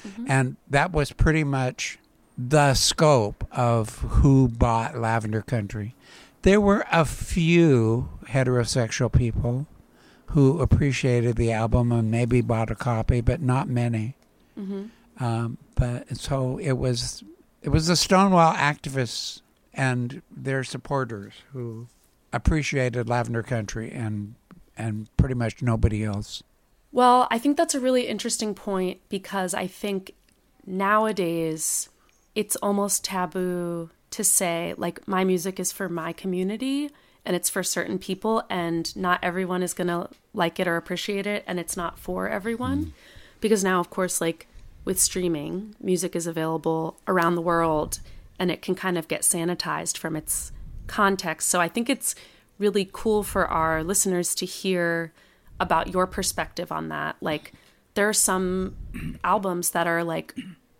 Mm-hmm. 0.07 0.27
And 0.29 0.57
that 0.71 0.93
was 0.93 1.13
pretty 1.13 1.43
much 1.43 1.99
the 2.39 2.75
scope 2.75 3.47
of 3.51 3.99
who 3.99 4.49
bought 4.49 4.97
Lavender 4.97 5.43
Country. 5.43 5.95
There 6.43 6.61
were 6.61 6.87
a 6.93 7.05
few 7.05 8.09
heterosexual 8.29 9.11
people 9.11 9.67
who 10.27 10.61
appreciated 10.61 11.37
the 11.37 11.53
album 11.53 11.93
and 11.93 12.11
maybe 12.11 12.41
bought 12.41 12.71
a 12.71 12.75
copy, 12.75 13.21
but 13.21 13.41
not 13.41 13.69
many. 13.69 14.15
Um, 15.19 15.59
but 15.75 16.17
so 16.17 16.59
it 16.59 16.73
was, 16.73 17.23
it 17.63 17.71
was 17.71 17.87
the 17.87 17.97
Stonewall 17.97 18.55
activists 18.55 19.41
and 19.73 20.23
their 20.35 20.65
supporters 20.65 21.35
who 21.53 21.89
appreciated 22.33 23.09
Lavender 23.09 23.43
Country 23.43 23.91
and 23.91 24.35
and 24.77 25.09
pretty 25.17 25.35
much 25.35 25.63
nobody 25.63 26.05
else. 26.05 26.43
Well, 26.93 27.27
I 27.31 27.39
think 27.39 27.57
that's 27.57 27.75
a 27.75 27.81
really 27.81 28.07
interesting 28.07 28.55
point 28.55 29.01
because 29.09 29.55
I 29.55 29.67
think 29.67 30.13
nowadays 30.67 31.89
it's 32.35 32.57
almost 32.57 33.05
taboo 33.05 33.91
to 34.11 34.25
say 34.25 34.75
like 34.77 35.07
my 35.09 35.25
music 35.25 35.59
is 35.59 35.73
for 35.73 35.89
my 35.89 36.13
community 36.13 36.91
and 37.27 37.35
it's 37.35 37.51
for 37.51 37.65
certain 37.65 37.99
people 37.99 38.45
and 38.49 38.95
not 38.97 39.19
everyone 39.23 39.63
is 39.63 39.75
going 39.75 39.89
to 39.89 40.09
like 40.33 40.61
it 40.61 40.69
or 40.69 40.77
appreciate 40.77 41.27
it 41.27 41.43
and 41.47 41.59
it's 41.59 41.77
not 41.77 41.99
for 41.99 42.29
everyone. 42.29 42.95
Because 43.41 43.65
now 43.65 43.81
of 43.81 43.91
course 43.91 44.21
like 44.21 44.47
with 44.85 45.01
streaming 45.01 45.75
music 45.81 46.15
is 46.15 46.29
available 46.29 46.97
around 47.09 47.35
the 47.35 47.43
world 47.43 47.99
and 48.39 48.51
it 48.51 48.63
can 48.63 48.77
kind 48.77 48.97
of 48.97 49.09
get 49.09 49.23
sanitized 49.23 49.99
from 49.99 50.15
its 50.15 50.53
context. 50.87 51.49
So 51.49 51.61
i 51.61 51.69
think 51.69 51.91
it's 51.91 52.15
really 52.59 52.89
cool 52.91 53.23
for 53.23 53.47
our 53.49 53.83
listeners 53.83 54.35
to 54.37 54.47
hear 54.47 55.13
about 55.59 55.89
your 55.89 56.07
perspective 56.07 56.71
on 56.71 56.89
that. 56.89 57.17
Like 57.21 57.53
there 57.95 58.09
are 58.09 58.15
some 58.15 58.77
albums 59.25 59.71
that 59.71 59.87
are 59.87 60.05
like 60.05 60.35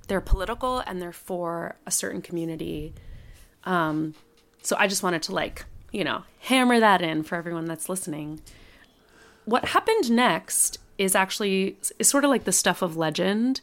they're 0.07 0.21
political 0.21 0.79
and 0.87 1.03
they're 1.03 1.13
for 1.13 1.77
a 1.87 1.91
certain 1.91 2.23
community. 2.23 2.95
Um 3.65 4.15
so 4.63 4.77
i 4.79 4.87
just 4.87 5.03
wanted 5.03 5.23
to 5.23 5.33
like 5.33 5.65
you 5.97 6.05
know 6.05 6.25
hammer 6.41 6.79
that 6.79 7.01
in 7.01 7.23
for 7.23 7.37
everyone 7.37 7.65
that's 7.65 7.89
listening. 7.89 8.39
What 9.47 9.67
happened 9.67 10.11
next 10.11 10.79
is 10.99 11.15
actually 11.15 11.79
is 11.99 12.09
sort 12.09 12.25
of 12.25 12.31
like 12.31 12.45
the 12.45 12.53
stuff 12.53 12.83
of 12.83 12.97
legend 12.97 13.61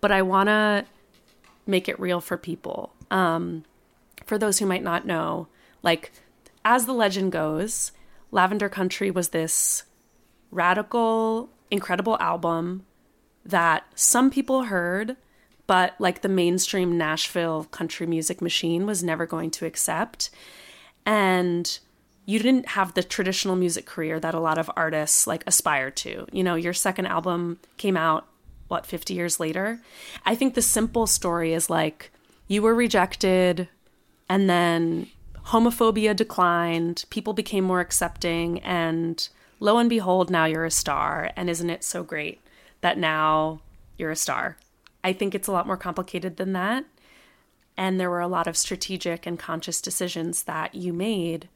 but 0.00 0.12
i 0.12 0.22
want 0.22 0.48
to 0.48 0.84
make 1.66 1.88
it 1.88 1.98
real 1.98 2.20
for 2.20 2.36
people. 2.36 2.92
Um 3.10 3.64
for 4.24 4.36
those 4.36 4.58
who 4.58 4.66
might 4.66 4.82
not 4.82 5.06
know 5.06 5.46
like 5.84 6.10
as 6.64 6.86
the 6.86 6.92
legend 6.92 7.30
goes 7.30 7.92
lavender 8.32 8.68
country 8.68 9.10
was 9.10 9.28
this 9.28 9.84
radical 10.50 11.48
incredible 11.70 12.16
album 12.18 12.84
that 13.44 13.84
some 13.94 14.28
people 14.28 14.64
heard 14.64 15.16
but 15.68 15.94
like 16.00 16.22
the 16.22 16.28
mainstream 16.28 16.98
nashville 16.98 17.64
country 17.64 18.06
music 18.06 18.42
machine 18.42 18.86
was 18.86 19.04
never 19.04 19.24
going 19.26 19.50
to 19.52 19.66
accept 19.66 20.30
and 21.06 21.78
you 22.26 22.40
didn't 22.40 22.70
have 22.70 22.92
the 22.92 23.04
traditional 23.04 23.54
music 23.54 23.86
career 23.86 24.18
that 24.18 24.34
a 24.34 24.40
lot 24.40 24.58
of 24.58 24.70
artists 24.76 25.26
like 25.26 25.44
aspire 25.46 25.90
to. 25.92 26.26
You 26.32 26.42
know, 26.42 26.56
your 26.56 26.74
second 26.74 27.06
album 27.06 27.60
came 27.76 27.96
out 27.96 28.26
what 28.68 28.84
50 28.84 29.14
years 29.14 29.38
later. 29.38 29.80
I 30.24 30.34
think 30.34 30.54
the 30.54 30.62
simple 30.62 31.06
story 31.06 31.54
is 31.54 31.70
like 31.70 32.10
you 32.48 32.62
were 32.62 32.74
rejected 32.74 33.68
and 34.28 34.50
then 34.50 35.06
homophobia 35.46 36.16
declined, 36.16 37.04
people 37.10 37.32
became 37.32 37.62
more 37.62 37.80
accepting 37.80 38.58
and 38.60 39.28
lo 39.60 39.78
and 39.78 39.88
behold 39.88 40.28
now 40.28 40.44
you're 40.44 40.64
a 40.64 40.70
star 40.70 41.30
and 41.36 41.48
isn't 41.48 41.70
it 41.70 41.84
so 41.84 42.02
great 42.02 42.40
that 42.80 42.98
now 42.98 43.60
you're 43.96 44.10
a 44.10 44.16
star. 44.16 44.56
I 45.04 45.12
think 45.12 45.34
it's 45.34 45.46
a 45.46 45.52
lot 45.52 45.68
more 45.68 45.76
complicated 45.76 46.36
than 46.36 46.52
that. 46.54 46.84
And 47.76 48.00
there 48.00 48.10
were 48.10 48.20
a 48.20 48.28
lot 48.28 48.46
of 48.46 48.56
strategic 48.56 49.26
and 49.26 49.38
conscious 49.38 49.80
decisions 49.80 50.44
that 50.44 50.74
you 50.74 50.92
made 50.92 51.48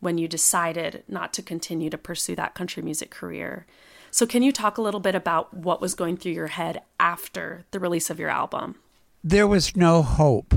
when 0.00 0.18
you 0.18 0.28
decided 0.28 1.04
not 1.08 1.32
to 1.34 1.42
continue 1.42 1.90
to 1.90 1.98
pursue 1.98 2.34
that 2.36 2.54
country 2.54 2.82
music 2.82 3.10
career. 3.10 3.66
So, 4.10 4.26
can 4.26 4.42
you 4.42 4.52
talk 4.52 4.78
a 4.78 4.82
little 4.82 5.00
bit 5.00 5.14
about 5.14 5.52
what 5.54 5.80
was 5.80 5.94
going 5.94 6.16
through 6.16 6.32
your 6.32 6.46
head 6.48 6.82
after 6.98 7.64
the 7.70 7.80
release 7.80 8.10
of 8.10 8.18
your 8.18 8.30
album? 8.30 8.76
There 9.22 9.46
was 9.46 9.76
no 9.76 10.02
hope 10.02 10.54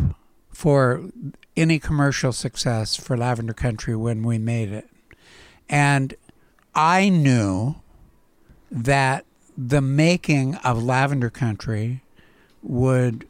for 0.53 1.09
any 1.57 1.79
commercial 1.79 2.31
success 2.31 2.95
for 2.95 3.17
Lavender 3.17 3.53
Country 3.53 3.95
when 3.95 4.23
we 4.23 4.37
made 4.37 4.71
it. 4.71 4.89
And 5.67 6.13
I 6.73 7.09
knew 7.09 7.75
that 8.69 9.25
the 9.57 9.81
making 9.81 10.55
of 10.55 10.81
Lavender 10.81 11.29
Country 11.29 12.03
would 12.61 13.27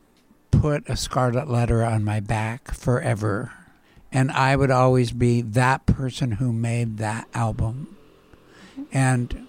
put 0.52 0.88
a 0.90 0.96
scarlet 0.96 1.50
letter 1.50 1.84
on 1.84 2.04
my 2.04 2.20
back 2.20 2.74
forever. 2.74 3.52
And 4.12 4.32
I 4.32 4.56
would 4.56 4.72
always 4.72 5.12
be 5.12 5.42
that 5.42 5.86
person 5.86 6.34
who 6.34 6.52
made 6.52 6.98
that 6.98 7.28
album. 7.34 7.96
And 8.92 9.48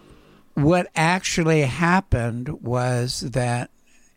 what 0.55 0.88
actually 0.94 1.62
happened 1.62 2.48
was 2.62 3.20
that 3.20 3.70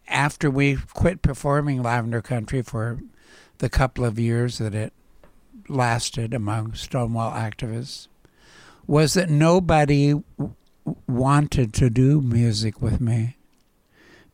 after 0.07 0.51
we 0.51 0.77
quit 0.93 1.21
performing 1.21 1.81
Lavender 1.81 2.21
Country 2.21 2.61
for 2.61 2.99
the 3.57 3.69
couple 3.69 4.05
of 4.05 4.19
years 4.19 4.59
that 4.59 4.75
it 4.75 4.93
lasted 5.67 6.33
among 6.33 6.73
Stonewall 6.73 7.31
activists, 7.31 8.07
was 8.85 9.15
that 9.15 9.29
nobody 9.29 10.11
w- 10.37 10.55
wanted 11.07 11.73
to 11.73 11.89
do 11.89 12.21
music 12.21 12.81
with 12.81 13.01
me 13.01 13.35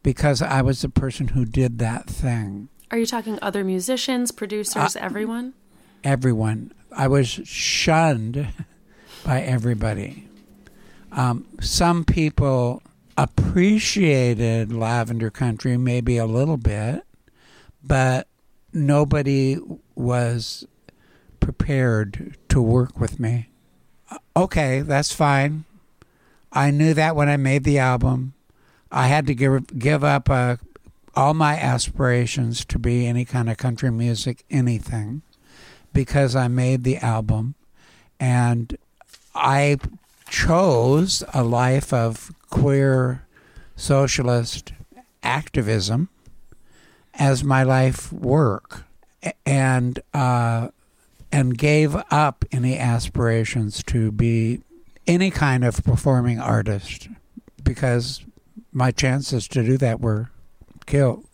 because 0.04 0.41
I 0.41 0.62
was 0.62 0.82
the 0.82 0.89
person 0.89 1.30
who 1.30 1.45
did 1.45 1.80
that 1.80 2.08
thing. 2.08 2.70
Are 2.89 2.97
you 2.97 3.06
talking 3.06 3.39
other 3.41 3.64
musicians, 3.64 4.32
producers, 4.32 4.95
everyone? 4.95 5.54
Everyone. 6.04 6.74
I 6.91 7.08
was 7.08 7.28
shunned 7.28 8.47
by 9.24 9.41
everybody. 9.41 10.28
Um, 11.12 11.45
some 11.60 12.04
people 12.04 12.82
appreciated 13.18 14.74
Lavender 14.74 15.30
Country 15.30 15.78
maybe 15.78 16.18
a 16.18 16.26
little 16.26 16.58
bit, 16.58 17.06
but 17.84 18.28
nobody 18.74 19.58
was 19.95 20.66
prepared 21.39 22.38
to 22.49 22.62
work 22.62 22.99
with 22.99 23.20
me. 23.20 23.49
Okay, 24.36 24.82
that's 24.82 25.14
fine. 25.14 25.66
I 26.52 26.72
knew 26.72 26.93
that 26.93 27.16
when 27.16 27.30
I 27.30 27.38
made 27.38 27.64
the 27.64 27.80
album. 27.80 28.34
I 28.92 29.08
had 29.08 29.26
to 29.28 29.36
give 29.36 29.80
give 29.80 30.04
up 30.04 30.30
uh, 30.30 30.58
all 31.16 31.34
my 31.34 31.58
aspirations 31.58 32.66
to 32.66 32.80
be 32.80 33.08
any 33.08 33.26
kind 33.26 33.50
of 33.50 33.58
country 33.58 33.92
music, 33.92 34.44
anything, 34.50 35.22
because 35.94 36.36
I 36.36 36.48
made 36.48 36.84
the 36.84 36.98
album, 36.98 37.56
and 38.20 38.78
I 39.34 39.78
chose 40.30 41.24
a 41.34 41.44
life 41.44 41.94
of 41.94 42.32
queer 42.50 43.26
socialist 43.76 44.74
activism 45.24 46.10
as 47.14 47.44
my 47.44 47.64
life 47.64 48.12
work, 48.12 48.84
and 49.46 50.00
uh, 50.14 50.70
and 51.32 51.58
gave 51.58 51.96
up 52.12 52.44
any 52.52 52.78
aspirations 52.78 53.84
to 53.84 54.12
be 54.12 54.62
any 55.08 55.32
kind 55.32 55.64
of 55.64 55.84
performing 55.84 56.39
artist 56.39 57.08
because 57.64 58.24
my 58.72 58.91
chances 58.91 59.47
to 59.49 59.63
do 59.63 59.78
that 59.78 59.99
were 59.99 60.30
killed, 60.86 61.26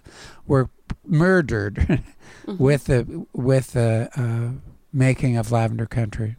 were 0.45 0.69
murdered 1.05 1.75
mm-hmm. 1.75 2.57
with 2.57 2.85
the 2.85 3.25
with 3.33 3.73
the 3.73 4.09
uh, 4.15 4.59
making 4.93 5.37
of 5.37 5.51
Lavender 5.51 5.85
Country. 5.85 6.35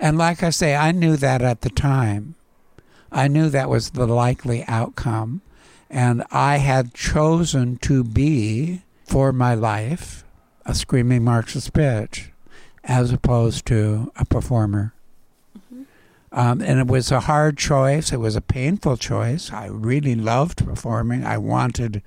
And 0.00 0.16
like 0.16 0.42
I 0.42 0.50
say, 0.50 0.76
I 0.76 0.92
knew 0.92 1.16
that 1.16 1.42
at 1.42 1.62
the 1.62 1.70
time. 1.70 2.34
I 3.10 3.26
knew 3.26 3.48
that 3.48 3.70
was 3.70 3.90
the 3.90 4.06
likely 4.06 4.64
outcome, 4.68 5.40
and 5.88 6.22
I 6.30 6.58
had 6.58 6.92
chosen 6.92 7.76
to 7.78 8.04
be 8.04 8.82
for 9.06 9.32
my 9.32 9.54
life 9.54 10.24
a 10.66 10.74
screaming 10.74 11.24
Marxist 11.24 11.72
bitch, 11.72 12.28
as 12.84 13.10
opposed 13.10 13.64
to 13.66 14.12
a 14.16 14.26
performer. 14.26 14.92
Um, 16.30 16.60
and 16.60 16.78
it 16.78 16.86
was 16.86 17.10
a 17.10 17.20
hard 17.20 17.56
choice. 17.56 18.12
It 18.12 18.18
was 18.18 18.36
a 18.36 18.40
painful 18.40 18.96
choice. 18.96 19.52
I 19.52 19.66
really 19.66 20.14
loved 20.14 20.64
performing. 20.64 21.24
I 21.24 21.38
wanted 21.38 22.02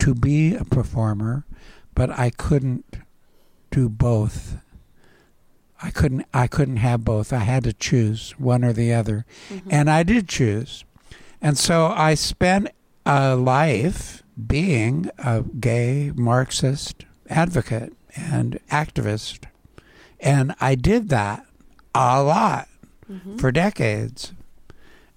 to 0.00 0.14
be 0.14 0.54
a 0.54 0.64
performer, 0.64 1.44
but 1.94 2.10
I 2.10 2.30
couldn't 2.30 2.98
do 3.70 3.88
both. 3.88 4.58
I 5.82 5.90
couldn't. 5.90 6.26
I 6.32 6.46
couldn't 6.46 6.78
have 6.78 7.04
both. 7.04 7.32
I 7.32 7.38
had 7.38 7.64
to 7.64 7.72
choose 7.72 8.32
one 8.38 8.64
or 8.64 8.72
the 8.72 8.94
other, 8.94 9.26
mm-hmm. 9.50 9.68
and 9.70 9.90
I 9.90 10.02
did 10.02 10.28
choose. 10.28 10.84
And 11.42 11.58
so 11.58 11.88
I 11.88 12.14
spent 12.14 12.68
a 13.04 13.36
life 13.36 14.22
being 14.46 15.10
a 15.18 15.42
gay 15.42 16.12
Marxist 16.14 17.04
advocate 17.28 17.92
and 18.16 18.58
activist, 18.70 19.44
and 20.20 20.54
I 20.60 20.74
did 20.74 21.10
that 21.10 21.44
a 21.94 22.22
lot 22.22 22.68
mm-hmm. 23.10 23.36
for 23.36 23.52
decades, 23.52 24.32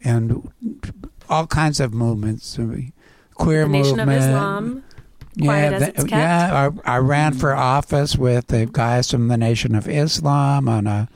and 0.04 0.52
all 1.30 1.48
kinds 1.48 1.80
of 1.80 1.94
movements, 1.94 2.58
queer 3.36 3.64
the 3.64 3.70
movement. 3.70 3.72
Nation 3.72 4.00
of 4.00 4.10
Islam. 4.10 4.84
Yeah, 5.36 5.92
yeah. 6.08 6.70
I, 6.86 6.96
I, 6.96 6.98
ran 6.98 7.34
for 7.34 7.54
office 7.54 8.16
with 8.16 8.48
the 8.48 8.66
guys 8.66 9.12
from 9.12 9.28
the 9.28 9.38
Nation 9.38 9.76
of 9.76 9.88
Islam 9.88 10.68
on 10.68 10.88
a 10.88 11.08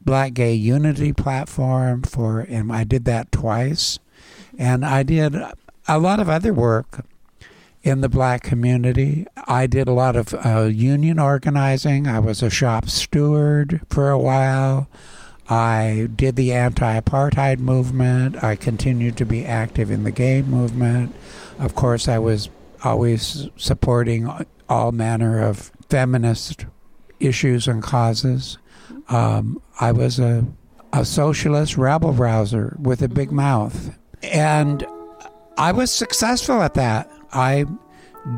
Black 0.00 0.32
Gay 0.32 0.54
Unity 0.54 1.12
platform 1.12 2.02
for, 2.02 2.40
and 2.40 2.72
I 2.72 2.84
did 2.84 3.04
that 3.04 3.30
twice, 3.32 3.98
and 4.56 4.82
I 4.82 5.02
did 5.02 5.36
a 5.88 5.98
lot 5.98 6.20
of 6.20 6.30
other 6.30 6.54
work 6.54 7.04
in 7.82 8.00
the 8.00 8.08
black 8.08 8.42
community. 8.42 9.26
I 9.46 9.66
did 9.66 9.88
a 9.88 9.92
lot 9.92 10.16
of 10.16 10.34
uh, 10.34 10.62
union 10.62 11.18
organizing. 11.18 12.06
I 12.06 12.18
was 12.18 12.42
a 12.42 12.50
shop 12.50 12.88
steward 12.88 13.80
for 13.90 14.10
a 14.10 14.18
while. 14.18 14.88
I 15.48 16.08
did 16.14 16.36
the 16.36 16.52
anti 16.52 17.00
apartheid 17.00 17.58
movement. 17.58 18.42
I 18.42 18.56
continued 18.56 19.16
to 19.18 19.24
be 19.24 19.44
active 19.44 19.90
in 19.90 20.04
the 20.04 20.10
gay 20.10 20.42
movement. 20.42 21.14
Of 21.58 21.74
course, 21.74 22.08
I 22.08 22.18
was 22.18 22.48
always 22.82 23.48
supporting 23.56 24.28
all 24.68 24.92
manner 24.92 25.40
of 25.40 25.70
feminist 25.88 26.66
issues 27.20 27.68
and 27.68 27.82
causes. 27.82 28.58
Um, 29.08 29.62
I 29.80 29.92
was 29.92 30.18
a, 30.18 30.44
a 30.92 31.04
socialist 31.04 31.76
rabble 31.76 32.12
rouser 32.12 32.76
with 32.80 33.02
a 33.02 33.08
big 33.08 33.30
mouth. 33.30 33.96
And 34.22 34.84
I 35.56 35.72
was 35.72 35.92
successful 35.92 36.62
at 36.62 36.74
that. 36.74 37.10
I 37.32 37.66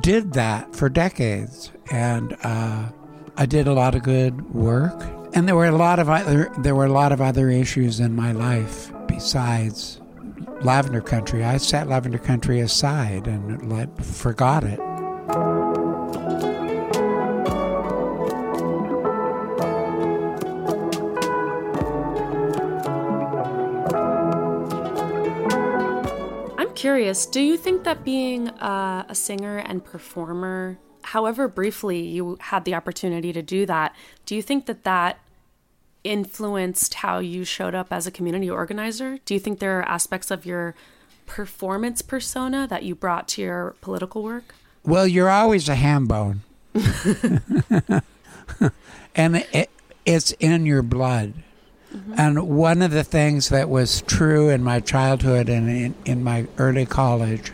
did 0.01 0.35
that 0.35 0.77
for 0.77 0.89
decades. 0.89 1.73
And 1.91 2.37
uh, 2.43 2.91
I 3.37 3.47
did 3.47 3.67
a 3.67 3.73
lot 3.73 3.95
of 3.95 4.03
good 4.03 4.55
work 4.55 5.18
and 5.35 5.47
there 5.47 5.57
were 5.57 5.66
a 5.66 5.76
lot 5.76 5.99
of 5.99 6.09
other 6.09 6.51
there 6.59 6.74
were 6.74 6.87
a 6.87 6.93
lot 6.93 7.12
of 7.12 7.20
other 7.20 7.51
issues 7.51 8.01
in 8.01 8.14
my 8.14 8.33
life 8.33 8.93
besides 9.07 10.01
Lavender 10.62 11.01
Country. 11.01 11.45
I 11.45 11.57
set 11.59 11.89
Lavender 11.89 12.18
Country 12.18 12.61
aside 12.61 13.26
and 13.26 13.70
let 13.70 14.05
forgot 14.05 14.64
it. 14.64 14.81
I'm 26.59 26.74
curious, 26.74 27.26
do 27.26 27.41
you 27.41 27.57
think 27.57 27.85
that 27.85 28.05
being 28.05 28.49
a, 28.49 29.07
a 29.09 29.14
singer 29.14 29.59
and 29.59 29.85
performer 29.85 30.79
however 31.09 31.49
briefly 31.49 32.01
you 32.01 32.37
had 32.41 32.65
the 32.67 32.75
opportunity 32.75 33.33
to 33.33 33.41
do 33.41 33.65
that, 33.65 33.95
do 34.27 34.35
you 34.35 34.43
think 34.43 34.67
that 34.67 34.85
that 34.85 35.19
influenced 36.05 36.95
how 36.95 37.19
you 37.19 37.45
showed 37.45 37.75
up 37.75 37.89
as 37.91 38.07
a 38.07 38.11
community 38.11 38.51
organizer? 38.51 39.19
Do 39.25 39.33
you 39.33 39.41
think 39.41 39.59
there 39.59 39.79
are 39.79 39.89
aspects 39.89 40.31
of 40.31 40.45
your 40.45 40.75
performance 41.27 42.03
persona 42.03 42.67
that 42.69 42.83
you 42.83 42.95
brought 42.95 43.27
to 43.29 43.43
your 43.43 43.75
political 43.81 44.23
work? 44.23 44.55
Well, 44.85 45.07
you're 45.07 45.31
always 45.31 45.69
a 45.69 45.75
ham 45.77 46.07
bone. 46.07 46.43
and 49.15 49.37
it, 49.53 49.71
it's 50.05 50.33
in 50.33 50.67
your 50.67 50.83
blood. 50.83 51.33
Mm-hmm. 51.95 52.15
And 52.19 52.49
one 52.49 52.83
of 52.83 52.91
the 52.91 53.05
things 53.05 53.49
that 53.49 53.71
was 53.71 54.03
true 54.03 54.51
in 54.51 54.63
my 54.63 54.81
childhood 54.81 55.49
and 55.49 55.71
in, 55.71 55.95
in 56.05 56.23
my 56.23 56.47
early 56.59 56.85
college 56.85 57.51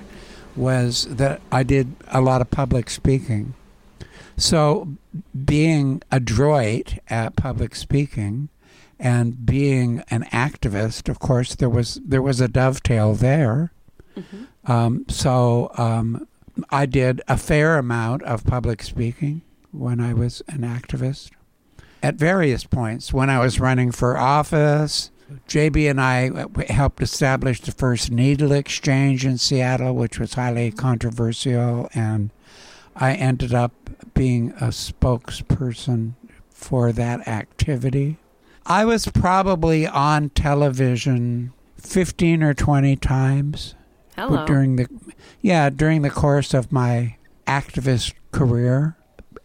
was 0.57 1.07
that 1.07 1.41
I 1.51 1.63
did 1.63 1.95
a 2.09 2.21
lot 2.21 2.41
of 2.41 2.51
public 2.51 2.91
speaking. 2.91 3.55
So, 4.37 4.89
being 5.45 6.03
adroit 6.11 6.99
at 7.09 7.37
public 7.37 7.75
speaking 7.75 8.49
and 8.99 9.47
being 9.47 10.03
an 10.11 10.25
activist, 10.25 11.09
of 11.09 11.19
course, 11.19 11.55
there 11.55 11.69
was 11.69 12.01
there 12.05 12.23
was 12.23 12.41
a 12.41 12.49
dovetail 12.49 13.15
there. 13.15 13.73
Mm-hmm. 14.17 14.71
Um, 14.71 15.05
so, 15.09 15.71
um, 15.77 16.27
I 16.71 16.87
did 16.87 17.21
a 17.29 17.37
fair 17.37 17.79
amount 17.79 18.23
of 18.23 18.45
public 18.45 18.83
speaking 18.83 19.43
when 19.73 20.01
I 20.01 20.15
was 20.15 20.43
an 20.49 20.61
activist 20.61 21.31
at 22.03 22.15
various 22.15 22.65
points. 22.65 23.13
When 23.13 23.31
I 23.31 23.39
was 23.41 23.61
running 23.61 23.91
for 23.91 24.17
office, 24.17 25.11
JB 25.49 25.91
and 25.91 26.01
I 26.01 26.29
uh, 26.29 26.49
helped 26.73 27.03
establish 27.03 27.61
the 27.61 27.73
first 27.73 28.11
needle 28.11 28.53
exchange 28.53 29.25
in 29.25 29.39
Seattle, 29.39 29.95
which 29.95 30.19
was 30.19 30.35
highly 30.35 30.71
controversial, 30.71 31.89
and 31.95 32.31
I 32.97 33.15
ended 33.15 33.55
up 33.55 33.73
being 34.15 34.51
a 34.53 34.69
spokesperson 34.69 36.15
for 36.51 36.93
that 36.93 37.27
activity. 37.27 38.19
I 38.67 38.85
was 38.85 39.07
probably 39.07 39.87
on 39.87 40.31
television 40.31 41.53
15 41.77 42.43
or 42.43 42.55
20 42.55 42.97
times 42.97 43.75
Hello. 44.17 44.47
during 44.47 44.77
the 44.77 44.89
yeah, 45.43 45.69
during 45.69 46.03
the 46.03 46.11
course 46.11 46.55
of 46.55 46.73
my 46.73 47.17
activist 47.47 48.15
career. 48.33 48.97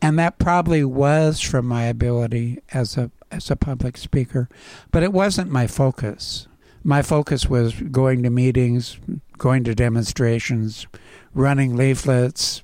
And 0.01 0.17
that 0.17 0.39
probably 0.39 0.85
was 0.85 1.41
from 1.41 1.65
my 1.65 1.83
ability 1.83 2.61
as 2.71 2.95
a 2.97 3.11
as 3.31 3.49
a 3.49 3.55
public 3.55 3.97
speaker, 3.97 4.49
but 4.91 5.03
it 5.03 5.13
wasn't 5.13 5.51
my 5.51 5.67
focus. 5.67 6.47
My 6.83 7.01
focus 7.01 7.47
was 7.47 7.73
going 7.73 8.23
to 8.23 8.29
meetings, 8.29 8.99
going 9.37 9.63
to 9.65 9.75
demonstrations, 9.75 10.87
running 11.33 11.75
leaflets, 11.75 12.61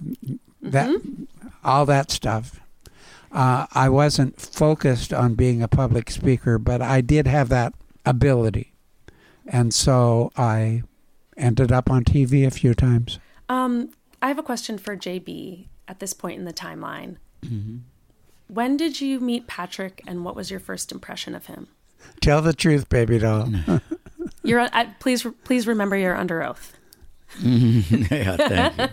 that 0.61 0.89
mm-hmm. 0.89 1.23
all 1.63 1.85
that 1.85 2.11
stuff. 2.11 2.59
Uh, 3.31 3.67
I 3.73 3.89
wasn't 3.89 4.39
focused 4.39 5.11
on 5.11 5.35
being 5.35 5.61
a 5.61 5.67
public 5.67 6.09
speaker, 6.09 6.57
but 6.57 6.81
I 6.81 7.01
did 7.01 7.27
have 7.27 7.49
that 7.49 7.73
ability, 8.05 8.73
and 9.45 9.73
so 9.73 10.31
I 10.37 10.83
ended 11.35 11.71
up 11.71 11.89
on 11.91 12.05
TV 12.05 12.47
a 12.47 12.51
few 12.51 12.73
times. 12.73 13.19
Um, 13.49 13.89
I 14.21 14.29
have 14.29 14.39
a 14.39 14.43
question 14.43 14.77
for 14.77 14.95
JB 14.95 15.67
at 15.87 15.99
this 15.99 16.13
point 16.13 16.39
in 16.39 16.45
the 16.45 16.53
timeline. 16.53 17.17
Mm-hmm. 17.45 17.77
When 18.47 18.77
did 18.77 19.01
you 19.01 19.19
meet 19.19 19.47
Patrick, 19.47 20.01
and 20.05 20.23
what 20.23 20.35
was 20.35 20.51
your 20.51 20.59
first 20.59 20.91
impression 20.91 21.33
of 21.33 21.47
him? 21.47 21.67
Tell 22.21 22.41
the 22.41 22.53
truth, 22.53 22.89
baby 22.89 23.19
doll. 23.19 23.49
you're 24.43 24.59
uh, 24.59 24.87
please 24.99 25.25
please 25.43 25.67
remember 25.67 25.97
you're 25.97 26.15
under 26.15 26.43
oath. 26.43 26.77
yeah, 27.41 28.37
thank 28.37 28.77
you. 28.77 28.87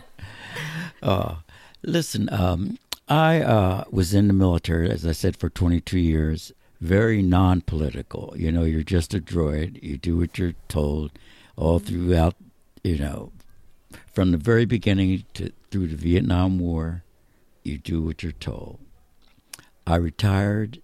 Uh, 1.03 1.37
listen, 1.83 2.33
um, 2.33 2.79
I 3.09 3.41
uh, 3.41 3.85
was 3.91 4.15
in 4.15 4.29
the 4.29 4.33
military, 4.33 4.91
as 4.91 5.05
I 5.05 5.13
said, 5.13 5.37
for 5.37 5.51
22 5.51 5.99
years. 5.99 6.53
Very 6.81 7.23
non-political. 7.23 8.35
You 8.37 8.51
know, 8.51 8.65
you're 8.65 8.83
just 8.83 9.15
a 9.15 9.21
droid. 9.21 9.83
You 9.83 9.97
do 9.99 10.17
what 10.17 10.39
you're 10.39 10.55
told, 10.69 11.13
all 11.57 11.79
throughout. 11.79 12.35
You 12.83 12.99
know, 12.99 13.33
from 14.13 14.31
the 14.33 14.39
very 14.39 14.65
beginning 14.65 15.25
to 15.35 15.53
through 15.71 15.89
the 15.89 15.97
Vietnam 15.97 16.59
War, 16.59 17.03
you 17.63 17.79
do 17.79 18.03
what 18.03 18.23
you're 18.23 18.33
told. 18.33 18.79
I 19.93 19.97
retired 19.97 20.81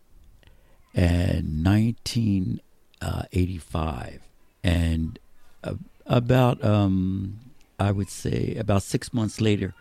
in 0.92 1.64
1985, 1.64 4.20
and 4.62 5.18
uh, 5.64 5.74
about 6.04 6.62
um, 6.62 7.40
I 7.78 7.90
would 7.90 8.10
say 8.10 8.54
about 8.56 8.82
six 8.82 9.14
months 9.14 9.40
later, 9.40 9.72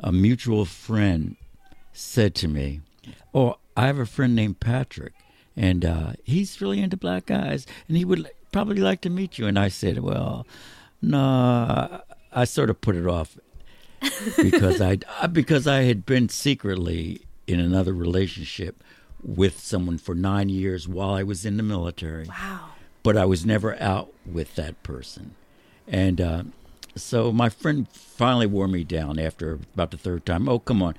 a 0.00 0.10
mutual 0.10 0.64
friend 0.64 1.36
said 1.92 2.34
to 2.36 2.48
me, 2.48 2.80
"Oh, 3.34 3.56
I 3.76 3.88
have 3.88 3.98
a 3.98 4.06
friend 4.06 4.34
named 4.34 4.58
Patrick, 4.58 5.12
and 5.54 5.84
uh, 5.84 6.14
he's 6.24 6.62
really 6.62 6.80
into 6.80 6.96
black 6.96 7.26
guys, 7.26 7.66
and 7.88 7.98
he 7.98 8.06
would 8.06 8.26
probably 8.52 8.80
like 8.80 9.02
to 9.02 9.10
meet 9.10 9.38
you." 9.38 9.46
And 9.46 9.58
I 9.58 9.68
said, 9.68 9.98
"Well, 9.98 10.46
no." 11.02 12.00
I 12.34 12.46
sort 12.46 12.70
of 12.70 12.80
put 12.80 12.96
it 12.96 13.06
off 13.06 13.36
because 14.38 14.80
I 14.80 14.96
because 15.30 15.66
I 15.66 15.82
had 15.82 16.06
been 16.06 16.30
secretly 16.30 17.26
in 17.46 17.60
another 17.60 17.92
relationship 17.92 18.82
with 19.22 19.60
someone 19.60 19.98
for 19.98 20.14
nine 20.14 20.48
years 20.48 20.88
while 20.88 21.14
I 21.14 21.22
was 21.22 21.44
in 21.44 21.56
the 21.56 21.62
military. 21.62 22.26
Wow. 22.26 22.70
But 23.02 23.16
I 23.16 23.24
was 23.24 23.44
never 23.44 23.80
out 23.80 24.12
with 24.24 24.54
that 24.56 24.82
person. 24.82 25.34
And 25.86 26.20
uh, 26.20 26.42
so 26.96 27.32
my 27.32 27.48
friend 27.48 27.88
finally 27.88 28.46
wore 28.46 28.68
me 28.68 28.84
down 28.84 29.18
after 29.18 29.54
about 29.74 29.90
the 29.90 29.96
third 29.96 30.24
time. 30.24 30.48
Oh, 30.48 30.58
come 30.58 30.82
on. 30.82 30.94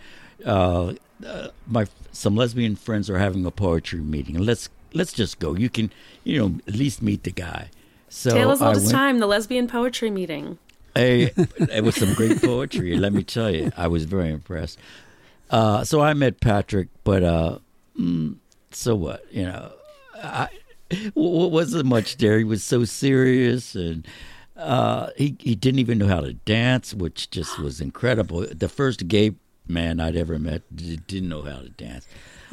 Uh, 0.45 0.93
uh, 1.25 1.49
my 1.67 1.87
some 2.11 2.35
lesbian 2.35 2.75
friends 2.75 3.09
are 3.09 3.17
having 3.17 3.45
a 3.45 3.51
poetry 3.51 4.01
meeting. 4.01 4.37
Let's 4.37 4.69
let's 4.93 5.13
just 5.13 5.39
go. 5.39 5.55
You 5.55 5.69
can, 5.69 5.91
you 6.23 6.39
know, 6.39 6.59
at 6.67 6.75
least 6.75 7.01
meet 7.01 7.23
the 7.23 7.31
guy. 7.31 7.69
So 8.09 8.31
Tale 8.31 8.51
as 8.51 8.61
old 8.61 8.75
as 8.77 8.91
time, 8.91 9.19
the 9.19 9.27
lesbian 9.27 9.67
poetry 9.67 10.11
meeting. 10.11 10.57
Hey, 10.95 11.31
it 11.35 11.83
was 11.83 11.95
some 11.95 12.13
great 12.13 12.41
poetry. 12.41 12.95
let 12.97 13.13
me 13.13 13.23
tell 13.23 13.49
you, 13.49 13.71
I 13.75 13.87
was 13.87 14.05
very 14.05 14.29
impressed. 14.29 14.77
Uh, 15.49 15.83
so 15.83 16.01
I 16.01 16.13
met 16.13 16.39
Patrick, 16.39 16.87
but 17.03 17.23
uh, 17.23 17.59
mm, 17.99 18.37
so 18.71 18.95
what? 18.95 19.25
You 19.31 19.45
know, 19.45 19.71
I 20.15 20.49
wasn't 21.15 21.85
much 21.85 22.17
there. 22.17 22.37
He 22.37 22.43
was 22.43 22.63
so 22.63 22.85
serious, 22.85 23.75
and 23.75 24.07
uh, 24.57 25.09
he 25.17 25.35
he 25.39 25.55
didn't 25.55 25.79
even 25.79 25.97
know 25.97 26.07
how 26.07 26.21
to 26.21 26.33
dance, 26.33 26.93
which 26.93 27.29
just 27.29 27.59
was 27.59 27.81
incredible. 27.81 28.45
The 28.51 28.69
first 28.69 29.07
gay 29.07 29.35
man 29.67 29.99
I'd 29.99 30.15
ever 30.15 30.39
met 30.39 30.63
didn't 30.75 31.29
know 31.29 31.43
how 31.43 31.59
to 31.59 31.69
dance. 31.69 32.07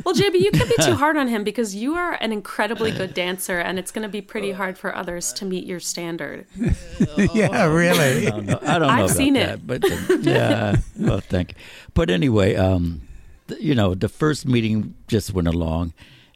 Well, 0.05 0.14
JB, 0.14 0.40
you 0.40 0.51
can't 0.51 0.68
be 0.68 0.82
too 0.82 0.94
hard 0.96 1.16
on 1.16 1.28
him 1.28 1.44
because 1.44 1.74
you 1.74 1.94
are 1.94 2.12
an 2.20 2.32
incredibly 2.32 2.90
good 2.90 3.14
dancer, 3.14 3.59
and 3.59 3.78
it's 3.78 3.90
going 3.90 4.03
to 4.03 4.09
be 4.09 4.20
pretty 4.20 4.53
hard 4.53 4.78
for 4.78 4.94
others 4.94 5.32
to 5.34 5.44
meet 5.44 5.66
your 5.66 5.80
standard. 5.80 6.46
yeah, 7.34 7.64
really. 7.64 8.26
I 8.26 8.30
don't 8.30 8.46
know. 8.46 8.59
I 8.62 8.78
don't 8.78 8.88
know 8.88 9.05
I've 9.05 9.11
seen 9.11 9.34
that, 9.34 9.55
it, 9.55 9.66
but 9.66 9.84
uh, 9.84 10.18
yeah. 10.20 10.76
Well, 10.98 11.20
thank 11.20 11.53
you. 11.53 11.59
But 11.94 12.11
anyway, 12.11 12.55
um, 12.57 13.03
you 13.59 13.74
know, 13.74 13.94
the 13.94 14.09
first 14.09 14.46
meeting 14.46 14.94
just 15.09 15.32
went 15.32 15.48
along, 15.48 15.92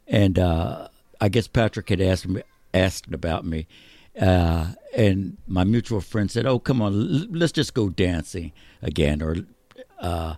and 0.07 0.37
uh, 0.37 0.87
I 1.21 1.29
guess 1.29 1.47
Patrick 1.47 1.89
had 1.89 2.01
asked 2.01 2.27
me 2.27 2.41
asked 2.73 3.13
about 3.13 3.45
me, 3.45 3.67
uh, 4.19 4.73
and 4.95 5.37
my 5.47 5.63
mutual 5.63 6.01
friend 6.01 6.29
said, 6.29 6.45
"Oh, 6.45 6.59
come 6.59 6.81
on, 6.81 7.31
let's 7.33 7.53
just 7.53 7.73
go 7.73 7.89
dancing 7.89 8.51
again, 8.81 9.21
or 9.21 9.37
uh, 9.99 10.35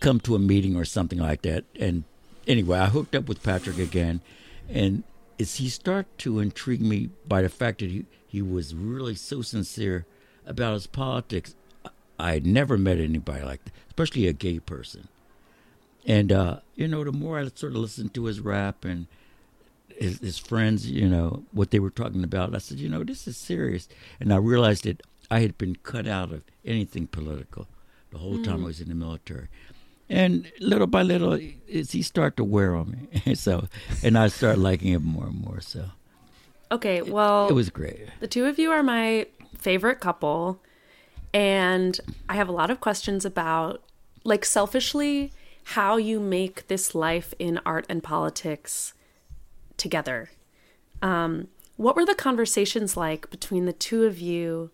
come 0.00 0.18
to 0.20 0.34
a 0.34 0.38
meeting 0.38 0.76
or 0.76 0.84
something 0.84 1.18
like 1.18 1.42
that. 1.42 1.64
And 1.78 2.04
anyway, 2.50 2.78
I 2.78 2.86
hooked 2.86 3.14
up 3.14 3.28
with 3.28 3.42
Patrick 3.42 3.78
again, 3.78 4.20
and 4.68 5.04
as 5.38 5.56
he 5.56 5.68
started 5.68 6.06
to 6.18 6.40
intrigue 6.40 6.82
me 6.82 7.10
by 7.26 7.42
the 7.42 7.48
fact 7.48 7.78
that 7.78 7.90
he, 7.90 8.04
he 8.26 8.42
was 8.42 8.74
really 8.74 9.14
so 9.14 9.40
sincere 9.40 10.04
about 10.46 10.74
his 10.74 10.86
politics, 10.86 11.54
I 12.18 12.32
had 12.32 12.46
never 12.46 12.76
met 12.76 12.98
anybody 12.98 13.42
like 13.44 13.64
that, 13.64 13.72
especially 13.88 14.26
a 14.26 14.32
gay 14.32 14.58
person. 14.58 15.08
And 16.06 16.32
uh, 16.32 16.60
you 16.74 16.88
know, 16.88 17.04
the 17.04 17.12
more 17.12 17.38
I 17.38 17.48
sort 17.54 17.72
of 17.72 17.78
listened 17.78 18.14
to 18.14 18.24
his 18.24 18.40
rap 18.40 18.84
and 18.84 19.06
his, 19.88 20.18
his 20.18 20.38
friends, 20.38 20.90
you 20.90 21.08
know, 21.08 21.44
what 21.52 21.70
they 21.70 21.78
were 21.78 21.90
talking 21.90 22.24
about, 22.24 22.54
I 22.54 22.58
said, 22.58 22.78
you 22.78 22.88
know, 22.88 23.04
this 23.04 23.28
is 23.28 23.36
serious. 23.36 23.88
And 24.18 24.32
I 24.32 24.36
realized 24.36 24.84
that 24.84 25.02
I 25.30 25.40
had 25.40 25.56
been 25.58 25.76
cut 25.76 26.06
out 26.06 26.32
of 26.32 26.44
anything 26.64 27.06
political 27.06 27.68
the 28.10 28.18
whole 28.18 28.42
time 28.42 28.62
I 28.62 28.66
was 28.66 28.80
in 28.80 28.88
the 28.88 28.94
military. 28.94 29.48
And 30.10 30.50
little 30.58 30.88
by 30.88 31.02
little, 31.02 31.34
he 31.34 32.02
started 32.02 32.36
to 32.38 32.44
wear 32.44 32.74
on 32.74 33.08
me, 33.24 33.34
so 33.46 33.68
and 34.02 34.18
I 34.18 34.28
started 34.28 34.60
liking 34.60 34.88
him 34.88 35.04
more 35.04 35.26
and 35.26 35.40
more. 35.40 35.60
So 35.60 35.84
Okay, 36.72 37.00
well, 37.02 37.48
it 37.48 37.52
was 37.52 37.70
great. 37.70 37.98
the 38.20 38.28
two 38.28 38.46
of 38.46 38.58
you 38.58 38.70
are 38.70 38.82
my 38.82 39.26
favorite 39.56 40.00
couple, 40.00 40.60
and 41.34 41.98
I 42.28 42.34
have 42.34 42.48
a 42.48 42.52
lot 42.52 42.70
of 42.70 42.80
questions 42.80 43.24
about, 43.24 43.82
like, 44.24 44.44
selfishly, 44.44 45.32
how 45.64 45.96
you 45.96 46.20
make 46.20 46.68
this 46.68 46.94
life 46.94 47.34
in 47.38 47.60
art 47.66 47.86
and 47.88 48.02
politics 48.02 48.94
together. 49.76 50.30
Um, 51.02 51.48
what 51.76 51.96
were 51.96 52.04
the 52.04 52.14
conversations 52.14 52.96
like 52.96 53.30
between 53.30 53.64
the 53.64 53.72
two 53.72 54.04
of 54.04 54.20
you 54.20 54.70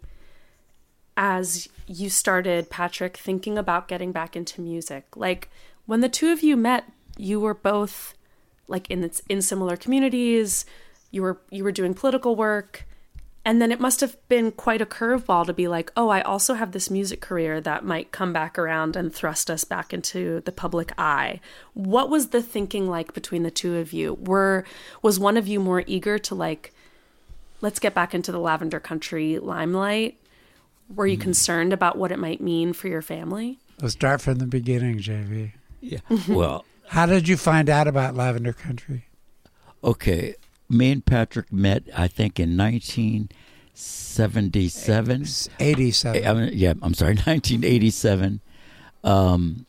as 1.17 1.69
you 1.87 2.11
started, 2.11 2.71
Patrick, 2.71 3.17
thinking 3.17 3.57
about 3.57 3.89
getting 3.89 4.13
back 4.13 4.37
into 4.37 4.61
music? 4.61 5.17
Like, 5.17 5.49
when 5.87 6.01
the 6.01 6.09
two 6.09 6.33
of 6.33 6.43
you 6.43 6.57
met, 6.57 6.85
you 7.17 7.41
were 7.41 7.55
both 7.55 8.15
like 8.69 8.91
in 8.91 9.05
it's 9.05 9.23
in 9.29 9.43
similar 9.43 9.77
communities. 9.77 10.67
You 11.11 11.23
were 11.23 11.41
you 11.51 11.65
were 11.65 11.73
doing 11.73 11.95
political 11.95 12.37
work, 12.37 12.85
and 13.45 13.63
then 13.63 13.71
it 13.71 13.81
must 13.81 14.01
have 14.01 14.17
been 14.29 14.53
quite 14.53 14.83
a 14.83 14.87
curveball 14.87 15.47
to 15.47 15.53
be 15.53 15.69
like, 15.69 15.93
oh, 15.97 16.09
I 16.09 16.21
also 16.21 16.55
have 16.55 16.73
this 16.73 16.91
music 16.91 17.21
career 17.21 17.61
that 17.61 17.85
might 17.85 18.13
come 18.13 18.33
back 18.33 18.59
around 18.59 18.97
and 18.97 19.15
thrust 19.15 19.51
us 19.51 19.65
back 19.65 19.95
into 19.95 20.41
the 20.41 20.53
public 20.53 20.93
eye. 20.99 21.41
What 21.75 22.11
was 22.11 22.29
the 22.29 22.43
thinking 22.43 22.89
like 22.89 23.15
between 23.15 23.45
the 23.45 23.51
two 23.51 23.77
of 23.77 23.93
you? 23.93 24.15
Were 24.15 24.65
was 25.01 25.19
one 25.19 25.37
of 25.37 25.47
you 25.47 25.61
more 25.61 25.85
eager 25.87 26.19
to 26.19 26.35
like, 26.35 26.73
let's 27.61 27.79
get 27.79 27.95
back 27.95 28.15
into 28.15 28.33
the 28.33 28.41
lavender 28.41 28.81
country 28.81 29.39
limelight? 29.39 30.19
Were 30.95 31.07
you 31.07 31.19
concerned 31.19 31.73
about 31.73 31.99
what 31.99 32.13
it 32.13 32.19
might 32.19 32.41
mean 32.41 32.73
for 32.73 32.89
your 32.89 33.03
family? 33.03 33.59
Let's 33.81 33.95
start 33.95 34.21
from 34.21 34.37
the 34.37 34.47
beginning, 34.47 34.99
JB. 34.99 35.53
Yeah. 35.81 35.99
well, 36.29 36.65
How 36.89 37.07
did 37.07 37.27
you 37.29 37.37
find 37.37 37.69
out 37.69 37.89
about 37.89 38.15
Lavender 38.15 38.53
Country? 38.53 39.07
okay. 39.83 40.35
Me 40.69 40.91
and 40.91 41.07
Patrick 41.07 41.53
met, 41.53 41.85
I 41.97 42.09
think, 42.09 42.41
in 42.41 42.57
1977. 42.57 45.23
It's 45.23 45.49
87. 45.61 46.27
I 46.27 46.35
mean, 46.35 46.51
yeah, 46.55 46.75
I'm 46.83 46.93
sorry, 46.93 47.15
1987. 47.15 48.41
Um, 49.05 49.65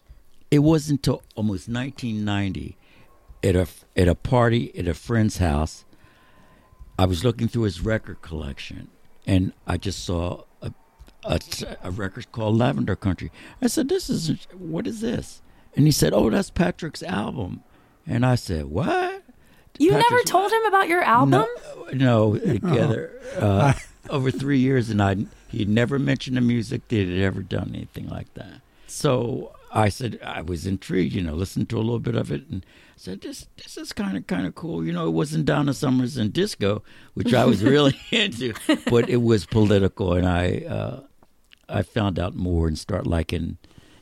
it 0.49 0.57
wasn't 0.59 1.01
until 1.01 1.21
almost 1.35 1.69
1990 1.69 2.77
at 3.43 3.55
a 3.55 3.67
at 3.95 4.07
a 4.07 4.15
party 4.15 4.75
at 4.75 4.87
a 4.87 4.95
friend's 4.95 5.37
house. 5.37 5.85
I 6.97 7.05
was 7.05 7.23
looking 7.23 7.47
through 7.47 7.61
his 7.63 7.81
record 7.81 8.23
collection, 8.23 8.87
and 9.27 9.53
I 9.67 9.77
just 9.77 10.03
saw 10.03 10.45
a 11.23 11.39
a, 11.83 11.87
a 11.87 11.91
record 11.91 12.31
called 12.31 12.57
Lavender 12.57 12.95
Country. 12.95 13.31
I 13.61 13.67
said, 13.67 13.89
"This 13.89 14.09
is 14.09 14.47
what 14.57 14.87
is 14.87 15.01
this?" 15.01 15.41
And 15.75 15.85
he 15.85 15.91
said, 15.91 16.13
"Oh, 16.13 16.29
that's 16.29 16.49
Patrick's 16.49 17.03
album." 17.03 17.63
And 18.05 18.25
I 18.25 18.35
said, 18.35 18.65
"What?" 18.65 19.23
You 19.79 19.91
never 19.91 20.21
told 20.25 20.51
him 20.51 20.65
about 20.65 20.87
your 20.87 21.03
album? 21.03 21.45
no, 21.93 22.33
no, 22.33 22.37
together 22.37 23.21
uh, 23.37 23.73
over 24.09 24.31
three 24.31 24.59
years, 24.59 24.89
and 24.89 25.01
I 25.01 25.17
he 25.49 25.65
never 25.65 25.99
mentioned 25.99 26.37
the 26.37 26.41
music. 26.41 26.87
That 26.87 26.95
he 26.95 27.17
had 27.17 27.23
ever 27.23 27.41
done 27.41 27.71
anything 27.73 28.07
like 28.07 28.33
that. 28.33 28.61
So 28.87 29.53
I 29.71 29.89
said 29.89 30.19
I 30.23 30.41
was 30.41 30.65
intrigued. 30.65 31.13
You 31.13 31.21
know, 31.21 31.33
listened 31.33 31.69
to 31.69 31.77
a 31.77 31.79
little 31.79 31.99
bit 31.99 32.15
of 32.15 32.31
it, 32.31 32.47
and 32.49 32.65
said 32.95 33.21
this 33.21 33.47
this 33.57 33.77
is 33.77 33.93
kind 33.93 34.17
of 34.17 34.25
kind 34.27 34.47
of 34.47 34.55
cool. 34.55 34.83
You 34.83 34.93
know, 34.93 35.07
it 35.07 35.11
wasn't 35.11 35.45
Donna 35.45 35.73
Summers 35.73 36.17
and 36.17 36.33
disco, 36.33 36.81
which 37.13 37.33
I 37.33 37.45
was 37.45 37.63
really 37.63 37.99
into, 38.11 38.53
but 38.89 39.09
it 39.09 39.21
was 39.21 39.45
political, 39.45 40.13
and 40.13 40.27
I 40.27 40.63
uh, 40.67 41.01
I 41.69 41.81
found 41.81 42.19
out 42.19 42.35
more 42.35 42.67
and 42.67 42.77
start 42.77 43.05
liking, 43.05 43.57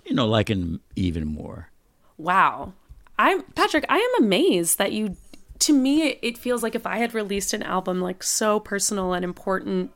you 0.05 0.13
know, 0.13 0.27
liking 0.27 0.79
even 0.95 1.25
more. 1.25 1.69
Wow. 2.17 2.73
I'm 3.17 3.43
Patrick, 3.43 3.85
I 3.89 3.97
am 3.97 4.23
amazed 4.23 4.77
that 4.77 4.91
you 4.91 5.15
to 5.59 5.73
me 5.73 6.09
it, 6.09 6.19
it 6.21 6.37
feels 6.37 6.63
like 6.63 6.75
if 6.75 6.85
I 6.85 6.97
had 6.97 7.13
released 7.13 7.53
an 7.53 7.63
album 7.63 8.01
like 8.01 8.23
so 8.23 8.59
personal 8.59 9.13
and 9.13 9.23
important 9.23 9.91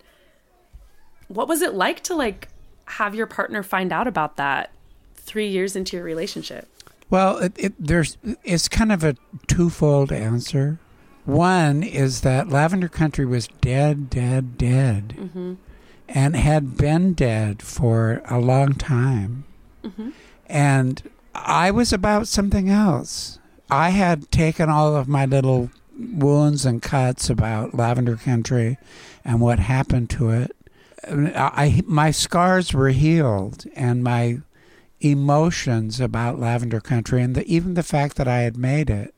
what 1.27 1.47
was 1.47 1.61
it 1.61 1.73
like 1.73 2.01
to 2.03 2.15
like 2.15 2.47
have 2.85 3.13
your 3.13 3.27
partner 3.27 3.61
find 3.61 3.91
out 3.91 4.07
about 4.07 4.37
that 4.37 4.71
3 5.15 5.47
years 5.47 5.75
into 5.75 5.95
your 5.95 6.05
relationship? 6.05 6.67
Well, 7.09 7.37
it, 7.37 7.53
it, 7.57 7.73
there's 7.79 8.17
it's 8.43 8.67
kind 8.67 8.91
of 8.91 9.03
a 9.03 9.15
twofold 9.47 10.11
answer. 10.11 10.79
One 11.25 11.83
is 11.83 12.21
that 12.21 12.49
Lavender 12.49 12.87
Country 12.87 13.25
was 13.25 13.47
dead, 13.61 14.09
dead, 14.09 14.57
dead, 14.57 15.15
mm-hmm. 15.17 15.53
And 16.09 16.35
had 16.35 16.75
been 16.77 17.13
dead 17.13 17.61
for 17.61 18.21
a 18.25 18.39
long 18.39 18.73
time. 18.73 19.45
And 20.47 21.09
I 21.35 21.71
was 21.71 21.93
about 21.93 22.27
something 22.27 22.69
else. 22.69 23.39
I 23.69 23.91
had 23.91 24.31
taken 24.31 24.69
all 24.69 24.95
of 24.95 25.07
my 25.07 25.25
little 25.25 25.69
wounds 25.97 26.65
and 26.65 26.81
cuts 26.81 27.29
about 27.29 27.75
Lavender 27.75 28.15
Country 28.15 28.77
and 29.23 29.39
what 29.39 29.59
happened 29.59 30.09
to 30.11 30.31
it. 30.31 30.55
I, 31.07 31.51
I 31.55 31.81
my 31.85 32.11
scars 32.11 32.73
were 32.73 32.89
healed, 32.89 33.65
and 33.75 34.03
my 34.03 34.39
emotions 34.99 36.01
about 36.01 36.39
Lavender 36.39 36.81
Country 36.81 37.21
and 37.21 37.35
the, 37.35 37.45
even 37.45 37.75
the 37.75 37.83
fact 37.83 38.17
that 38.17 38.27
I 38.27 38.39
had 38.39 38.57
made 38.57 38.89
it, 38.89 39.13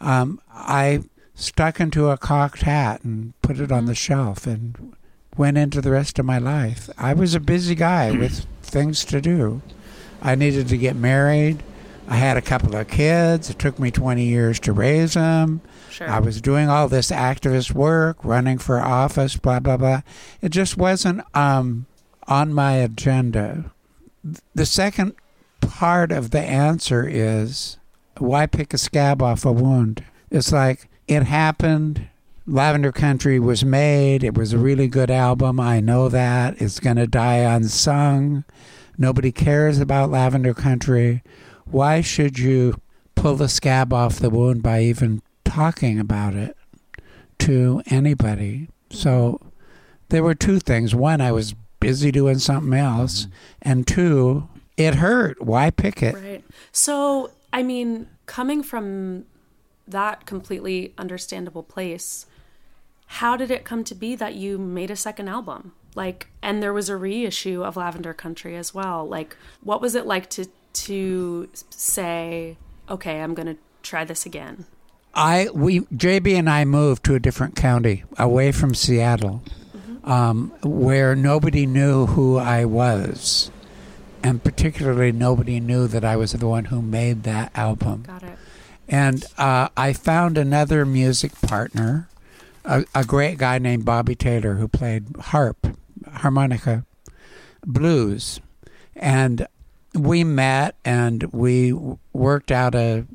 um, 0.00 0.40
I 0.52 1.04
stuck 1.34 1.80
into 1.80 2.10
a 2.10 2.18
cocked 2.18 2.62
hat 2.62 3.04
and 3.04 3.32
put 3.42 3.58
it 3.58 3.72
on 3.72 3.86
the 3.86 3.94
shelf 3.94 4.46
and 4.46 4.94
went 5.36 5.58
into 5.58 5.80
the 5.80 5.90
rest 5.90 6.18
of 6.18 6.26
my 6.26 6.38
life. 6.38 6.88
I 6.98 7.14
was 7.14 7.34
a 7.34 7.40
busy 7.40 7.74
guy 7.74 8.10
with 8.10 8.46
things 8.62 9.04
to 9.06 9.20
do. 9.20 9.62
I 10.22 10.34
needed 10.34 10.68
to 10.68 10.78
get 10.78 10.96
married. 10.96 11.62
I 12.06 12.16
had 12.16 12.36
a 12.36 12.42
couple 12.42 12.76
of 12.76 12.88
kids. 12.88 13.50
It 13.50 13.58
took 13.58 13.78
me 13.78 13.90
20 13.90 14.24
years 14.24 14.60
to 14.60 14.72
raise 14.72 15.14
them. 15.14 15.60
Sure. 15.90 16.08
I 16.08 16.18
was 16.18 16.40
doing 16.40 16.68
all 16.68 16.88
this 16.88 17.10
activist 17.10 17.72
work, 17.72 18.24
running 18.24 18.58
for 18.58 18.80
office, 18.80 19.36
blah, 19.36 19.60
blah, 19.60 19.76
blah. 19.76 20.02
It 20.42 20.50
just 20.50 20.76
wasn't 20.76 21.22
um, 21.36 21.86
on 22.26 22.52
my 22.52 22.72
agenda. 22.72 23.70
The 24.54 24.66
second 24.66 25.14
part 25.60 26.12
of 26.12 26.30
the 26.30 26.40
answer 26.40 27.06
is 27.08 27.78
why 28.18 28.46
pick 28.46 28.74
a 28.74 28.78
scab 28.78 29.22
off 29.22 29.44
a 29.44 29.52
wound? 29.52 30.04
It's 30.30 30.52
like 30.52 30.88
it 31.08 31.24
happened. 31.24 32.08
Lavender 32.46 32.92
Country 32.92 33.40
was 33.40 33.64
made. 33.64 34.22
It 34.22 34.36
was 34.36 34.52
a 34.52 34.58
really 34.58 34.86
good 34.86 35.10
album. 35.10 35.58
I 35.58 35.80
know 35.80 36.08
that. 36.10 36.60
It's 36.60 36.78
going 36.78 36.96
to 36.96 37.06
die 37.06 37.36
unsung. 37.38 38.44
Nobody 38.98 39.32
cares 39.32 39.80
about 39.80 40.10
Lavender 40.10 40.52
Country. 40.52 41.22
Why 41.64 42.02
should 42.02 42.38
you 42.38 42.80
pull 43.14 43.36
the 43.36 43.48
scab 43.48 43.92
off 43.92 44.18
the 44.18 44.28
wound 44.28 44.62
by 44.62 44.82
even 44.82 45.22
talking 45.44 45.98
about 45.98 46.34
it 46.34 46.56
to 47.40 47.82
anybody? 47.86 48.68
So 48.90 49.40
there 50.10 50.22
were 50.22 50.34
two 50.34 50.58
things. 50.58 50.94
One, 50.94 51.22
I 51.22 51.32
was 51.32 51.54
busy 51.80 52.12
doing 52.12 52.38
something 52.38 52.74
else. 52.74 53.22
Mm-hmm. 53.22 53.32
And 53.62 53.86
two, 53.86 54.48
it 54.76 54.96
hurt. 54.96 55.42
Why 55.42 55.70
pick 55.70 56.02
it? 56.02 56.14
Right. 56.14 56.44
So, 56.72 57.30
I 57.54 57.62
mean, 57.62 58.06
coming 58.26 58.62
from 58.62 59.24
that 59.88 60.26
completely 60.26 60.92
understandable 60.98 61.62
place, 61.62 62.26
how 63.06 63.36
did 63.36 63.50
it 63.50 63.64
come 63.64 63.84
to 63.84 63.94
be 63.94 64.16
that 64.16 64.34
you 64.34 64.58
made 64.58 64.90
a 64.90 64.96
second 64.96 65.28
album? 65.28 65.72
Like, 65.94 66.28
and 66.42 66.62
there 66.62 66.72
was 66.72 66.88
a 66.88 66.96
reissue 66.96 67.62
of 67.62 67.76
Lavender 67.76 68.12
Country 68.14 68.56
as 68.56 68.74
well. 68.74 69.06
Like, 69.06 69.36
what 69.62 69.80
was 69.80 69.94
it 69.94 70.06
like 70.06 70.28
to 70.30 70.46
to 70.72 71.48
say, 71.70 72.56
okay, 72.90 73.20
I'm 73.20 73.32
going 73.34 73.46
to 73.46 73.56
try 73.82 74.04
this 74.04 74.26
again? 74.26 74.66
I 75.14 75.48
we 75.54 75.80
JB 75.80 76.34
and 76.34 76.50
I 76.50 76.64
moved 76.64 77.04
to 77.04 77.14
a 77.14 77.20
different 77.20 77.54
county 77.54 78.02
away 78.18 78.50
from 78.50 78.74
Seattle, 78.74 79.42
um, 80.02 80.52
where 80.62 81.14
nobody 81.14 81.66
knew 81.66 82.06
who 82.06 82.36
I 82.36 82.64
was, 82.64 83.52
and 84.24 84.42
particularly 84.42 85.12
nobody 85.12 85.60
knew 85.60 85.86
that 85.86 86.04
I 86.04 86.16
was 86.16 86.32
the 86.32 86.48
one 86.48 86.66
who 86.66 86.82
made 86.82 87.22
that 87.22 87.56
album. 87.56 88.02
Got 88.02 88.24
it. 88.24 88.38
And 88.88 89.24
uh, 89.38 89.68
I 89.76 89.92
found 89.92 90.36
another 90.36 90.84
music 90.84 91.40
partner, 91.40 92.08
a, 92.64 92.84
a 92.94 93.04
great 93.04 93.38
guy 93.38 93.58
named 93.58 93.84
Bobby 93.84 94.14
Taylor 94.14 94.54
who 94.54 94.68
played 94.68 95.16
harp, 95.18 95.66
harmonica, 96.12 96.84
blues, 97.64 98.40
and 98.96 99.46
we 99.94 100.24
met 100.24 100.76
and 100.84 101.22
we 101.32 101.72
worked 102.12 102.50
out 102.50 102.74
a 102.74 103.06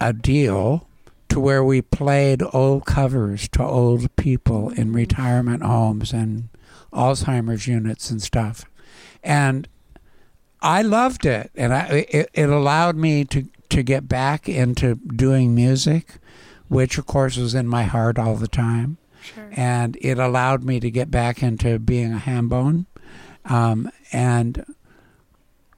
a 0.00 0.12
deal 0.12 0.86
to 1.28 1.40
where 1.40 1.62
we 1.62 1.82
played 1.82 2.42
old 2.52 2.86
covers 2.86 3.48
to 3.48 3.62
old 3.62 4.14
people 4.16 4.70
in 4.70 4.92
retirement 4.92 5.62
homes 5.62 6.12
and 6.12 6.48
Alzheimer's 6.92 7.66
units 7.66 8.10
and 8.10 8.22
stuff. 8.22 8.64
And 9.22 9.68
I 10.60 10.82
loved 10.82 11.26
it, 11.26 11.50
and 11.54 11.74
I, 11.74 12.06
it, 12.10 12.30
it 12.32 12.48
allowed 12.48 12.96
me 12.96 13.24
to, 13.26 13.48
to 13.68 13.82
get 13.82 14.08
back 14.08 14.48
into 14.48 14.94
doing 14.94 15.54
music, 15.54 16.14
which 16.68 16.98
of 16.98 17.06
course 17.06 17.36
was 17.36 17.54
in 17.54 17.66
my 17.66 17.84
heart 17.84 18.18
all 18.18 18.36
the 18.36 18.48
time. 18.48 18.98
Sure. 19.22 19.48
And 19.52 19.96
it 20.00 20.18
allowed 20.18 20.64
me 20.64 20.80
to 20.80 20.90
get 20.90 21.10
back 21.10 21.42
into 21.42 21.78
being 21.78 22.14
a 22.14 22.18
hambone. 22.18 22.86
Um, 23.44 23.90
and 24.12 24.64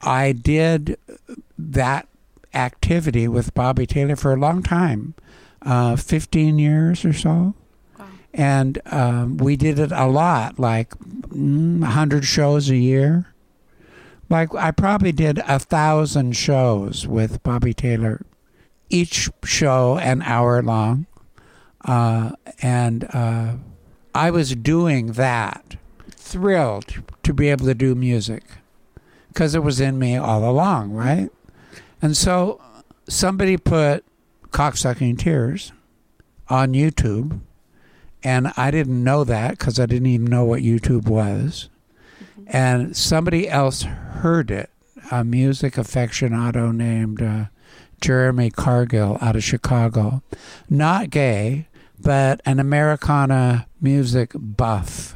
I 0.01 0.31
did 0.31 0.97
that 1.57 2.07
activity 2.53 3.27
with 3.27 3.53
Bobby 3.53 3.85
Taylor 3.85 4.15
for 4.15 4.33
a 4.33 4.37
long 4.37 4.61
time, 4.61 5.15
uh, 5.61 5.95
15 5.95 6.59
years 6.59 7.05
or 7.05 7.13
so. 7.13 7.53
Wow. 7.97 8.07
And 8.33 8.81
um, 8.85 9.37
we 9.37 9.55
did 9.55 9.79
it 9.79 9.91
a 9.91 10.07
lot, 10.07 10.59
like 10.59 10.91
mm, 10.99 11.81
100 11.81 12.25
shows 12.25 12.69
a 12.69 12.75
year. 12.77 13.27
Like 14.29 14.55
I 14.55 14.71
probably 14.71 15.11
did 15.11 15.39
a 15.39 15.59
thousand 15.59 16.37
shows 16.37 17.05
with 17.05 17.43
Bobby 17.43 17.73
Taylor, 17.73 18.25
each 18.91 19.29
show 19.43 19.97
an 19.97 20.21
hour 20.21 20.61
long. 20.61 21.05
Uh, 21.83 22.31
and 22.61 23.07
uh, 23.13 23.55
I 24.13 24.29
was 24.29 24.55
doing 24.55 25.13
that, 25.13 25.77
thrilled 26.11 27.01
to 27.23 27.33
be 27.33 27.49
able 27.49 27.65
to 27.65 27.73
do 27.73 27.95
music 27.95 28.43
because 29.29 29.55
it 29.55 29.63
was 29.63 29.79
in 29.79 29.97
me 29.97 30.15
all 30.17 30.47
along, 30.47 30.91
right? 30.91 31.29
And 32.01 32.15
so 32.15 32.61
somebody 33.07 33.57
put 33.57 34.03
Cocksucking 34.49 35.17
Tears 35.17 35.71
on 36.49 36.73
YouTube, 36.73 37.39
and 38.23 38.51
I 38.57 38.69
didn't 38.71 39.03
know 39.03 39.23
that 39.23 39.51
because 39.51 39.79
I 39.79 39.85
didn't 39.85 40.07
even 40.07 40.27
know 40.27 40.43
what 40.43 40.61
YouTube 40.61 41.07
was. 41.07 41.69
And 42.47 42.95
somebody 42.95 43.49
else 43.49 43.83
heard 43.83 44.51
it, 44.51 44.69
a 45.09 45.23
music 45.23 45.75
aficionado 45.75 46.75
named 46.75 47.21
uh, 47.21 47.45
Jeremy 48.01 48.49
Cargill 48.49 49.17
out 49.21 49.35
of 49.35 49.43
Chicago. 49.43 50.23
Not 50.69 51.09
gay, 51.09 51.67
but 51.99 52.41
an 52.45 52.59
Americana 52.59 53.67
music 53.79 54.31
buff. 54.35 55.15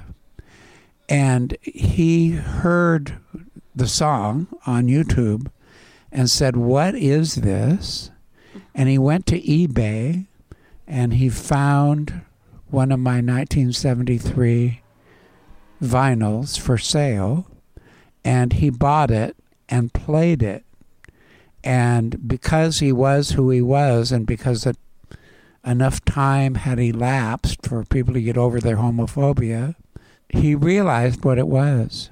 And 1.10 1.58
he 1.62 2.32
heard 2.32 3.18
the 3.76 3.88
song 3.88 4.48
on 4.66 4.88
YouTube 4.88 5.48
and 6.12 6.30
said, 6.30 6.56
What 6.56 6.96
is 6.96 7.36
this? 7.36 8.12
And 8.74 8.88
he 8.88 8.98
went 8.98 9.26
to 9.28 9.42
eBay 9.42 10.28
and 10.88 11.14
he 11.16 11.30
found 11.30 12.22
one 12.70 12.92
of 12.92 13.00
my 13.00 13.16
1973 13.16 14.82
vinyls 15.82 16.60
for 16.60 16.78
sale 16.78 17.48
and 18.24 18.54
he 18.54 18.70
bought 18.70 19.12
it 19.12 19.36
and 19.70 19.94
played 19.94 20.42
it. 20.42 20.65
And 21.66 22.28
because 22.28 22.80
he 22.80 22.92
was 22.92 23.32
who 23.32 23.50
he 23.50 23.62
was, 23.62 24.12
and 24.12 24.28
because 24.28 24.68
it, 24.68 24.78
enough 25.66 26.06
time 26.06 26.56
had 26.56 26.80
elapsed 26.80 27.66
for 27.66 27.84
people 27.84 28.14
to 28.14 28.22
get 28.22 28.38
over 28.38 28.60
their 28.60 28.78
homophobia, 28.78 29.74
he 30.30 30.54
realized 30.54 31.26
what 31.26 31.40
it 31.40 31.48
was. 31.48 32.12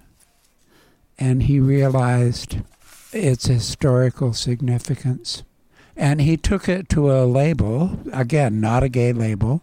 And 1.20 1.44
he 1.44 1.60
realized 1.60 2.58
its 3.12 3.46
historical 3.46 4.34
significance. 4.34 5.44
And 5.96 6.20
he 6.20 6.36
took 6.36 6.68
it 6.68 6.90
to 6.90 7.12
a 7.12 7.26
label, 7.26 8.00
again, 8.12 8.60
not 8.60 8.82
a 8.82 8.90
gay 8.90 9.14
label, 9.14 9.62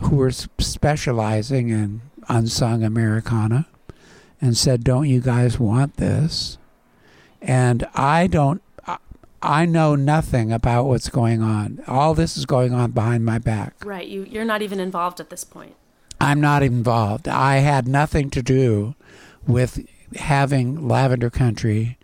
who 0.00 0.16
were 0.16 0.30
specializing 0.30 1.70
in 1.70 2.02
unsung 2.28 2.84
Americana, 2.84 3.66
and 4.42 4.54
said, 4.54 4.84
Don't 4.84 5.08
you 5.08 5.22
guys 5.22 5.58
want 5.58 5.96
this? 5.96 6.58
And 7.40 7.86
I 7.94 8.26
don't, 8.26 8.60
I 9.42 9.66
know 9.66 9.94
nothing 9.94 10.52
about 10.52 10.84
what's 10.86 11.08
going 11.08 11.42
on. 11.42 11.82
All 11.86 12.14
this 12.14 12.36
is 12.36 12.46
going 12.46 12.72
on 12.72 12.92
behind 12.92 13.24
my 13.24 13.38
back. 13.38 13.74
Right. 13.84 14.06
You 14.08 14.24
you're 14.24 14.44
not 14.44 14.62
even 14.62 14.80
involved 14.80 15.20
at 15.20 15.30
this 15.30 15.44
point. 15.44 15.74
I'm 16.20 16.40
not 16.40 16.62
involved. 16.62 17.28
I 17.28 17.56
had 17.56 17.86
nothing 17.86 18.30
to 18.30 18.42
do 18.42 18.94
with 19.46 19.86
having 20.16 20.88
Lavender 20.88 21.28
Country 21.30 21.98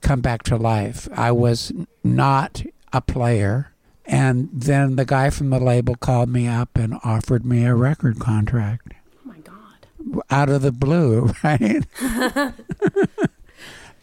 come 0.00 0.20
back 0.20 0.44
to 0.44 0.56
life. 0.56 1.08
I 1.12 1.32
was 1.32 1.72
not 2.04 2.62
a 2.92 3.00
player. 3.00 3.72
And 4.06 4.48
then 4.52 4.96
the 4.96 5.04
guy 5.04 5.28
from 5.30 5.50
the 5.50 5.58
label 5.58 5.94
called 5.96 6.28
me 6.30 6.46
up 6.46 6.76
and 6.78 6.94
offered 7.04 7.44
me 7.44 7.64
a 7.66 7.74
record 7.74 8.18
contract 8.18 8.94
Oh 9.16 9.18
my 9.24 9.38
god. 9.40 10.22
out 10.30 10.48
of 10.48 10.62
the 10.62 10.72
blue, 10.72 11.34
right? 11.44 11.84
and, 12.00 12.54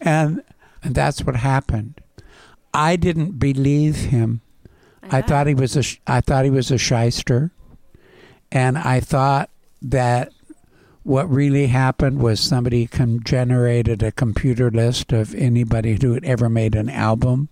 and 0.00 0.94
that's 0.94 1.22
what 1.24 1.36
happened. 1.36 2.00
I 2.76 2.96
didn't 2.96 3.38
believe 3.38 3.96
him. 3.96 4.42
I 5.04 5.20
bet. 5.20 5.28
thought 5.28 5.46
he 5.46 5.54
was 5.54 5.76
a 5.76 5.82
sh- 5.82 5.98
I 6.06 6.20
thought 6.20 6.44
he 6.44 6.50
was 6.50 6.70
a 6.70 6.76
shyster, 6.78 7.52
and 8.52 8.76
I 8.76 9.00
thought 9.00 9.48
that 9.80 10.30
what 11.02 11.30
really 11.30 11.68
happened 11.68 12.20
was 12.20 12.38
somebody 12.40 12.86
com- 12.86 13.22
generated 13.22 14.02
a 14.02 14.12
computer 14.12 14.70
list 14.70 15.12
of 15.12 15.34
anybody 15.34 15.96
who 16.00 16.12
had 16.12 16.24
ever 16.24 16.50
made 16.50 16.74
an 16.74 16.90
album, 16.90 17.48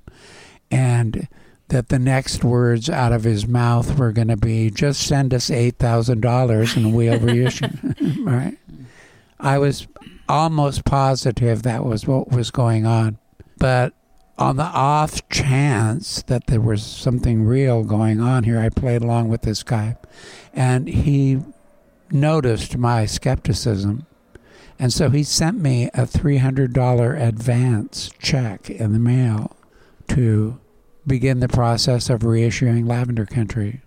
and 0.71 1.27
that 1.69 1.89
the 1.89 1.99
next 1.99 2.45
words 2.45 2.91
out 2.91 3.13
of 3.13 3.25
his 3.25 3.47
mouth 3.47 3.99
were 3.99 4.13
going 4.13 4.29
to 4.29 4.37
be 4.37 4.71
just 4.71 5.07
send 5.07 5.33
us 5.33 5.51
eight 5.51 5.79
thousand 5.79 6.21
dollars 6.21 6.77
and 6.77 6.95
we'll 6.95 7.19
reissue. 7.19 7.69
right? 8.25 8.59
I 9.41 9.57
was 9.59 9.87
almost 10.29 10.85
positive 10.85 11.63
that 11.63 11.85
was 11.85 12.07
what 12.07 12.31
was 12.31 12.51
going 12.51 12.85
on, 12.85 13.17
but 13.57 13.95
on 14.39 14.57
the 14.57 14.65
off 14.65 15.29
chance 15.29 16.23
that 16.23 16.47
there 16.47 16.61
was 16.61 16.85
something 16.85 17.45
real 17.45 17.85
going 17.85 18.21
on 18.21 18.45
here, 18.45 18.59
I 18.59 18.69
played 18.69 19.03
along 19.03 19.29
with 19.29 19.43
this 19.43 19.63
guy, 19.63 19.97
and 20.53 20.89
he 20.89 21.41
noticed 22.11 22.77
my 22.77 23.07
skepticism. 23.07 24.07
And 24.79 24.93
so 24.93 25.11
he 25.11 25.23
sent 25.23 25.59
me 25.59 25.87
a 25.95 26.03
$300 26.03 27.21
advance 27.21 28.11
check 28.19 28.69
in 28.69 28.93
the 28.93 28.99
mail 28.99 29.57
to 30.09 30.59
begin 31.07 31.41
the 31.41 31.49
process 31.49 32.11
of 32.11 32.21
reissuing 32.21 32.89
Lavender 32.89 33.27
Country. 33.27 33.83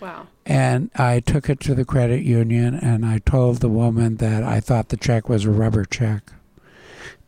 Wow. 0.00 0.28
And 0.46 0.90
I 0.94 1.20
took 1.20 1.50
it 1.50 1.60
to 1.60 1.74
the 1.74 1.84
credit 1.84 2.22
union 2.22 2.74
and 2.74 3.04
I 3.04 3.18
told 3.18 3.58
the 3.58 3.68
woman 3.68 4.16
that 4.16 4.42
I 4.42 4.60
thought 4.60 4.88
the 4.88 4.96
check 4.96 5.28
was 5.28 5.44
a 5.44 5.50
rubber 5.50 5.84
check 5.84 6.32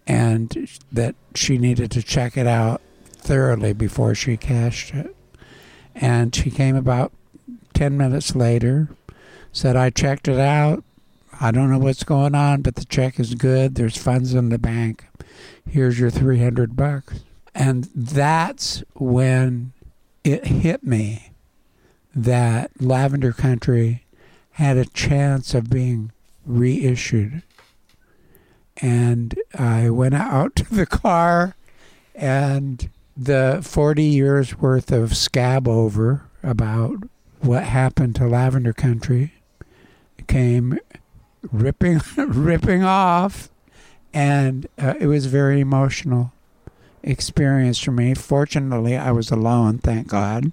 and 0.06 0.68
that 0.90 1.14
she 1.34 1.58
needed 1.58 1.90
to 1.92 2.02
check 2.02 2.36
it 2.36 2.46
out 2.46 2.80
thoroughly 3.04 3.72
before 3.72 4.14
she 4.14 4.36
cashed 4.36 4.94
it. 4.94 5.14
And 5.94 6.34
she 6.34 6.50
came 6.50 6.76
about 6.76 7.12
10 7.74 7.96
minutes 7.96 8.34
later, 8.34 8.88
said, 9.52 9.76
I 9.76 9.90
checked 9.90 10.28
it 10.28 10.38
out. 10.38 10.82
I 11.40 11.50
don't 11.50 11.70
know 11.70 11.78
what's 11.78 12.04
going 12.04 12.34
on, 12.34 12.62
but 12.62 12.76
the 12.76 12.84
check 12.84 13.18
is 13.18 13.34
good. 13.34 13.74
There's 13.74 13.96
funds 13.96 14.34
in 14.34 14.48
the 14.48 14.58
bank. 14.58 15.04
Here's 15.68 15.98
your 15.98 16.10
300 16.10 16.76
bucks. 16.76 17.20
And 17.54 17.84
that's 17.94 18.82
when 18.94 19.72
it 20.24 20.46
hit 20.46 20.84
me 20.84 21.32
that 22.14 22.70
Lavender 22.80 23.32
Country 23.32 24.04
had 24.52 24.76
a 24.76 24.84
chance 24.84 25.54
of 25.54 25.70
being 25.70 26.12
reissued. 26.44 27.42
And 28.80 29.38
I 29.54 29.90
went 29.90 30.14
out 30.14 30.56
to 30.56 30.74
the 30.74 30.86
car, 30.86 31.56
and 32.14 32.88
the 33.16 33.60
40 33.62 34.02
years 34.02 34.58
worth 34.58 34.90
of 34.90 35.16
scab 35.16 35.68
over 35.68 36.24
about 36.42 37.04
what 37.40 37.64
happened 37.64 38.16
to 38.16 38.26
Lavender 38.26 38.72
Country 38.72 39.34
came 40.26 40.78
ripping 41.50 42.00
ripping 42.16 42.84
off 42.84 43.50
and 44.14 44.66
uh, 44.78 44.94
it 45.00 45.06
was 45.06 45.26
a 45.26 45.28
very 45.28 45.60
emotional 45.60 46.32
experience 47.02 47.78
for 47.78 47.90
me. 47.90 48.14
Fortunately 48.14 48.96
i 48.96 49.10
was 49.10 49.30
alone 49.30 49.78
thank 49.78 50.06
god 50.06 50.52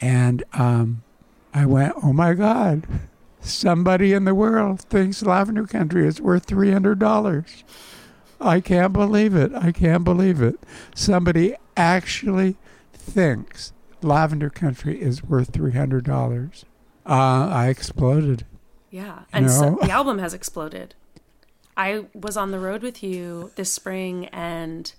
and 0.00 0.44
um, 0.52 1.02
i 1.54 1.64
went 1.64 1.94
oh 2.02 2.12
my 2.12 2.34
god 2.34 2.84
somebody 3.44 4.12
in 4.12 4.24
the 4.24 4.34
world 4.34 4.80
thinks 4.80 5.22
lavender 5.22 5.66
country 5.66 6.06
is 6.06 6.20
worth 6.20 6.46
$300 6.46 7.62
i 8.40 8.60
can't 8.60 8.92
believe 8.92 9.34
it 9.34 9.52
i 9.54 9.70
can't 9.70 10.04
believe 10.04 10.42
it 10.42 10.58
somebody 10.94 11.54
actually 11.76 12.56
thinks 12.92 13.72
lavender 14.02 14.50
country 14.50 15.00
is 15.00 15.22
worth 15.22 15.52
$300 15.52 16.64
uh, 17.06 17.12
i 17.12 17.68
exploded 17.68 18.44
Yeah. 18.90 19.20
And 19.32 19.50
so 19.50 19.70
know? 19.70 19.78
the 19.82 19.90
album 19.90 20.18
has 20.18 20.32
exploded. 20.34 20.94
I 21.76 22.04
was 22.14 22.36
on 22.36 22.50
the 22.52 22.60
road 22.60 22.82
with 22.82 23.02
you 23.02 23.50
this 23.56 23.72
spring 23.72 24.26
and 24.26 24.92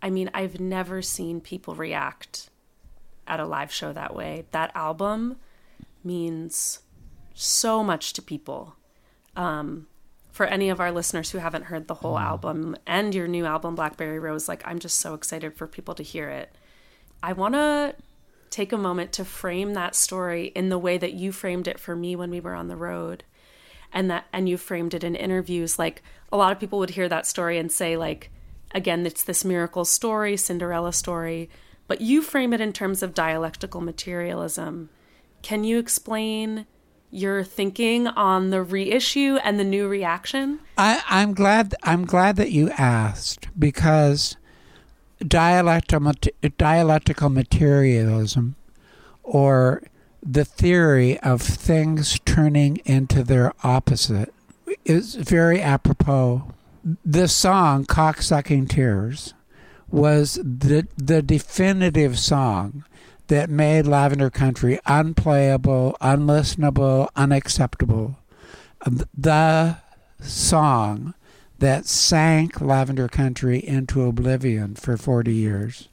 I 0.00 0.10
mean, 0.10 0.30
I've 0.34 0.60
never 0.60 1.00
seen 1.02 1.40
people 1.40 1.74
react 1.74 2.50
at 3.26 3.40
a 3.40 3.46
live 3.46 3.72
show 3.72 3.92
that 3.92 4.14
way. 4.14 4.44
That 4.52 4.70
album 4.74 5.36
means 6.02 6.80
so 7.34 7.82
much 7.84 8.12
to 8.14 8.22
people. 8.22 8.76
Um, 9.36 9.88
for 10.30 10.46
any 10.46 10.68
of 10.68 10.80
our 10.80 10.90
listeners 10.90 11.30
who 11.30 11.38
haven't 11.38 11.66
heard 11.66 11.86
the 11.86 11.94
whole 11.94 12.18
album 12.18 12.76
and 12.86 13.14
your 13.14 13.28
new 13.28 13.44
album, 13.44 13.74
Blackberry 13.74 14.18
Rose, 14.18 14.48
like 14.48 14.62
I'm 14.64 14.78
just 14.78 14.98
so 14.98 15.14
excited 15.14 15.54
for 15.54 15.66
people 15.66 15.94
to 15.94 16.02
hear 16.02 16.28
it. 16.28 16.52
I 17.22 17.32
want 17.32 17.54
to 17.54 17.94
take 18.50 18.72
a 18.72 18.78
moment 18.78 19.12
to 19.12 19.24
frame 19.24 19.74
that 19.74 19.94
story 19.94 20.46
in 20.54 20.68
the 20.68 20.78
way 20.78 20.96
that 20.96 21.12
you 21.12 21.32
framed 21.32 21.66
it 21.66 21.80
for 21.80 21.96
me 21.96 22.14
when 22.14 22.30
we 22.30 22.40
were 22.40 22.54
on 22.54 22.68
the 22.68 22.76
road 22.76 23.24
and 23.92 24.10
that 24.10 24.26
and 24.32 24.48
you 24.48 24.56
framed 24.56 24.94
it 24.94 25.02
in 25.02 25.16
interviews 25.16 25.78
like 25.78 26.02
a 26.30 26.36
lot 26.36 26.52
of 26.52 26.60
people 26.60 26.78
would 26.78 26.90
hear 26.90 27.08
that 27.08 27.26
story 27.26 27.58
and 27.58 27.72
say 27.72 27.96
like 27.96 28.30
again 28.72 29.06
it's 29.06 29.24
this 29.24 29.44
miracle 29.44 29.84
story 29.84 30.36
cinderella 30.36 30.92
story 30.92 31.48
but 31.88 32.00
you 32.00 32.22
frame 32.22 32.52
it 32.52 32.60
in 32.60 32.72
terms 32.72 33.02
of 33.02 33.14
dialectical 33.14 33.80
materialism 33.80 34.88
can 35.42 35.64
you 35.64 35.78
explain 35.78 36.66
your 37.14 37.44
thinking 37.44 38.08
on 38.08 38.50
the 38.50 38.62
reissue 38.62 39.38
and 39.44 39.58
the 39.58 39.64
new 39.64 39.86
reaction 39.86 40.58
I, 40.76 41.02
I'm 41.08 41.34
glad. 41.34 41.74
I'm 41.84 42.04
glad 42.04 42.36
that 42.36 42.50
you 42.50 42.70
asked 42.70 43.46
because 43.58 44.36
dialectical 45.26 46.00
materialism, 47.30 48.56
or 49.22 49.82
the 50.22 50.44
theory 50.44 51.18
of 51.20 51.40
things 51.40 52.18
turning 52.24 52.78
into 52.84 53.22
their 53.22 53.52
opposite, 53.62 54.34
is 54.84 55.14
very 55.14 55.62
apropos. 55.62 56.52
The 57.04 57.28
song 57.28 57.84
"Cocksucking 57.84 58.68
Tears" 58.68 59.34
was 59.88 60.40
the 60.42 60.88
the 60.96 61.22
definitive 61.22 62.18
song 62.18 62.84
that 63.28 63.48
made 63.48 63.86
Lavender 63.86 64.30
Country 64.30 64.78
unplayable, 64.86 65.96
unlistenable, 66.00 67.08
unacceptable. 67.16 68.18
The 69.16 69.78
song 70.20 71.14
that 71.58 71.86
sank 71.86 72.60
Lavender 72.60 73.08
Country 73.08 73.58
into 73.58 74.02
oblivion 74.02 74.74
for 74.74 74.96
40 74.96 75.32
years 75.32 75.88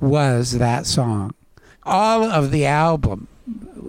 was 0.00 0.52
that 0.52 0.86
song. 0.86 1.34
All 1.82 2.24
of 2.24 2.50
the 2.50 2.66
album 2.66 3.28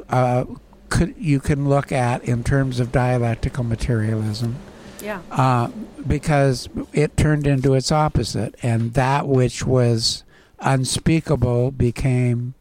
uh, 0.10 0.46
could 0.90 1.16
you 1.18 1.40
can 1.40 1.68
look 1.68 1.92
at 1.92 2.24
in 2.24 2.44
terms 2.44 2.80
of 2.80 2.92
dialectical 2.92 3.64
materialism 3.64 4.56
yeah 5.02 5.22
uh, 5.32 5.68
because 6.06 6.70
it 6.94 7.18
turned 7.18 7.46
into 7.46 7.74
its 7.74 7.92
opposite, 7.92 8.56
and 8.64 8.94
that 8.94 9.28
which 9.28 9.66
was 9.66 10.24
unspeakable 10.60 11.72
became 11.72 12.54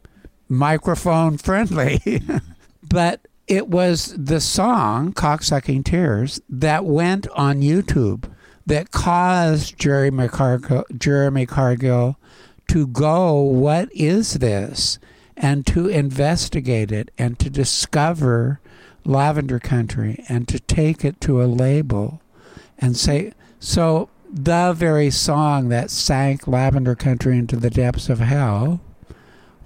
microphone 0.49 1.38
friendly. 1.38 2.22
but 2.82 3.26
it 3.47 3.68
was 3.68 4.14
the 4.16 4.40
song 4.40 5.12
"Cocksucking 5.12 5.84
Tears" 5.84 6.40
that 6.49 6.84
went 6.84 7.28
on 7.28 7.62
YouTube 7.62 8.30
that 8.66 8.90
caused 8.90 9.78
Jerry 9.78 10.11
Jeremy 10.11 11.47
Cargill 11.47 12.16
to 12.68 12.86
go, 12.86 13.40
"What 13.40 13.88
is 13.92 14.34
this?" 14.34 14.99
and 15.36 15.66
to 15.66 15.86
investigate 15.86 16.90
it 16.90 17.11
and 17.18 17.38
to 17.38 17.51
discover 17.51 18.61
Lavender 19.05 19.59
Country 19.59 20.24
and 20.28 20.49
to 20.49 20.59
take 20.59 21.05
it 21.05 21.20
to 21.22 21.42
a 21.42 21.47
label 21.47 22.20
and 22.78 22.97
say, 22.97 23.32
so 23.61 24.09
the 24.30 24.72
very 24.76 25.11
song 25.11 25.68
that 25.68 25.90
sank 25.90 26.47
Lavender 26.47 26.94
Country 26.94 27.38
into 27.38 27.57
the 27.57 27.70
depths 27.70 28.09
of 28.09 28.18
hell 28.18 28.80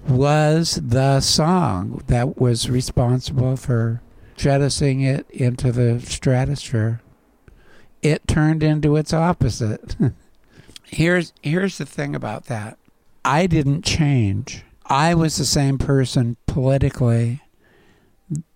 was 0.07 0.79
the 0.81 1.19
song 1.21 2.03
that 2.07 2.39
was 2.39 2.69
responsible 2.69 3.55
for 3.55 4.01
jettisoning 4.35 5.01
it 5.01 5.29
into 5.29 5.71
the 5.71 5.99
stratosphere. 5.99 7.01
It 8.01 8.27
turned 8.27 8.63
into 8.63 8.95
its 8.95 9.13
opposite. 9.13 9.95
here's 10.85 11.33
here's 11.41 11.77
the 11.77 11.85
thing 11.85 12.15
about 12.15 12.45
that. 12.45 12.77
I 13.23 13.45
didn't 13.47 13.83
change. 13.83 14.63
I 14.85 15.13
was 15.13 15.37
the 15.37 15.45
same 15.45 15.77
person 15.77 16.37
politically 16.47 17.41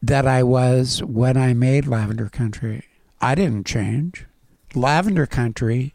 that 0.02 0.28
I 0.28 0.44
was 0.44 1.04
when 1.04 1.38
I 1.38 1.54
made 1.54 1.86
Lavender 1.86 2.30
Country. 2.30 2.86
I 3.22 3.36
didn't 3.36 3.66
change. 3.66 4.26
Lavender 4.74 5.26
Country 5.26 5.94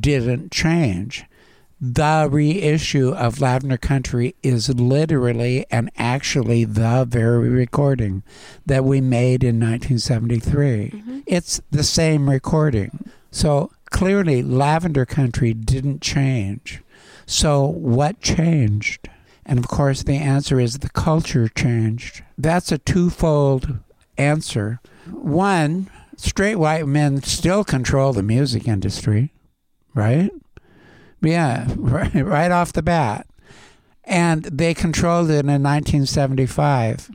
didn't 0.00 0.52
change. 0.52 1.24
The 1.84 2.28
reissue 2.30 3.10
of 3.10 3.40
Lavender 3.40 3.76
Country 3.76 4.36
is 4.40 4.68
literally 4.68 5.66
and 5.68 5.90
actually 5.96 6.62
the 6.64 7.04
very 7.08 7.48
recording 7.48 8.22
that 8.64 8.84
we 8.84 9.00
made 9.00 9.42
in 9.42 9.58
1973. 9.58 10.90
Mm-hmm. 10.94 11.20
It's 11.26 11.60
the 11.72 11.82
same 11.82 12.30
recording. 12.30 13.10
So 13.32 13.72
clearly, 13.90 14.44
Lavender 14.44 15.04
Country 15.04 15.52
didn't 15.54 16.00
change. 16.00 16.84
So, 17.26 17.66
what 17.66 18.20
changed? 18.20 19.08
And 19.44 19.58
of 19.58 19.66
course, 19.66 20.04
the 20.04 20.18
answer 20.18 20.60
is 20.60 20.78
the 20.78 20.88
culture 20.88 21.48
changed. 21.48 22.22
That's 22.38 22.70
a 22.70 22.78
twofold 22.78 23.80
answer. 24.16 24.80
One, 25.10 25.90
straight 26.16 26.56
white 26.56 26.86
men 26.86 27.24
still 27.24 27.64
control 27.64 28.12
the 28.12 28.22
music 28.22 28.68
industry, 28.68 29.32
right? 29.94 30.30
Yeah, 31.22 31.68
right, 31.76 32.50
off 32.50 32.72
the 32.72 32.82
bat. 32.82 33.28
And 34.04 34.42
they 34.44 34.74
controlled 34.74 35.30
it 35.30 35.46
in 35.46 35.62
1975. 35.62 37.10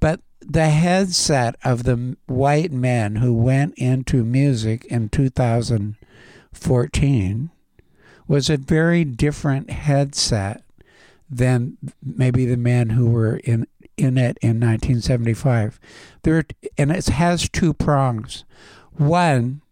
But 0.00 0.20
the 0.40 0.70
headset 0.70 1.54
of 1.62 1.84
the 1.84 2.16
white 2.26 2.72
men 2.72 3.16
who 3.16 3.34
went 3.34 3.74
into 3.76 4.24
music 4.24 4.86
in 4.86 5.10
2014 5.10 7.50
was 8.26 8.48
a 8.50 8.56
very 8.56 9.04
different 9.04 9.70
headset 9.70 10.64
than 11.30 11.76
maybe 12.02 12.46
the 12.46 12.56
men 12.56 12.90
who 12.90 13.08
were 13.10 13.36
in 13.38 13.66
in 13.96 14.16
it 14.16 14.38
in 14.40 14.58
1975. 14.58 15.78
There 16.22 16.44
and 16.78 16.90
it 16.90 17.06
has 17.06 17.48
two 17.48 17.74
prongs. 17.74 18.44
One, 18.92 19.62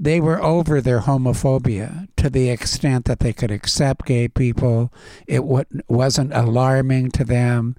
they 0.00 0.18
were 0.18 0.42
over 0.42 0.80
their 0.80 1.00
homophobia 1.00 2.08
to 2.16 2.30
the 2.30 2.48
extent 2.48 3.04
that 3.04 3.20
they 3.20 3.34
could 3.34 3.50
accept 3.50 4.06
gay 4.06 4.28
people. 4.28 4.90
It 5.26 5.44
wasn't 5.44 6.32
alarming 6.32 7.10
to 7.12 7.24
them. 7.24 7.76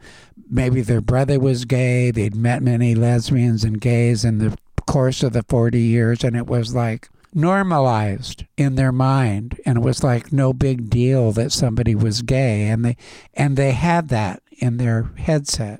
Maybe 0.48 0.82
their 0.82 1.02
brother 1.02 1.40
was 1.40 1.66
gay. 1.66 2.12
They'd 2.12 2.36
met 2.36 2.62
many 2.62 2.94
lesbians 2.94 3.64
and 3.64 3.82
gays 3.82 4.24
in 4.24 4.38
the 4.38 4.56
course 4.86 5.24
of 5.24 5.34
the 5.34 5.44
40 5.50 5.80
years, 5.80 6.24
and 6.24 6.38
it 6.38 6.46
was 6.46 6.76
like 6.76 7.10
normalized 7.34 8.46
in 8.56 8.76
their 8.76 8.92
mind 8.92 9.60
and 9.66 9.78
it 9.78 9.82
was 9.82 10.04
like 10.04 10.34
no 10.34 10.52
big 10.52 10.90
deal 10.90 11.32
that 11.32 11.50
somebody 11.50 11.96
was 11.96 12.22
gay 12.22 12.68
and 12.68 12.84
they 12.84 12.98
and 13.34 13.56
they 13.56 13.72
had 13.72 14.10
that 14.10 14.44
in 14.60 14.76
their 14.76 15.04
headset 15.16 15.80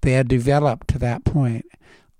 they 0.00 0.12
had 0.12 0.26
developed 0.26 0.88
to 0.88 0.98
that 0.98 1.22
point 1.22 1.66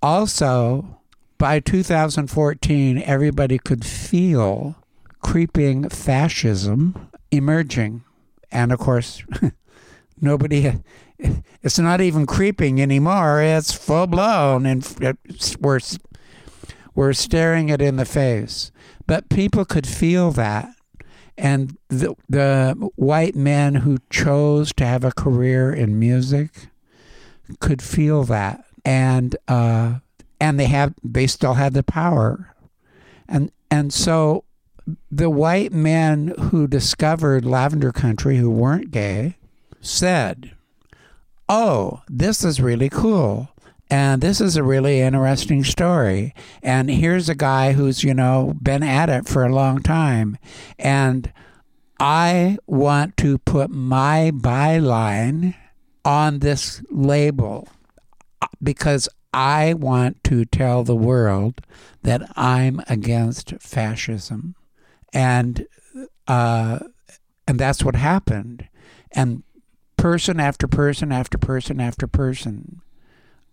also 0.02 0.97
by 1.38 1.60
2014 1.60 3.02
everybody 3.02 3.58
could 3.58 3.84
feel 3.84 4.76
creeping 5.20 5.88
fascism 5.88 7.10
emerging 7.30 8.02
and 8.50 8.72
of 8.72 8.78
course 8.78 9.22
nobody 10.20 10.72
it's 11.62 11.78
not 11.78 12.00
even 12.00 12.26
creeping 12.26 12.80
anymore 12.80 13.40
it's 13.40 13.72
full 13.72 14.06
blown 14.06 14.66
and 14.66 14.96
we're 15.60 15.80
we're 16.98 17.12
staring 17.12 17.68
it 17.68 17.80
in 17.80 17.94
the 17.94 18.04
face. 18.04 18.72
But 19.06 19.28
people 19.28 19.64
could 19.64 19.86
feel 19.86 20.32
that. 20.32 20.74
And 21.36 21.78
the, 21.86 22.16
the 22.28 22.90
white 22.96 23.36
men 23.36 23.76
who 23.76 23.98
chose 24.10 24.72
to 24.72 24.84
have 24.84 25.04
a 25.04 25.12
career 25.12 25.72
in 25.72 26.00
music 26.00 26.70
could 27.60 27.80
feel 27.80 28.24
that. 28.24 28.64
And 28.84 29.36
uh, 29.46 30.00
and 30.40 30.58
they 30.58 30.66
have 30.66 30.94
they 31.02 31.26
still 31.26 31.54
had 31.54 31.74
the 31.74 31.82
power. 31.82 32.54
And 33.28 33.50
and 33.70 33.92
so 33.92 34.44
the 35.10 35.30
white 35.30 35.72
men 35.72 36.34
who 36.38 36.66
discovered 36.66 37.44
lavender 37.44 37.92
country 37.92 38.38
who 38.38 38.50
weren't 38.50 38.90
gay 38.90 39.36
said, 39.80 40.52
"Oh, 41.48 42.02
this 42.08 42.44
is 42.44 42.60
really 42.60 42.88
cool." 42.88 43.50
And 43.90 44.20
this 44.20 44.40
is 44.40 44.56
a 44.56 44.62
really 44.62 45.00
interesting 45.00 45.64
story. 45.64 46.34
And 46.62 46.90
here's 46.90 47.30
a 47.30 47.34
guy 47.34 47.72
who's, 47.72 48.04
you 48.04 48.12
know, 48.12 48.54
been 48.62 48.82
at 48.82 49.08
it 49.08 49.26
for 49.26 49.44
a 49.44 49.54
long 49.54 49.80
time. 49.80 50.36
And 50.78 51.32
I 51.98 52.58
want 52.66 53.16
to 53.18 53.38
put 53.38 53.70
my 53.70 54.30
byline 54.34 55.54
on 56.04 56.40
this 56.40 56.82
label 56.90 57.68
uh, 58.42 58.46
because 58.62 59.08
I 59.32 59.74
want 59.74 60.24
to 60.24 60.44
tell 60.44 60.84
the 60.84 60.96
world 60.96 61.60
that 62.02 62.30
I'm 62.36 62.82
against 62.88 63.54
fascism. 63.60 64.54
And 65.12 65.66
uh, 66.26 66.80
And 67.46 67.58
that's 67.58 67.82
what 67.82 67.96
happened. 67.96 68.68
And 69.12 69.42
person 69.96 70.38
after 70.38 70.68
person 70.68 71.12
after 71.12 71.38
person 71.38 71.80
after 71.80 72.06
person 72.06 72.80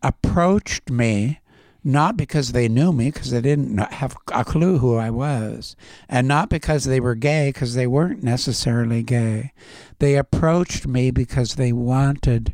approached 0.03 0.89
me 0.89 1.39
not 1.83 2.17
because 2.17 2.51
they 2.51 2.67
knew 2.67 2.91
me 2.91 3.11
because 3.11 3.31
they 3.31 3.41
didn't 3.41 3.77
have 3.77 4.15
a 4.31 4.43
clue 4.43 4.77
who 4.79 4.95
I 4.95 5.09
was 5.09 5.75
and 6.09 6.27
not 6.27 6.49
because 6.49 6.83
they 6.83 6.99
were 6.99 7.15
gay 7.15 7.49
because 7.49 7.75
they 7.75 7.87
weren't 7.87 8.23
necessarily 8.23 9.01
gay 9.03 9.53
they 9.99 10.15
approached 10.15 10.85
me 10.87 11.09
because 11.11 11.55
they 11.55 11.71
wanted 11.71 12.53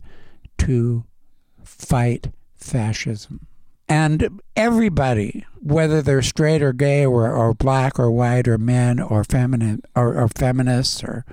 to 0.60 1.04
fight 1.64 2.30
fascism. 2.64 3.48
And 3.88 4.42
everybody 4.56 5.46
whether 5.62 6.02
they're 6.02 6.22
straight 6.22 6.62
or 6.62 6.74
gay 6.74 7.06
or, 7.06 7.32
or 7.32 7.54
black 7.54 8.00
or 8.00 8.12
white 8.12 8.48
or 8.48 8.58
men 8.58 9.00
or 9.00 9.24
feminine 9.24 9.82
or, 9.96 10.20
or 10.20 10.28
feminists 10.28 11.04
or 11.04 11.24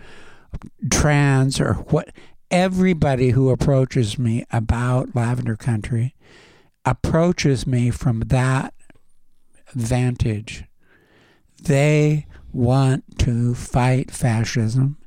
trans 0.91 1.61
or 1.61 1.75
what 1.75 2.11
everybody 2.51 3.31
who 3.31 3.51
approaches 3.51 4.19
me 4.19 4.45
about 4.51 5.15
lavender 5.15 5.57
country 5.57 6.15
approaches 6.85 7.67
me 7.67 7.91
from 7.91 8.21
that 8.21 8.75
vantage. 9.73 10.65
They 11.63 12.27
want 12.53 13.19
to 13.21 13.55
fight 13.55 14.11
fascism 14.11 14.99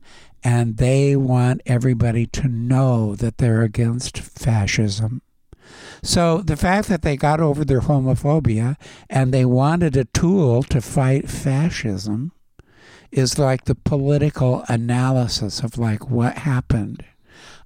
and 0.44 0.78
they 0.78 1.16
want 1.16 1.62
everybody 1.68 2.26
to 2.26 2.48
know 2.48 3.16
that 3.16 3.38
they're 3.38 3.62
against 3.62 4.18
fascism 4.20 5.22
so 6.04 6.42
the 6.42 6.58
fact 6.58 6.88
that 6.88 7.02
they 7.04 7.16
got 7.16 7.40
over 7.40 7.64
their 7.64 7.82
homophobia 7.82 8.76
and 9.10 9.34
they 9.34 9.46
wanted 9.46 9.96
a 9.96 10.06
tool 10.06 10.64
to 10.64 10.82
fight 10.82 11.30
fascism 11.30 12.32
is 13.12 13.38
like 13.38 13.66
the 13.66 13.76
political 13.76 14.64
analysis 14.68 15.60
of 15.60 15.78
like 15.78 16.10
what 16.10 16.40
happened. 16.40 17.04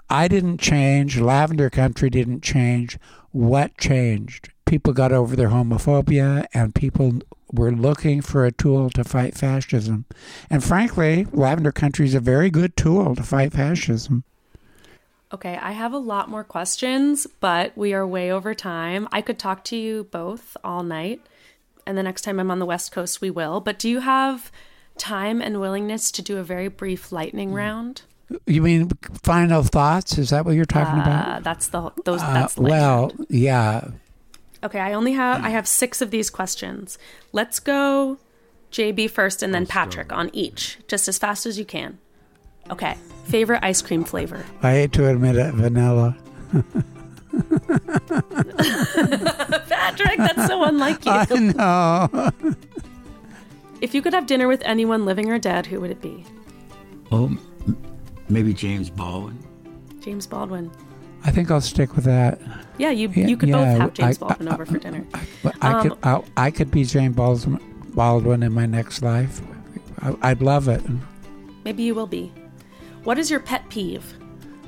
I 0.10 0.28
didn't 0.28 0.60
change, 0.60 1.20
Lavender 1.20 1.70
Country 1.70 2.10
didn't 2.10 2.44
change. 2.44 2.98
What 3.32 3.78
changed? 3.78 4.50
People 4.66 4.94
got 4.94 5.12
over 5.12 5.36
their 5.36 5.50
homophobia 5.50 6.46
and 6.54 6.76
people 6.76 7.20
were 7.52 7.72
looking 7.72 8.22
for 8.22 8.46
a 8.46 8.52
tool 8.52 8.90
to 8.92 9.04
fight 9.04 9.36
fascism. 9.36 10.06
And 10.50 10.64
frankly, 10.64 11.28
Lavender 11.32 11.72
Country 11.72 12.06
is 12.06 12.16
a 12.16 12.20
very 12.20 12.50
good 12.50 12.76
tool 12.76 13.16
to 13.16 13.24
fight 13.24 13.54
fascism. 13.54 14.24
Okay, 15.36 15.58
I 15.62 15.74
have 15.74 15.92
a 15.92 15.98
lot 15.98 16.30
more 16.30 16.46
questions, 16.46 17.28
but 17.42 17.78
we 17.78 17.94
are 17.94 18.08
way 18.08 18.32
over 18.32 18.54
time. 18.54 19.06
I 19.12 19.20
could 19.20 19.38
talk 19.38 19.66
to 19.66 19.76
you 19.76 20.06
both 20.06 20.56
all 20.64 20.82
night, 20.82 21.20
and 21.86 21.98
the 21.98 22.04
next 22.04 22.22
time 22.22 22.40
I'm 22.40 22.50
on 22.52 22.60
the 22.60 22.66
West 22.66 22.94
Coast, 22.94 23.20
we 23.20 23.30
will. 23.30 23.60
But 23.60 23.78
do 23.78 23.90
you 23.90 24.00
have 24.00 24.50
time 24.98 25.42
and 25.42 25.60
willingness 25.60 26.10
to 26.12 26.22
do 26.22 26.38
a 26.38 26.44
very 26.44 26.70
brief 26.70 27.12
lightning 27.12 27.50
Mm. 27.52 27.56
round? 27.56 28.02
You 28.48 28.62
mean 28.62 28.92
final 29.24 29.62
thoughts? 29.62 30.18
Is 30.18 30.30
that 30.30 30.46
what 30.46 30.56
you're 30.56 30.64
talking 30.64 31.00
Uh, 31.00 31.04
about? 31.04 31.44
that's 31.44 31.68
the 31.68 31.92
those. 32.06 32.22
Uh, 32.24 32.34
That's 32.34 32.54
the 32.54 32.62
well, 32.62 33.08
round. 33.10 33.26
yeah. 33.30 33.90
Okay, 34.64 34.80
I 34.80 34.94
only 34.94 35.12
have 35.14 35.44
I 35.44 35.50
have 35.50 35.68
six 35.68 36.02
of 36.02 36.12
these 36.12 36.30
questions. 36.30 36.98
Let's 37.34 37.60
go 37.60 38.20
JB 38.72 39.10
first 39.12 39.44
and 39.44 39.54
then 39.54 39.66
Patrick 39.66 40.14
on 40.14 40.30
each, 40.34 40.78
just 40.88 41.10
as 41.10 41.18
fast 41.18 41.46
as 41.46 41.60
you 41.60 41.66
can. 41.66 42.00
Okay. 42.72 42.96
Favorite 43.26 43.60
ice 43.64 43.82
cream 43.82 44.04
flavor? 44.04 44.46
I 44.62 44.72
hate 44.72 44.92
to 44.94 45.08
admit 45.10 45.36
it, 45.36 45.54
vanilla. 45.54 46.16
Patrick, 49.70 50.18
that's 50.18 50.48
so 50.48 50.64
unlike 50.64 51.06
you. 51.06 51.12
I 51.14 51.26
know. 51.36 52.32
If 53.82 53.94
you 53.94 54.02
could 54.02 54.14
have 54.14 54.26
dinner 54.28 54.48
with 54.48 54.62
anyone 54.64 55.06
living 55.06 55.30
or 55.32 55.38
dead, 55.40 55.66
who 55.66 55.80
would 55.82 55.92
it 55.92 56.02
be? 56.02 56.26
Oh, 57.12 57.36
maybe 58.30 58.54
James 58.54 58.90
Baldwin. 58.90 59.38
James 60.02 60.26
Baldwin. 60.28 60.72
I 61.24 61.32
think 61.32 61.50
I'll 61.50 61.62
stick 61.62 61.96
with 61.96 62.06
that. 62.06 62.40
Yeah, 62.78 62.92
you 62.92 63.10
Yeah, 63.10 63.28
you 63.28 63.38
could 63.38 63.50
yeah, 63.50 63.56
both 63.74 63.82
have 63.82 63.94
James 63.94 64.18
I- 64.18 64.20
Baldwin 64.28 64.48
I- 64.48 64.54
over 64.54 64.66
for 64.66 64.78
dinner. 64.78 65.06
But 65.44 65.56
I 65.62 65.74
Um, 65.74 65.82
could 65.90 65.98
I, 66.04 66.24
I 66.38 66.52
could 66.52 66.72
be 66.72 66.84
James 66.86 67.16
Baldwin, 67.16 67.60
Baldwin 67.96 68.44
in 68.44 68.54
my 68.54 68.66
next 68.66 69.02
life. 69.02 69.42
I, 70.02 70.16
I'd 70.22 70.42
love 70.42 70.68
it. 70.68 70.82
Maybe 71.64 71.84
you 71.84 71.96
will 71.96 72.08
be. 72.08 72.32
What 73.06 73.20
is 73.20 73.30
your 73.30 73.40
pet 73.40 73.70
peeve? 73.70 74.16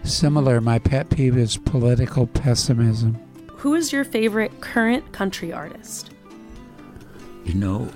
Similar, 0.03 0.61
my 0.61 0.77
pet 0.77 1.09
peeve 1.09 1.35
is 1.35 1.57
political 1.57 2.27
pessimism. 2.27 3.17
Who 3.51 3.73
is 3.73 3.91
your 3.91 4.03
favorite 4.03 4.61
current 4.61 5.11
country 5.11 5.51
artist? 5.51 6.11
You 7.45 7.55
know, 7.55 7.89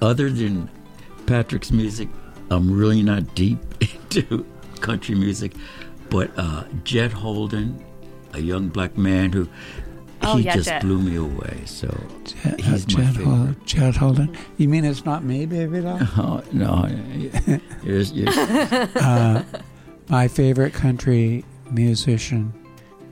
other 0.00 0.30
than 0.30 0.70
Patrick's 1.26 1.72
music, 1.72 2.08
I'm 2.48 2.72
really 2.78 3.02
not 3.02 3.34
deep 3.34 3.58
into 3.80 4.46
country 4.80 5.16
music. 5.16 5.52
But 6.10 6.30
uh, 6.36 6.62
Jett 6.84 7.12
Holden, 7.12 7.84
a 8.34 8.38
young 8.38 8.68
black 8.68 8.96
man 8.96 9.32
who 9.32 9.48
Oh, 10.22 10.36
he 10.36 10.44
yeah, 10.44 10.54
just 10.54 10.68
Jett. 10.68 10.82
blew 10.82 10.98
me 11.00 11.16
away. 11.16 11.60
So 11.66 11.88
Jett, 12.24 12.60
he's 12.60 12.84
uh, 12.84 12.98
my 12.98 13.04
Jett, 13.04 13.14
favorite. 13.14 13.24
Hol- 13.26 13.54
Jett 13.64 13.96
Holden. 13.96 14.36
You 14.56 14.68
mean 14.68 14.84
it's 14.84 15.04
not 15.04 15.22
me, 15.24 15.46
baby 15.46 15.80
doll? 15.82 15.98
Oh 16.16 16.42
no, 16.52 16.86
you're, 17.84 18.00
you're, 18.12 19.44
my 20.08 20.28
favorite 20.28 20.72
country 20.74 21.44
musician 21.70 22.52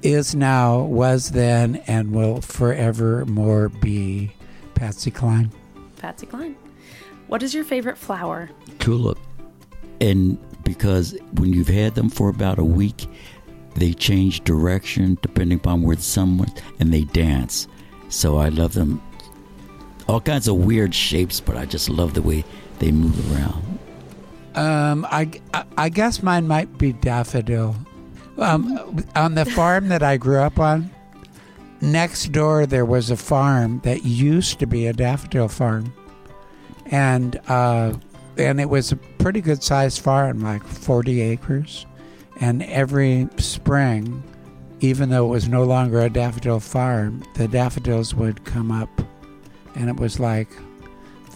is 0.03 0.35
now, 0.35 0.81
was 0.81 1.31
then, 1.31 1.77
and 1.87 2.13
will 2.13 2.41
forevermore 2.43 3.69
be 3.71 4.33
Patsy 4.75 5.11
Cline. 5.11 5.51
Patsy 5.97 6.27
Cline. 6.27 6.57
What 7.29 7.43
is 7.43 7.55
your 7.55 7.65
favorite 7.65 7.97
flower? 7.99 8.51
tulip. 8.81 9.19
And 10.01 10.39
because 10.65 11.17
when 11.35 11.53
you've 11.55 11.69
had 11.69 11.95
them 11.95 12.11
for 12.11 12.29
about 12.29 12.59
a 12.59 12.65
week, 12.65 13.07
they 13.75 13.93
change 13.93 14.45
direction 14.45 15.19
depending 15.23 15.59
upon 15.59 15.83
where 15.83 15.97
went, 16.17 16.63
and 16.79 16.93
they 16.93 17.03
dance. 17.03 17.69
So 18.09 18.37
I 18.37 18.49
love 18.49 18.75
them. 18.75 19.03
All 20.09 20.21
kinds 20.21 20.49
of 20.49 20.57
weird 20.57 20.95
shapes, 20.95 21.41
but 21.41 21.57
I 21.57 21.67
just 21.67 21.89
love 21.89 22.15
the 22.15 22.23
way 22.23 22.45
they 22.79 22.93
move 22.93 23.33
around. 23.33 23.79
Um, 24.55 25.07
I, 25.11 25.31
I, 25.53 25.65
I 25.77 25.89
guess 25.89 26.23
mine 26.23 26.47
might 26.47 26.79
be 26.79 26.93
daffodil. 26.93 27.75
Um, 28.39 29.05
on 29.17 29.35
the 29.35 29.45
farm 29.45 29.89
that 29.89 30.03
I 30.03 30.17
grew 30.17 30.39
up 30.39 30.59
on, 30.59 30.91
next 31.81 32.33
door 32.33 32.67
there 32.67 32.85
was 32.85 33.11
a 33.11 33.17
farm 33.17 33.81
that 33.85 34.05
used 34.05 34.59
to 34.61 34.67
be 34.67 34.87
a 34.87 34.93
daffodil 34.93 35.49
farm, 35.49 35.93
and 36.87 37.41
uh, 37.49 37.95
and 38.37 38.61
it 38.61 38.69
was 38.69 38.93
a 38.93 38.97
pretty 38.97 39.41
good 39.41 39.63
sized 39.63 40.03
farm, 40.03 40.41
like 40.41 40.65
forty 40.65 41.21
acres. 41.21 41.87
And 42.41 42.63
every 42.65 43.29
spring, 43.39 44.23
even 44.81 45.09
though 45.09 45.27
it 45.27 45.31
was 45.31 45.49
no 45.49 45.65
longer 45.65 46.01
a 46.01 46.11
daffodil 46.11 46.61
farm, 46.61 47.23
the 47.35 47.49
daffodils 47.49 48.15
would 48.15 48.45
come 48.45 48.71
up, 48.71 48.91
and 49.75 49.89
it 49.89 49.97
was 49.97 50.19
like 50.21 50.49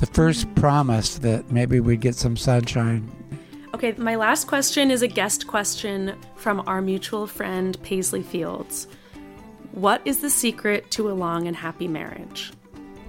the 0.01 0.07
first 0.07 0.53
promise 0.55 1.19
that 1.19 1.51
maybe 1.51 1.81
we'd 1.81 2.01
get 2.01 2.15
some 2.15 2.37
sunshine. 2.37 3.11
Okay, 3.75 3.93
my 3.93 4.16
last 4.16 4.47
question 4.47 4.91
is 4.91 5.03
a 5.03 5.09
guest 5.09 5.47
question 5.47 6.16
from 6.37 6.62
our 6.66 6.81
mutual 6.81 7.27
friend 7.27 7.81
Paisley 7.83 8.23
Fields. 8.23 8.89
What 9.73 10.01
is 10.05 10.20
the 10.20 10.31
secret 10.31 10.91
to 10.93 11.11
a 11.11 11.12
long 11.12 11.47
and 11.47 11.55
happy 11.55 11.87
marriage? 11.87 12.53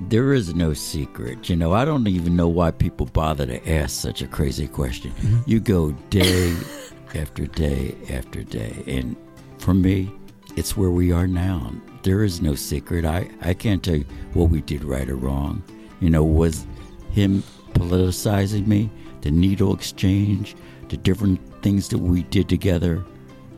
There 0.02 0.34
is 0.34 0.56
no 0.56 0.74
secret. 0.74 1.50
You 1.50 1.56
know, 1.56 1.74
I 1.74 1.86
don't 1.86 2.08
even 2.08 2.36
know 2.36 2.48
why 2.48 2.72
people 2.72 3.06
bother 3.08 3.46
to 3.46 3.70
ask 3.70 4.00
such 4.00 4.22
a 4.22 4.28
crazy 4.28 4.68
question. 4.68 5.12
Mm-hmm. 5.12 5.50
You 5.50 5.60
go 5.60 5.92
day 6.10 6.56
after 7.16 7.46
day 7.46 7.96
after 8.10 8.44
day. 8.44 8.84
And 8.88 9.16
for 9.58 9.74
me, 9.74 10.12
it's 10.56 10.76
where 10.76 10.90
we 10.90 11.12
are 11.12 11.28
now. 11.28 11.72
There 12.04 12.24
is 12.24 12.42
no 12.42 12.56
secret. 12.56 13.06
I, 13.06 13.30
I 13.42 13.54
can't 13.54 13.84
tell 13.84 13.96
you 13.96 14.06
what 14.34 14.50
we 14.50 14.62
did 14.62 14.84
right 14.84 15.10
or 15.10 15.16
wrong. 15.16 15.64
You 16.00 16.10
know, 16.10 16.24
was 16.24 16.66
him 17.12 17.44
politicizing 17.74 18.68
me, 18.68 18.90
the 19.22 19.32
needle 19.32 19.74
exchange, 19.74 20.56
the 20.90 20.98
different 20.98 21.40
things 21.62 21.90
that 21.90 21.98
we 21.98 22.24
did 22.24 22.50
together. 22.50 23.04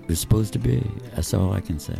Was 0.07 0.19
supposed 0.19 0.53
to 0.53 0.59
be. 0.59 0.83
That's 1.15 1.33
all 1.33 1.53
I 1.53 1.61
can 1.61 1.79
say. 1.79 1.99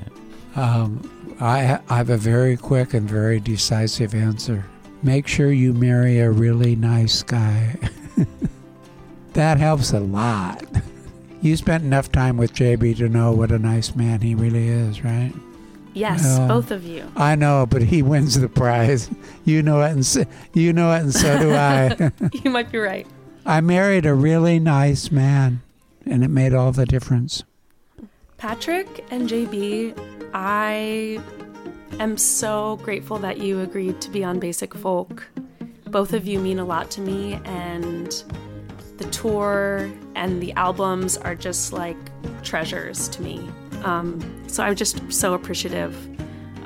Um, 0.55 1.35
I, 1.39 1.79
I 1.89 1.97
have 1.97 2.09
a 2.09 2.17
very 2.17 2.57
quick 2.57 2.93
and 2.93 3.09
very 3.09 3.39
decisive 3.39 4.13
answer. 4.13 4.65
Make 5.03 5.27
sure 5.27 5.51
you 5.51 5.73
marry 5.73 6.19
a 6.19 6.29
really 6.29 6.75
nice 6.75 7.23
guy. 7.23 7.77
that 9.33 9.57
helps 9.57 9.93
a 9.93 9.99
lot. 9.99 10.63
You 11.41 11.57
spent 11.57 11.83
enough 11.83 12.11
time 12.11 12.37
with 12.37 12.53
JB 12.53 12.97
to 12.97 13.09
know 13.09 13.31
what 13.31 13.51
a 13.51 13.57
nice 13.57 13.95
man 13.95 14.21
he 14.21 14.35
really 14.35 14.67
is, 14.67 15.03
right? 15.03 15.33
Yes, 15.93 16.23
Well, 16.23 16.47
both 16.47 16.71
of 16.71 16.85
you. 16.85 17.11
I 17.15 17.35
know, 17.35 17.65
but 17.65 17.81
he 17.81 18.01
wins 18.01 18.39
the 18.39 18.47
prize. 18.47 19.09
You 19.43 19.63
know 19.63 19.81
it, 19.81 19.89
and 19.89 20.05
so, 20.05 20.23
you 20.53 20.71
know 20.71 20.91
it, 20.93 20.99
and 20.99 21.13
so 21.13 21.39
do 21.39 21.51
I. 21.55 22.11
You 22.31 22.51
might 22.51 22.71
be 22.71 22.77
right. 22.77 23.07
I 23.43 23.59
married 23.59 24.05
a 24.05 24.13
really 24.13 24.59
nice 24.59 25.11
man, 25.11 25.63
and 26.05 26.23
it 26.23 26.27
made 26.27 26.53
all 26.53 26.71
the 26.71 26.85
difference. 26.85 27.43
Patrick 28.37 29.03
and 29.09 29.27
JB, 29.27 29.97
I 30.35 31.19
am 31.99 32.17
so 32.17 32.79
grateful 32.83 33.17
that 33.17 33.39
you 33.39 33.61
agreed 33.61 33.99
to 34.01 34.11
be 34.11 34.23
on 34.23 34.39
Basic 34.39 34.75
Folk. 34.75 35.27
Both 35.85 36.13
of 36.13 36.27
you 36.27 36.39
mean 36.39 36.59
a 36.59 36.65
lot 36.65 36.91
to 36.91 37.01
me, 37.01 37.39
and 37.43 38.23
the 39.01 39.09
tour 39.09 39.89
and 40.15 40.41
the 40.41 40.53
albums 40.53 41.17
are 41.17 41.35
just 41.35 41.73
like 41.73 41.97
treasures 42.43 43.07
to 43.09 43.21
me. 43.21 43.49
Um, 43.83 44.19
so 44.47 44.63
I'm 44.63 44.75
just 44.75 45.11
so 45.11 45.33
appreciative 45.33 45.95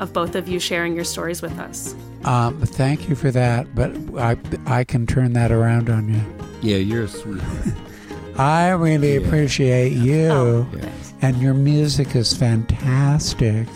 of 0.02 0.12
both 0.12 0.36
of 0.36 0.48
you 0.50 0.60
sharing 0.60 0.96
your 0.96 1.06
stories 1.06 1.42
with 1.42 1.58
us. 1.60 1.96
Um, 2.26 2.60
thank 2.60 3.08
you 3.08 3.16
for 3.16 3.32
that, 3.32 3.74
but 3.76 3.96
I, 4.18 4.38
I 4.66 4.84
can 4.84 5.06
turn 5.08 5.34
that 5.34 5.52
around 5.52 5.90
on 5.90 6.14
you. 6.14 6.22
Yeah, 6.62 6.78
you're 6.78 7.04
a 7.04 7.08
sweetheart. 7.08 7.74
I 8.38 8.70
really 8.72 9.14
Yeah. 9.18 9.22
appreciate 9.22 9.94
you, 9.94 10.26
Oh, 10.28 10.68
Yeah. 10.76 10.90
and 11.22 11.38
your 11.42 11.54
music 11.54 12.16
is 12.16 12.36
fantastic, 12.36 13.68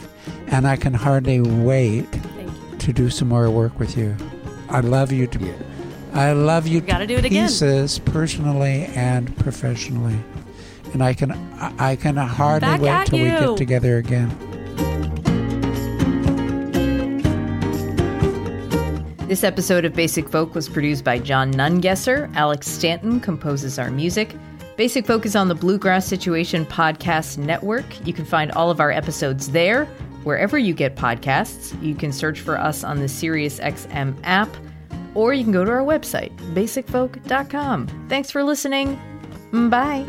and 0.48 0.68
I 0.68 0.76
can 0.76 0.94
hardly 0.94 1.40
wait 1.40 2.08
to 2.80 2.92
do 2.92 3.10
some 3.10 3.30
more 3.30 3.50
work 3.50 3.80
with 3.80 3.96
you. 3.96 4.18
I 4.70 4.82
love 4.82 5.12
you 5.14 5.28
to 5.28 5.40
Yeah. 5.40 5.54
I 6.14 6.32
love 6.34 6.68
you 6.68 6.82
We 6.82 6.88
gotta 6.88 7.08
do 7.08 7.16
it 7.16 7.26
again. 7.26 7.48
pieces, 7.48 8.00
personally 8.00 8.86
and 8.96 9.36
professionally, 9.38 10.18
and 10.94 11.04
I 11.04 11.14
can 11.14 11.32
I 11.32 11.92
I 11.92 11.96
can 11.96 12.16
hardly 12.18 12.68
Back 12.68 12.82
wait 12.82 12.90
at 12.90 13.08
till 13.08 13.20
we 13.20 13.26
get 13.26 13.58
together 13.58 13.98
again. 13.98 14.30
This 19.28 19.44
episode 19.44 19.86
of 19.86 19.94
Basic 19.94 20.28
Folk 20.28 20.56
was 20.56 20.68
produced 20.68 21.04
by 21.04 21.20
John 21.20 21.54
Nungesser. 21.54 22.34
Alex 22.36 22.68
Stanton 22.68 23.20
composes 23.20 23.78
our 23.78 23.92
music. 23.92 24.34
Basic 24.76 25.06
Folk 25.06 25.24
is 25.24 25.36
on 25.36 25.50
the 25.50 25.56
Bluegrass 25.56 26.08
Situation 26.08 26.66
Podcast 26.66 27.38
Network. 27.38 27.86
You 28.08 28.14
can 28.14 28.26
find 28.26 28.52
all 28.54 28.72
of 28.72 28.80
our 28.80 28.92
episodes 28.92 29.52
there, 29.52 29.86
wherever 30.24 30.58
you 30.58 30.74
get 30.74 30.96
podcasts. 30.96 31.80
You 31.84 31.94
can 31.94 32.12
search 32.12 32.40
for 32.40 32.58
us 32.58 32.84
on 32.84 32.98
the 32.98 33.06
SiriusXM 33.06 34.16
app, 34.24 34.50
or 35.20 35.34
you 35.34 35.44
can 35.44 35.52
go 35.52 35.66
to 35.66 35.72
our 35.72 35.84
website, 35.84 36.34
basicfolk.com. 36.54 37.88
Thanks 38.08 38.32
for 38.32 38.42
listening. 38.42 38.98
Bye. 39.70 40.06